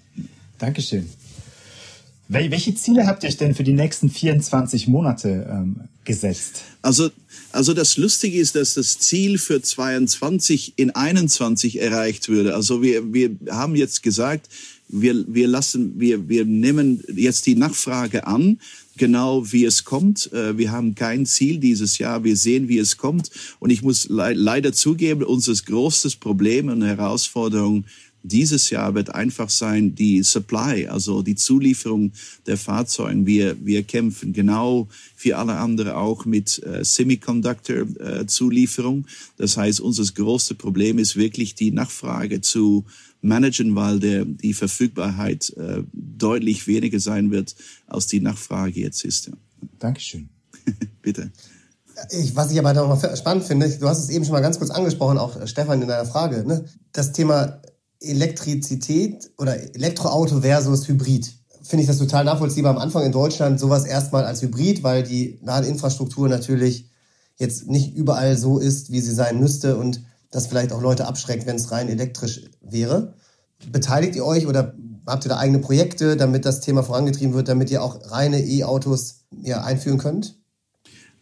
Dankeschön. 0.60 1.08
Welche 2.28 2.72
Ziele 2.76 3.08
habt 3.08 3.24
ihr 3.24 3.30
denn 3.30 3.56
für 3.56 3.64
die 3.64 3.72
nächsten 3.72 4.08
24 4.08 4.86
Monate 4.86 5.48
ähm, 5.50 5.80
gesetzt? 6.04 6.62
Also, 6.80 7.10
also 7.50 7.74
das 7.74 7.96
Lustige 7.96 8.38
ist, 8.38 8.54
dass 8.54 8.74
das 8.74 9.00
Ziel 9.00 9.36
für 9.36 9.60
22 9.60 10.74
in 10.76 10.92
21 10.92 11.80
erreicht 11.80 12.28
würde. 12.28 12.54
Also 12.54 12.82
wir, 12.82 13.12
wir 13.12 13.30
haben 13.50 13.74
jetzt 13.74 14.04
gesagt, 14.04 14.48
wir, 14.86 15.24
wir 15.26 15.48
lassen, 15.48 15.98
wir, 15.98 16.28
wir 16.28 16.44
nehmen 16.44 17.02
jetzt 17.12 17.46
die 17.46 17.56
Nachfrage 17.56 18.28
an, 18.28 18.60
genau 18.96 19.50
wie 19.50 19.64
es 19.64 19.82
kommt. 19.84 20.32
Äh, 20.32 20.56
wir 20.56 20.70
haben 20.70 20.94
kein 20.94 21.26
Ziel 21.26 21.58
dieses 21.58 21.98
Jahr. 21.98 22.22
Wir 22.22 22.36
sehen, 22.36 22.68
wie 22.68 22.78
es 22.78 22.96
kommt. 22.96 23.30
Und 23.58 23.70
ich 23.70 23.82
muss 23.82 24.08
le 24.08 24.34
leider 24.34 24.72
zugeben, 24.72 25.24
unser 25.24 25.54
großes 25.54 26.14
Problem 26.14 26.68
und 26.68 26.82
Herausforderung 26.82 27.86
dieses 28.22 28.70
Jahr 28.70 28.94
wird 28.94 29.14
einfach 29.14 29.50
sein 29.50 29.94
die 29.94 30.22
Supply, 30.22 30.88
also 30.88 31.20
die 31.22 31.36
Zulieferung 31.36 32.12
der 32.46 32.58
Fahrzeuge. 32.58 33.26
Wir, 33.26 33.56
wir 33.64 33.82
kämpfen 33.82 34.32
genau 34.32 34.88
wie 35.18 35.34
alle 35.34 35.56
anderen 35.56 35.92
auch 35.92 36.24
mit 36.24 36.62
äh, 36.62 36.84
Semiconductor-Zulieferung. 36.84 39.00
Äh, 39.00 39.04
das 39.38 39.56
heißt, 39.56 39.80
unser 39.80 40.04
großes 40.04 40.56
Problem 40.58 40.98
ist 40.98 41.16
wirklich 41.16 41.54
die 41.54 41.70
Nachfrage 41.70 42.40
zu 42.40 42.84
managen, 43.22 43.74
weil 43.74 44.00
der, 44.00 44.24
die 44.24 44.54
Verfügbarkeit 44.54 45.50
äh, 45.56 45.82
deutlich 45.92 46.66
weniger 46.66 47.00
sein 47.00 47.30
wird, 47.30 47.54
als 47.86 48.06
die 48.06 48.20
Nachfrage 48.20 48.80
jetzt 48.80 49.04
ist. 49.04 49.26
Ja. 49.28 49.34
Dankeschön. 49.78 50.28
Bitte. 51.02 51.30
Ich, 52.10 52.34
was 52.34 52.50
ich 52.50 52.58
aber 52.58 52.72
noch 52.72 53.16
spannend 53.16 53.44
finde, 53.44 53.68
du 53.68 53.86
hast 53.86 53.98
es 53.98 54.08
eben 54.08 54.24
schon 54.24 54.32
mal 54.32 54.40
ganz 54.40 54.58
kurz 54.58 54.70
angesprochen, 54.70 55.18
auch 55.18 55.38
äh, 55.40 55.46
Stefan 55.46 55.82
in 55.82 55.88
deiner 55.88 56.06
Frage, 56.06 56.44
ne? 56.46 56.64
das 56.92 57.12
Thema 57.12 57.60
Elektrizität 58.00 59.30
oder 59.38 59.56
Elektroauto 59.74 60.40
versus 60.40 60.88
Hybrid. 60.88 61.32
Finde 61.62 61.82
ich 61.82 61.88
das 61.88 61.98
total 61.98 62.24
nachvollziehbar. 62.24 62.74
Am 62.74 62.80
Anfang 62.80 63.04
in 63.04 63.12
Deutschland 63.12 63.60
sowas 63.60 63.84
erstmal 63.84 64.24
als 64.24 64.42
Hybrid, 64.42 64.82
weil 64.82 65.02
die 65.02 65.38
Ladeinfrastruktur 65.42 66.28
natürlich 66.28 66.90
jetzt 67.36 67.68
nicht 67.68 67.94
überall 67.94 68.36
so 68.36 68.58
ist, 68.58 68.90
wie 68.90 69.00
sie 69.00 69.14
sein 69.14 69.38
müsste 69.38 69.76
und 69.76 70.02
das 70.30 70.46
vielleicht 70.46 70.72
auch 70.72 70.80
Leute 70.80 71.06
abschreckt, 71.06 71.46
wenn 71.46 71.56
es 71.56 71.70
rein 71.70 71.88
elektrisch 71.88 72.42
wäre. 72.60 73.14
Beteiligt 73.70 74.16
ihr 74.16 74.24
euch 74.24 74.46
oder 74.46 74.74
habt 75.06 75.26
ihr 75.26 75.30
da 75.30 75.38
eigene 75.38 75.58
Projekte, 75.58 76.16
damit 76.16 76.44
das 76.44 76.60
Thema 76.60 76.82
vorangetrieben 76.82 77.34
wird, 77.34 77.48
damit 77.48 77.70
ihr 77.70 77.82
auch 77.82 78.10
reine 78.10 78.40
E-Autos 78.42 79.24
ja, 79.42 79.62
einführen 79.62 79.98
könnt? 79.98 80.36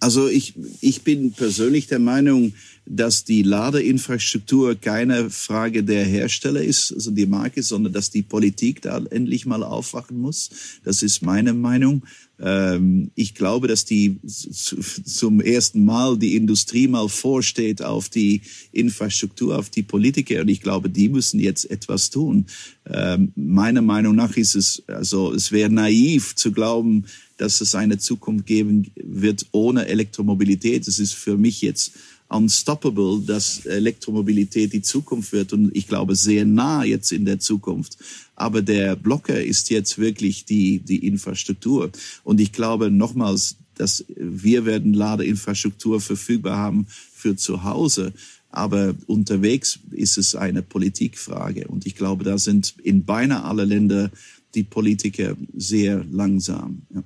Also 0.00 0.28
ich, 0.28 0.54
ich 0.80 1.02
bin 1.02 1.32
persönlich 1.32 1.88
der 1.88 1.98
Meinung, 1.98 2.52
dass 2.90 3.24
die 3.24 3.42
Ladeinfrastruktur 3.42 4.74
keine 4.74 5.29
Frage 5.29 5.85
der 5.85 6.05
Hersteller 6.05 6.62
ist, 6.62 6.92
also 6.92 7.11
die 7.11 7.27
Marke, 7.27 7.62
sondern 7.62 7.92
dass 7.92 8.11
die 8.11 8.22
Politik 8.22 8.81
da 8.81 8.98
endlich 9.11 9.44
mal 9.44 9.62
aufwachen 9.62 10.18
muss. 10.18 10.51
Das 10.85 11.03
ist 11.03 11.20
meine 11.20 11.53
Meinung. 11.53 12.03
Ähm, 12.40 13.11
ich 13.14 13.35
glaube, 13.35 13.68
dass 13.68 13.85
die 13.85 14.16
zum 14.24 15.40
ersten 15.40 15.85
Mal 15.85 16.16
die 16.16 16.35
Industrie 16.37 16.88
mal 16.88 17.09
vorsteht 17.09 17.83
auf 17.83 18.09
die 18.09 18.40
Infrastruktur, 18.72 19.59
auf 19.59 19.68
die 19.68 19.83
Politiker. 19.83 20.40
Und 20.40 20.48
ich 20.48 20.62
glaube, 20.62 20.88
die 20.88 21.11
müssen 21.11 21.40
jetzt 21.40 21.70
etwas 21.70 22.09
tun. 22.09 22.46
Ähm, 22.87 23.33
meiner 23.37 23.83
Meinung 23.83 24.14
nach 24.14 24.35
ist 24.37 24.55
es, 24.55 24.83
also 24.87 25.35
es 25.35 25.53
wäre 25.53 25.68
naiv 25.68 26.37
zu 26.37 26.53
glauben, 26.53 27.05
dass 27.37 27.61
es 27.61 27.74
eine 27.74 27.98
Zukunft 27.98 28.46
geben 28.46 28.90
wird 28.96 29.46
ohne 29.53 29.87
Elektromobilität. 29.87 30.87
Das 30.87 30.98
ist 30.98 31.12
für 31.12 31.37
mich 31.37 31.61
jetzt 31.61 31.92
unstoppable, 32.28 33.22
dass 33.24 33.64
Elektromobilität 33.64 34.72
die 34.72 34.82
Zukunft 34.82 35.32
wird 35.32 35.52
und 35.52 35.74
ich 35.74 35.86
glaube 35.86 36.14
sehr 36.14 36.44
nah 36.44 36.84
jetzt 36.84 37.10
in 37.10 37.24
der 37.24 37.38
Zukunft. 37.38 37.96
Aber 38.36 38.62
der 38.62 38.96
Blocker 38.96 39.42
ist 39.42 39.70
jetzt 39.70 39.98
wirklich 39.98 40.44
die, 40.44 40.78
die 40.78 41.06
Infrastruktur. 41.06 41.90
Und 42.24 42.40
ich 42.40 42.52
glaube 42.52 42.90
nochmals, 42.90 43.56
dass 43.74 44.04
wir 44.16 44.66
werden 44.66 44.92
Ladeinfrastruktur 44.92 46.00
verfügbar 46.00 46.56
haben 46.56 46.86
für 46.88 47.36
zu 47.36 47.64
Hause. 47.64 48.12
Aber 48.50 48.94
unterwegs 49.06 49.78
ist 49.90 50.18
es 50.18 50.34
eine 50.34 50.62
Politikfrage. 50.62 51.66
Und 51.68 51.86
ich 51.86 51.96
glaube, 51.96 52.24
da 52.24 52.38
sind 52.38 52.74
in 52.82 53.04
beinahe 53.04 53.44
alle 53.44 53.64
Länder 53.64 54.10
die 54.54 54.62
Politiker 54.62 55.36
sehr 55.54 56.04
langsam. 56.10 56.82
Ja. 56.94 57.02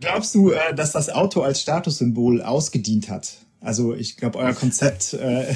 Glaubst 0.00 0.34
du, 0.34 0.50
äh, 0.50 0.74
dass 0.74 0.92
das 0.92 1.08
Auto 1.08 1.42
als 1.42 1.60
Statussymbol 1.60 2.42
ausgedient 2.42 3.08
hat? 3.08 3.38
Also 3.64 3.94
ich 3.94 4.18
glaube, 4.18 4.38
euer 4.38 4.52
Konzept 4.52 5.14
äh, 5.14 5.54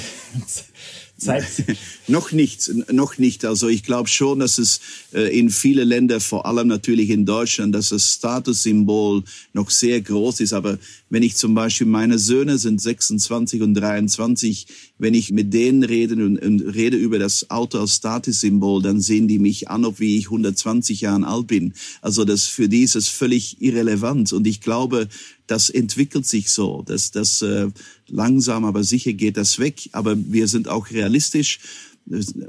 zeigt. 1.18 1.64
noch 2.08 2.32
nicht, 2.32 2.70
noch 2.90 3.18
nicht. 3.18 3.44
Also 3.44 3.68
ich 3.68 3.82
glaube 3.82 4.08
schon, 4.08 4.38
dass 4.38 4.56
es 4.56 4.80
äh, 5.12 5.38
in 5.38 5.50
viele 5.50 5.84
Länder, 5.84 6.18
vor 6.18 6.46
allem 6.46 6.68
natürlich 6.68 7.10
in 7.10 7.26
Deutschland, 7.26 7.74
dass 7.74 7.90
das 7.90 8.14
Statussymbol 8.14 9.24
noch 9.52 9.68
sehr 9.68 10.00
groß 10.00 10.40
ist. 10.40 10.54
Aber 10.54 10.78
wenn 11.10 11.22
ich 11.22 11.36
zum 11.36 11.54
Beispiel 11.54 11.86
meine 11.86 12.18
Söhne 12.18 12.56
sind 12.56 12.80
26 12.80 13.60
und 13.60 13.74
23, 13.74 14.66
wenn 14.98 15.12
ich 15.12 15.30
mit 15.30 15.52
denen 15.52 15.82
rede 15.82 16.14
und, 16.14 16.38
und 16.38 16.60
rede 16.62 16.96
über 16.96 17.18
das 17.18 17.50
Auto 17.50 17.78
als 17.78 17.96
Statussymbol, 17.96 18.82
dann 18.82 19.00
sehen 19.00 19.28
die 19.28 19.38
mich 19.38 19.68
an, 19.68 19.84
ob 19.84 20.00
wie 20.00 20.16
ich 20.16 20.26
120 20.26 21.02
Jahre 21.02 21.26
alt 21.26 21.48
bin. 21.48 21.74
Also 22.00 22.24
das 22.24 22.44
für 22.44 22.70
die 22.70 22.84
ist 22.84 22.96
es 22.96 23.08
völlig 23.08 23.60
irrelevant. 23.60 24.32
Und 24.32 24.46
ich 24.46 24.62
glaube, 24.62 25.08
das 25.48 25.70
entwickelt 25.70 26.26
sich 26.26 26.50
so. 26.50 26.84
Das, 26.86 27.10
das 27.10 27.42
äh, 27.42 27.68
langsam, 28.10 28.64
aber 28.64 28.84
sicher 28.84 29.12
geht 29.12 29.36
das 29.36 29.58
weg. 29.58 29.88
Aber 29.92 30.16
wir 30.16 30.48
sind 30.48 30.68
auch 30.68 30.90
realistisch. 30.90 31.58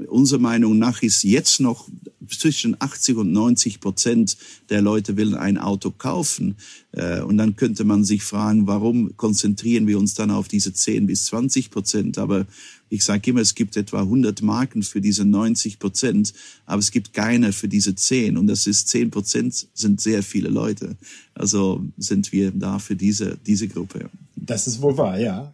Unserer 0.08 0.40
Meinung 0.40 0.78
nach 0.78 1.02
ist 1.02 1.22
jetzt 1.22 1.60
noch 1.60 1.88
zwischen 2.28 2.76
80 2.78 3.16
und 3.16 3.32
90 3.32 3.80
Prozent 3.80 4.36
der 4.68 4.82
Leute 4.82 5.16
willen 5.16 5.34
ein 5.34 5.58
Auto 5.58 5.90
kaufen. 5.90 6.56
Äh, 6.92 7.20
und 7.20 7.36
dann 7.36 7.56
könnte 7.56 7.84
man 7.84 8.04
sich 8.04 8.22
fragen, 8.22 8.66
warum 8.66 9.16
konzentrieren 9.16 9.86
wir 9.86 9.98
uns 9.98 10.14
dann 10.14 10.30
auf 10.30 10.48
diese 10.48 10.72
10 10.72 11.06
bis 11.06 11.26
20 11.26 11.70
Prozent? 11.70 12.18
Aber 12.18 12.46
ich 12.88 13.04
sage 13.04 13.30
immer, 13.30 13.40
es 13.40 13.54
gibt 13.54 13.76
etwa 13.76 14.00
100 14.00 14.42
Marken 14.42 14.82
für 14.82 15.00
diese 15.00 15.24
90 15.24 15.78
Prozent, 15.78 16.32
aber 16.66 16.80
es 16.80 16.90
gibt 16.90 17.12
keine 17.12 17.52
für 17.52 17.68
diese 17.68 17.94
10. 17.94 18.36
Und 18.36 18.46
das 18.46 18.66
ist 18.66 18.88
10 18.88 19.10
Prozent 19.10 19.68
sind 19.74 20.00
sehr 20.00 20.22
viele 20.22 20.48
Leute. 20.48 20.96
Also 21.34 21.84
sind 21.98 22.32
wir 22.32 22.50
da 22.50 22.78
für 22.78 22.96
diese, 22.96 23.38
diese 23.46 23.68
Gruppe. 23.68 24.10
Das 24.36 24.66
ist 24.66 24.80
wohl 24.80 24.96
wahr, 24.96 25.18
ja. 25.18 25.52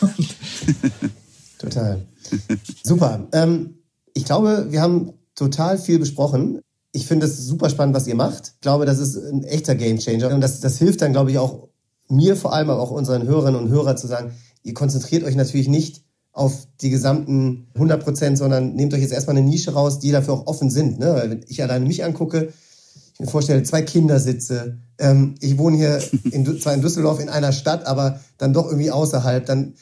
Total. 1.58 2.06
Super. 2.82 3.28
Ähm, 3.32 3.78
ich 4.14 4.24
glaube, 4.24 4.66
wir 4.70 4.80
haben 4.80 5.12
total 5.34 5.78
viel 5.78 5.98
besprochen. 5.98 6.60
Ich 6.92 7.06
finde 7.06 7.26
es 7.26 7.38
super 7.38 7.70
spannend, 7.70 7.94
was 7.94 8.06
ihr 8.06 8.14
macht. 8.14 8.52
Ich 8.54 8.60
glaube, 8.60 8.86
das 8.86 8.98
ist 8.98 9.16
ein 9.16 9.42
echter 9.42 9.74
Gamechanger. 9.74 10.32
Und 10.32 10.40
das, 10.40 10.60
das 10.60 10.78
hilft 10.78 11.02
dann, 11.02 11.12
glaube 11.12 11.30
ich, 11.30 11.38
auch 11.38 11.68
mir 12.08 12.36
vor 12.36 12.52
allem, 12.52 12.70
aber 12.70 12.80
auch 12.80 12.90
unseren 12.90 13.26
Hörerinnen 13.26 13.60
und 13.60 13.68
Hörern 13.70 13.96
zu 13.96 14.06
sagen, 14.06 14.32
ihr 14.62 14.74
konzentriert 14.74 15.24
euch 15.24 15.34
natürlich 15.34 15.68
nicht 15.68 16.04
auf 16.32 16.66
die 16.80 16.90
gesamten 16.90 17.68
100 17.74 18.02
Prozent, 18.02 18.38
sondern 18.38 18.74
nehmt 18.74 18.92
euch 18.92 19.00
jetzt 19.00 19.12
erstmal 19.12 19.36
eine 19.36 19.46
Nische 19.46 19.72
raus, 19.72 20.00
die 20.00 20.10
dafür 20.10 20.34
auch 20.34 20.46
offen 20.46 20.70
sind. 20.70 20.98
Ne? 20.98 21.14
Weil 21.14 21.30
wenn 21.30 21.44
ich 21.48 21.62
alleine 21.62 21.86
mich 21.86 22.04
angucke, 22.04 22.52
ich 23.14 23.20
mir 23.20 23.26
vorstelle, 23.28 23.62
zwei 23.62 23.82
Kindersitze, 23.82 24.78
ähm, 24.98 25.36
ich 25.40 25.56
wohne 25.58 25.76
hier 25.76 26.02
in, 26.32 26.60
zwar 26.60 26.74
in 26.74 26.82
Düsseldorf 26.82 27.20
in 27.20 27.28
einer 27.28 27.52
Stadt, 27.52 27.86
aber 27.86 28.20
dann 28.38 28.52
doch 28.52 28.66
irgendwie 28.66 28.90
außerhalb, 28.90 29.46
dann, 29.46 29.74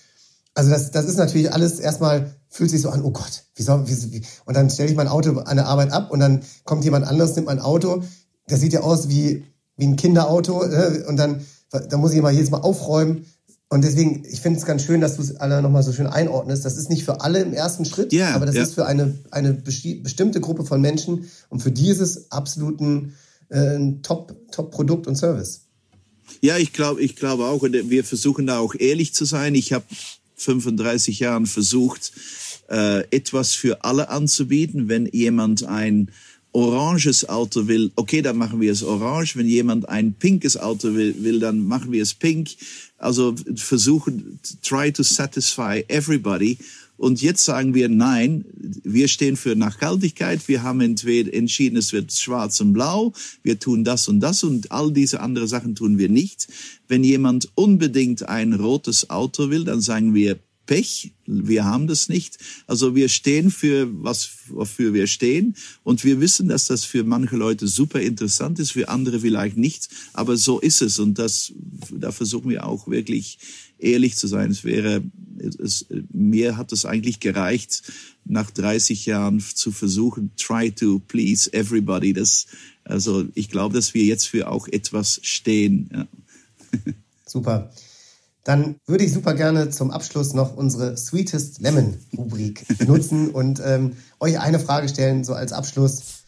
also 0.55 0.71
das, 0.71 0.91
das 0.91 1.07
ist 1.07 1.17
natürlich 1.17 1.53
alles 1.53 1.81
erstmal, 1.81 2.35
fühlt 2.49 2.71
sich 2.71 2.83
so 2.83 2.91
an, 2.91 3.03
oh 3.03 3.11
Gott, 3.11 3.45
wie 3.55 3.63
soll, 3.63 3.87
wie, 3.87 4.13
wie, 4.13 4.23
und 4.45 4.57
dann 4.57 4.71
stelle 4.71 4.91
ich 4.91 4.97
mein 4.97 5.09
Auto 5.09 5.39
an 5.39 5.57
der 5.57 5.67
Arbeit 5.67 5.93
ab 5.93 6.11
und 6.11 6.21
dann 6.21 6.43
kommt 6.65 6.85
jemand 6.85 7.07
anderes, 7.07 7.35
nimmt 7.35 7.47
mein 7.47 7.61
Auto, 7.61 8.03
das 8.47 8.61
sieht 8.61 8.73
ja 8.73 8.81
aus 8.81 9.09
wie, 9.09 9.45
wie 9.77 9.87
ein 9.87 9.97
Kinderauto, 9.97 10.65
äh, 10.65 11.05
und 11.09 11.17
dann, 11.17 11.45
da 11.71 11.97
muss 11.97 12.13
ich 12.13 12.21
mal 12.21 12.33
jedes 12.33 12.51
Mal 12.51 12.61
aufräumen, 12.61 13.25
und 13.73 13.83
deswegen, 13.85 14.23
ich 14.31 14.43
finde 14.43 14.59
es 14.59 14.67
ganz 14.67 14.83
schön, 14.85 15.01
dass 15.01 15.17
du 15.17 15.23
es 15.23 15.37
alle 15.37 15.63
nochmal 15.63 15.83
so 15.83 15.95
schön 15.95 16.07
einordnest. 16.07 16.67
Das 16.67 16.77
ist 16.77 16.91
nicht 16.91 17.05
für 17.05 17.23
alle 17.23 17.41
im 17.41 17.55
ersten 17.55 17.87
Schritt, 17.87 18.13
yeah, 18.13 18.35
aber 18.35 18.45
das 18.45 18.55
yeah. 18.55 18.65
ist 18.65 18.75
für 18.75 18.85
eine, 18.85 19.19
eine 19.31 19.55
bestimmte 19.55 20.43
Gruppe 20.43 20.67
von 20.67 20.83
Menschen. 20.83 21.31
Und 21.49 21.63
für 21.63 21.73
die 21.73 21.89
ist 21.89 22.01
es 22.01 22.31
absolut 22.31 22.83
ein, 22.83 23.15
äh, 23.49 23.79
Top-Produkt 24.03 25.05
Top 25.05 25.07
und 25.07 25.17
Service. 25.17 25.63
Ja, 26.43 26.59
ich 26.59 26.75
glaube 26.75 27.01
ich 27.01 27.17
glaube 27.17 27.47
auch. 27.47 27.63
Und 27.63 27.73
wir 27.89 28.05
versuchen 28.05 28.47
da 28.47 28.59
auch 28.59 28.75
ehrlich 28.79 29.15
zu 29.15 29.25
sein. 29.25 29.55
Ich 29.55 29.73
habe 29.73 29.87
35 30.43 31.21
Jahren 31.21 31.47
versucht, 31.47 32.13
äh, 32.69 33.01
etwas 33.11 33.53
für 33.53 33.85
alle 33.85 34.09
anzubieten. 34.09 34.89
Wenn 34.89 35.07
jemand 35.07 35.65
ein 35.65 36.11
oranges 36.53 37.29
Auto 37.29 37.67
will, 37.67 37.91
okay, 37.97 38.23
dann 38.23 38.37
machen 38.37 38.61
wir 38.61 38.73
es 38.73 38.83
orange. 38.83 39.37
Wenn 39.37 39.47
jemand 39.47 39.89
ein 39.89 40.15
pinkes 40.15 40.57
Auto 40.57 40.95
will, 40.95 41.15
will 41.21 41.41
dann 41.41 41.67
machen 41.67 41.93
wir 41.93 42.03
es 42.03 42.15
pink. 42.15 42.51
Also 42.99 43.35
versuchen, 43.57 44.39
try 44.63 44.93
to 44.93 45.03
satisfy 45.03 45.83
everybody. 45.89 46.59
Und 47.03 47.21
jetzt 47.21 47.45
sagen 47.45 47.75
wir, 47.75 47.89
nein, 47.89 48.45
wir 48.85 49.09
stehen 49.09 49.37
für 49.37 49.57
Nachhaltigkeit. 49.57 50.47
Wir 50.47 50.63
haben 50.63 50.81
entweder 50.81 51.35
entschieden, 51.35 51.77
es 51.77 51.93
wird 51.93 52.13
schwarz 52.13 52.61
und 52.61 52.75
blau. 52.75 53.13
Wir 53.43 53.59
tun 53.59 53.83
das 53.83 54.07
und 54.07 54.21
das 54.21 54.45
und 54.45 54.71
all 54.71 54.93
diese 54.93 55.19
andere 55.19 55.49
Sachen 55.49 55.75
tun 55.75 55.99
wir 55.99 56.09
nicht. 56.09 56.47
Wenn 56.87 57.03
jemand 57.03 57.49
unbedingt 57.57 58.29
ein 58.29 58.53
rotes 58.53 59.11
Auto 59.11 59.51
will, 59.51 59.65
dann 59.65 59.81
sagen 59.81 60.15
wir, 60.15 60.39
Pech. 60.67 61.13
Wir 61.27 61.65
haben 61.65 61.89
das 61.89 62.09
nicht. 62.09 62.39
Also 62.69 62.95
wir 62.95 63.09
stehen 63.09 63.51
für 63.51 63.89
was, 64.05 64.31
wofür 64.47 64.95
wir 64.95 65.09
stehen. 65.09 65.57
Und 65.83 66.05
wir 66.05 66.21
wissen, 66.21 66.49
dass 66.49 66.69
das 66.69 66.85
für 66.85 67.03
manche 67.03 67.37
Leute 67.37 67.67
super 67.67 68.01
interessant 68.01 68.61
ist, 68.61 68.71
für 68.71 68.89
andere 68.89 69.21
vielleicht 69.21 69.57
nicht. 69.57 69.89
Aber 70.13 70.37
so 70.37 70.61
ist 70.61 70.83
es. 70.83 71.01
Und 71.01 71.19
das, 71.19 71.53
da 71.91 72.13
versuchen 72.13 72.49
wir 72.49 72.65
auch 72.65 72.87
wirklich 72.87 73.39
ehrlich 73.83 74.17
zu 74.17 74.27
sein. 74.27 74.51
Es 74.51 74.65
wäre, 74.65 75.03
es, 75.59 75.87
mir 76.13 76.57
hat 76.57 76.73
es 76.73 76.85
eigentlich 76.85 77.21
gereicht, 77.21 77.83
nach 78.25 78.51
30 78.51 79.07
Jahren 79.07 79.41
zu 79.41 79.73
versuchen, 79.73 80.31
try 80.37 80.71
to 80.71 81.01
please 81.01 81.53
everybody. 81.53 82.13
Das, 82.13 82.47
also 82.85 83.25
ich 83.35 83.49
glaube, 83.49 83.75
dass 83.75 83.95
wir 83.95 84.05
jetzt 84.05 84.29
für 84.29 84.49
auch 84.49 84.69
etwas 84.69 85.21
stehen. 85.23 85.91
Ja. 85.93 86.07
Super. 87.27 87.71
Dann 88.45 88.77
würde 88.87 89.05
ich 89.05 89.13
super 89.13 89.35
gerne 89.35 89.71
zum 89.71 89.93
Abschluss 89.93 90.35
noch 90.35 90.57
unsere 90.57 90.97
Sweetest 90.97 91.61
Lemon 91.61 91.97
Rubrik 92.17 92.67
benutzen 92.77 93.31
und 93.33 93.63
ähm, 93.65 93.97
euch 94.19 94.41
eine 94.41 94.59
Frage 94.59 94.89
stellen, 94.89 95.23
so 95.23 95.35
als 95.35 95.53
Abschluss. 95.53 96.25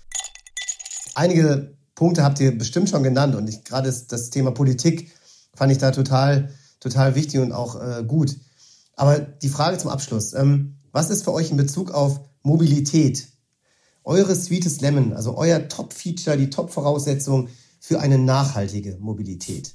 Einige 1.16 1.74
Punkte 1.96 2.22
habt 2.22 2.38
ihr 2.38 2.56
bestimmt 2.56 2.88
schon 2.88 3.02
genannt 3.02 3.34
und 3.34 3.64
gerade 3.64 3.92
das 4.08 4.30
Thema 4.30 4.52
Politik 4.52 5.10
fand 5.54 5.72
ich 5.72 5.78
da 5.78 5.90
total, 5.90 6.50
total 6.84 7.14
wichtig 7.14 7.40
und 7.40 7.52
auch 7.52 7.80
äh, 7.80 8.04
gut. 8.04 8.36
Aber 8.94 9.18
die 9.18 9.48
Frage 9.48 9.78
zum 9.78 9.90
Abschluss. 9.90 10.34
Ähm, 10.34 10.76
was 10.92 11.10
ist 11.10 11.24
für 11.24 11.32
euch 11.32 11.50
in 11.50 11.56
Bezug 11.56 11.90
auf 11.90 12.20
Mobilität 12.42 13.26
eure 14.04 14.36
Sweetest 14.36 14.82
Lemon, 14.82 15.14
also 15.14 15.36
euer 15.36 15.66
Top-Feature, 15.66 16.36
die 16.36 16.50
Top-Voraussetzung 16.50 17.48
für 17.80 18.00
eine 18.00 18.18
nachhaltige 18.18 18.98
Mobilität? 19.00 19.74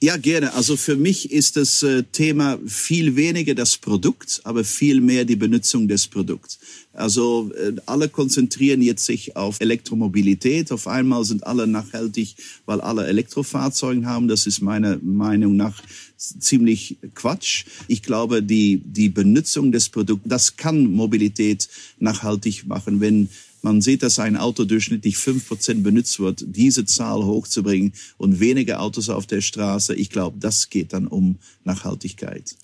Ja, 0.00 0.16
gerne. 0.16 0.54
Also 0.54 0.76
für 0.76 0.94
mich 0.94 1.32
ist 1.32 1.56
das 1.56 1.82
äh, 1.82 2.04
Thema 2.04 2.60
viel 2.64 3.16
weniger 3.16 3.56
das 3.56 3.76
Produkt, 3.76 4.40
aber 4.44 4.62
viel 4.62 5.00
mehr 5.00 5.24
die 5.24 5.34
Benutzung 5.34 5.88
des 5.88 6.06
Produkts. 6.06 6.60
Also 6.92 7.50
äh, 7.56 7.72
alle 7.86 8.08
konzentrieren 8.08 8.80
jetzt 8.80 9.04
sich 9.06 9.34
auf 9.34 9.60
Elektromobilität. 9.60 10.70
Auf 10.70 10.86
einmal 10.86 11.24
sind 11.24 11.44
alle 11.44 11.66
nachhaltig, 11.66 12.36
weil 12.64 12.80
alle 12.80 13.08
Elektrofahrzeuge 13.08 14.06
haben. 14.06 14.28
Das 14.28 14.46
ist 14.46 14.60
meiner 14.60 14.98
Meinung 15.02 15.56
nach 15.56 15.82
ziemlich 16.16 16.96
Quatsch. 17.16 17.64
Ich 17.88 18.04
glaube, 18.04 18.40
die, 18.40 18.80
die 18.84 19.08
Benutzung 19.08 19.72
des 19.72 19.88
Produkts, 19.88 20.28
das 20.28 20.56
kann 20.56 20.92
Mobilität 20.92 21.68
nachhaltig 21.98 22.68
machen, 22.68 23.00
wenn 23.00 23.30
man 23.62 23.80
sieht, 23.80 24.02
dass 24.02 24.18
ein 24.18 24.36
Auto 24.36 24.64
durchschnittlich 24.64 25.16
fünf 25.16 25.48
Prozent 25.48 25.82
benutzt 25.82 26.20
wird, 26.20 26.44
diese 26.46 26.84
Zahl 26.84 27.24
hochzubringen 27.24 27.92
und 28.16 28.40
weniger 28.40 28.80
Autos 28.80 29.08
auf 29.08 29.26
der 29.26 29.40
Straße. 29.40 29.94
Ich 29.94 30.10
glaube, 30.10 30.38
das 30.38 30.70
geht 30.70 30.92
dann 30.92 31.06
um 31.06 31.38
Nachhaltigkeit. 31.64 32.54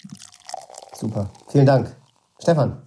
Super. 0.98 1.32
Vielen 1.50 1.66
Dank. 1.66 1.94
Stefan. 2.40 2.78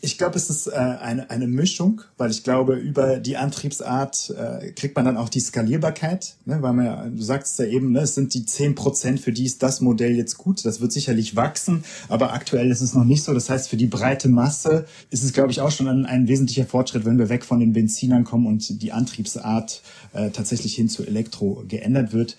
Ich 0.00 0.16
glaube, 0.16 0.36
es 0.36 0.48
ist 0.48 0.68
äh, 0.68 0.76
eine, 0.76 1.28
eine 1.28 1.48
Mischung, 1.48 2.02
weil 2.18 2.30
ich 2.30 2.44
glaube, 2.44 2.74
über 2.74 3.18
die 3.18 3.36
Antriebsart 3.36 4.30
äh, 4.30 4.70
kriegt 4.70 4.94
man 4.94 5.04
dann 5.04 5.16
auch 5.16 5.28
die 5.28 5.40
Skalierbarkeit, 5.40 6.36
ne? 6.44 6.62
weil 6.62 6.72
man 6.72 6.86
ja, 6.86 7.04
du 7.08 7.20
sagst 7.20 7.58
ja 7.58 7.64
eben, 7.64 7.90
ne, 7.90 8.00
es 8.00 8.14
sind 8.14 8.32
die 8.34 8.46
zehn 8.46 8.76
Prozent, 8.76 9.18
für 9.18 9.32
die 9.32 9.44
ist 9.44 9.60
das 9.62 9.80
Modell 9.80 10.14
jetzt 10.14 10.38
gut. 10.38 10.64
Das 10.64 10.80
wird 10.80 10.92
sicherlich 10.92 11.34
wachsen, 11.34 11.82
aber 12.08 12.32
aktuell 12.32 12.70
ist 12.70 12.80
es 12.80 12.94
noch 12.94 13.04
nicht 13.04 13.24
so. 13.24 13.34
Das 13.34 13.50
heißt, 13.50 13.68
für 13.68 13.76
die 13.76 13.88
breite 13.88 14.28
Masse 14.28 14.86
ist 15.10 15.24
es, 15.24 15.32
glaube 15.32 15.50
ich, 15.50 15.60
auch 15.60 15.72
schon 15.72 15.88
ein, 15.88 16.06
ein 16.06 16.28
wesentlicher 16.28 16.66
Fortschritt, 16.66 17.04
wenn 17.04 17.18
wir 17.18 17.28
weg 17.28 17.44
von 17.44 17.58
den 17.58 17.72
Benzinern 17.72 18.22
kommen 18.22 18.46
und 18.46 18.80
die 18.80 18.92
Antriebsart 18.92 19.82
äh, 20.12 20.30
tatsächlich 20.30 20.76
hin 20.76 20.88
zu 20.88 21.04
Elektro 21.04 21.64
geändert 21.66 22.12
wird. 22.12 22.36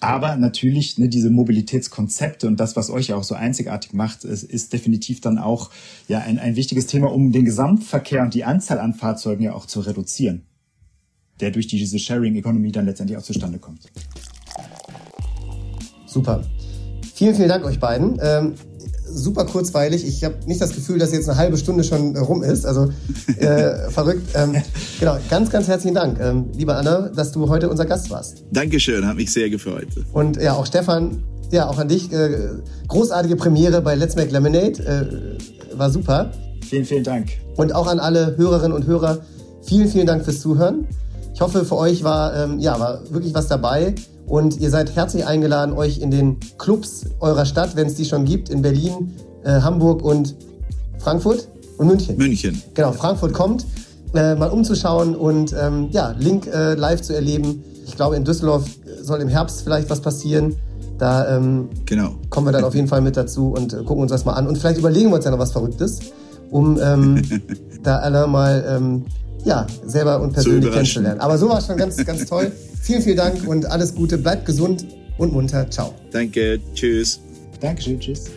Aber 0.00 0.36
natürlich, 0.36 0.96
ne, 0.96 1.08
diese 1.08 1.28
Mobilitätskonzepte 1.30 2.46
und 2.46 2.58
das, 2.58 2.74
was 2.74 2.90
euch 2.90 3.08
ja 3.08 3.16
auch 3.16 3.22
so 3.22 3.34
einzigartig 3.34 3.92
macht, 3.92 4.24
ist, 4.24 4.42
ist 4.42 4.72
definitiv 4.72 5.20
dann 5.20 5.38
auch 5.38 5.70
ja 6.08 6.20
ein, 6.20 6.38
ein 6.38 6.56
wichtiges 6.56 6.86
Thema, 6.86 7.12
um 7.12 7.32
den 7.32 7.44
Gesamtverkehr 7.44 8.22
und 8.22 8.32
die 8.32 8.44
Anzahl 8.44 8.78
an 8.78 8.94
Fahrzeugen 8.94 9.42
ja 9.42 9.52
auch 9.52 9.66
zu 9.66 9.80
reduzieren, 9.80 10.46
der 11.40 11.50
durch 11.50 11.66
diese 11.66 11.98
Sharing 11.98 12.34
Economy 12.36 12.72
dann 12.72 12.86
letztendlich 12.86 13.18
auch 13.18 13.22
zustande 13.22 13.58
kommt. 13.58 13.82
Super. 16.06 16.42
Vielen, 17.14 17.34
vielen 17.34 17.48
Dank 17.50 17.64
euch 17.66 17.78
beiden. 17.78 18.18
Ähm, 18.22 18.54
super 19.12 19.44
kurzweilig. 19.44 20.06
Ich 20.06 20.24
habe 20.24 20.36
nicht 20.46 20.60
das 20.60 20.74
Gefühl, 20.74 20.98
dass 20.98 21.12
jetzt 21.12 21.28
eine 21.28 21.38
halbe 21.38 21.56
Stunde 21.56 21.84
schon 21.84 22.16
rum 22.16 22.42
ist. 22.42 22.64
Also 22.66 22.90
äh, 23.36 23.90
verrückt. 23.90 24.28
Ähm, 24.34 24.56
genau, 24.98 25.18
ganz, 25.28 25.50
ganz 25.50 25.68
herzlichen 25.68 25.94
Dank, 25.94 26.18
ähm, 26.20 26.46
lieber 26.56 26.76
Anna, 26.76 27.08
dass 27.08 27.32
du 27.32 27.48
heute 27.48 27.68
unser 27.68 27.86
Gast 27.86 28.10
warst. 28.10 28.44
Dankeschön, 28.52 29.06
hat 29.06 29.16
mich 29.16 29.32
sehr 29.32 29.50
gefreut. 29.50 29.88
Und 30.12 30.36
ja, 30.36 30.54
auch 30.54 30.66
Stefan, 30.66 31.22
ja, 31.50 31.68
auch 31.68 31.78
an 31.78 31.88
dich. 31.88 32.12
Äh, 32.12 32.50
großartige 32.88 33.36
Premiere 33.36 33.80
bei 33.82 33.94
Let's 33.94 34.16
Make 34.16 34.30
Lemonade. 34.30 35.38
Äh, 35.72 35.78
war 35.78 35.90
super. 35.90 36.30
Vielen, 36.68 36.84
vielen 36.84 37.04
Dank. 37.04 37.28
Und 37.56 37.74
auch 37.74 37.86
an 37.86 37.98
alle 37.98 38.36
Hörerinnen 38.36 38.72
und 38.72 38.86
Hörer, 38.86 39.18
vielen, 39.62 39.88
vielen 39.88 40.06
Dank 40.06 40.24
fürs 40.24 40.40
Zuhören. 40.40 40.86
Ich 41.34 41.40
hoffe, 41.40 41.64
für 41.64 41.76
euch 41.76 42.04
war, 42.04 42.36
ähm, 42.36 42.58
ja, 42.58 42.78
war 42.78 43.00
wirklich 43.10 43.34
was 43.34 43.48
dabei. 43.48 43.94
Und 44.30 44.60
ihr 44.60 44.70
seid 44.70 44.94
herzlich 44.94 45.26
eingeladen, 45.26 45.74
euch 45.74 45.98
in 45.98 46.12
den 46.12 46.36
Clubs 46.56 47.04
eurer 47.18 47.44
Stadt, 47.44 47.74
wenn 47.74 47.88
es 47.88 47.96
die 47.96 48.04
schon 48.04 48.24
gibt, 48.24 48.48
in 48.48 48.62
Berlin, 48.62 49.12
äh, 49.42 49.60
Hamburg 49.60 50.04
und 50.04 50.36
Frankfurt 51.00 51.48
und 51.78 51.88
München. 51.88 52.16
München. 52.16 52.62
Genau, 52.74 52.92
Frankfurt 52.92 53.32
kommt, 53.32 53.66
äh, 54.14 54.36
mal 54.36 54.50
umzuschauen 54.50 55.16
und 55.16 55.52
ähm, 55.60 55.88
ja, 55.90 56.14
Link 56.16 56.46
äh, 56.46 56.74
live 56.74 57.02
zu 57.02 57.12
erleben. 57.12 57.64
Ich 57.84 57.96
glaube, 57.96 58.14
in 58.14 58.24
Düsseldorf 58.24 58.70
soll 59.02 59.20
im 59.20 59.28
Herbst 59.28 59.62
vielleicht 59.62 59.90
was 59.90 60.00
passieren. 60.00 60.54
Da 60.96 61.36
ähm, 61.36 61.68
genau. 61.84 62.14
kommen 62.28 62.46
wir 62.46 62.52
dann 62.52 62.62
auf 62.62 62.76
jeden 62.76 62.86
Fall 62.86 63.00
mit 63.00 63.16
dazu 63.16 63.48
und 63.48 63.72
äh, 63.72 63.78
gucken 63.78 64.02
uns 64.02 64.12
das 64.12 64.24
mal 64.24 64.34
an. 64.34 64.46
Und 64.46 64.58
vielleicht 64.58 64.78
überlegen 64.78 65.10
wir 65.10 65.16
uns 65.16 65.24
ja 65.24 65.32
noch 65.32 65.40
was 65.40 65.50
Verrücktes, 65.50 65.98
um 66.52 66.78
ähm, 66.80 67.20
da 67.82 67.96
alle 67.96 68.28
mal 68.28 68.64
ähm, 68.68 69.06
ja, 69.44 69.66
selber 69.84 70.20
und 70.20 70.32
persönlich 70.32 70.70
kennenzulernen. 70.70 71.20
Aber 71.20 71.38
so 71.38 71.48
war 71.48 71.58
es 71.58 71.66
schon 71.66 71.76
ganz, 71.76 71.96
ganz 72.04 72.26
toll. 72.26 72.52
Vielen, 72.82 73.02
vielen 73.02 73.16
Dank 73.16 73.46
und 73.46 73.66
alles 73.66 73.94
Gute. 73.94 74.16
Bleibt 74.16 74.46
gesund 74.46 74.86
und 75.18 75.32
munter. 75.34 75.70
Ciao. 75.70 75.94
Danke. 76.10 76.58
Tschüss. 76.74 77.20
Dankeschön. 77.60 78.00
Tschüss. 78.00 78.30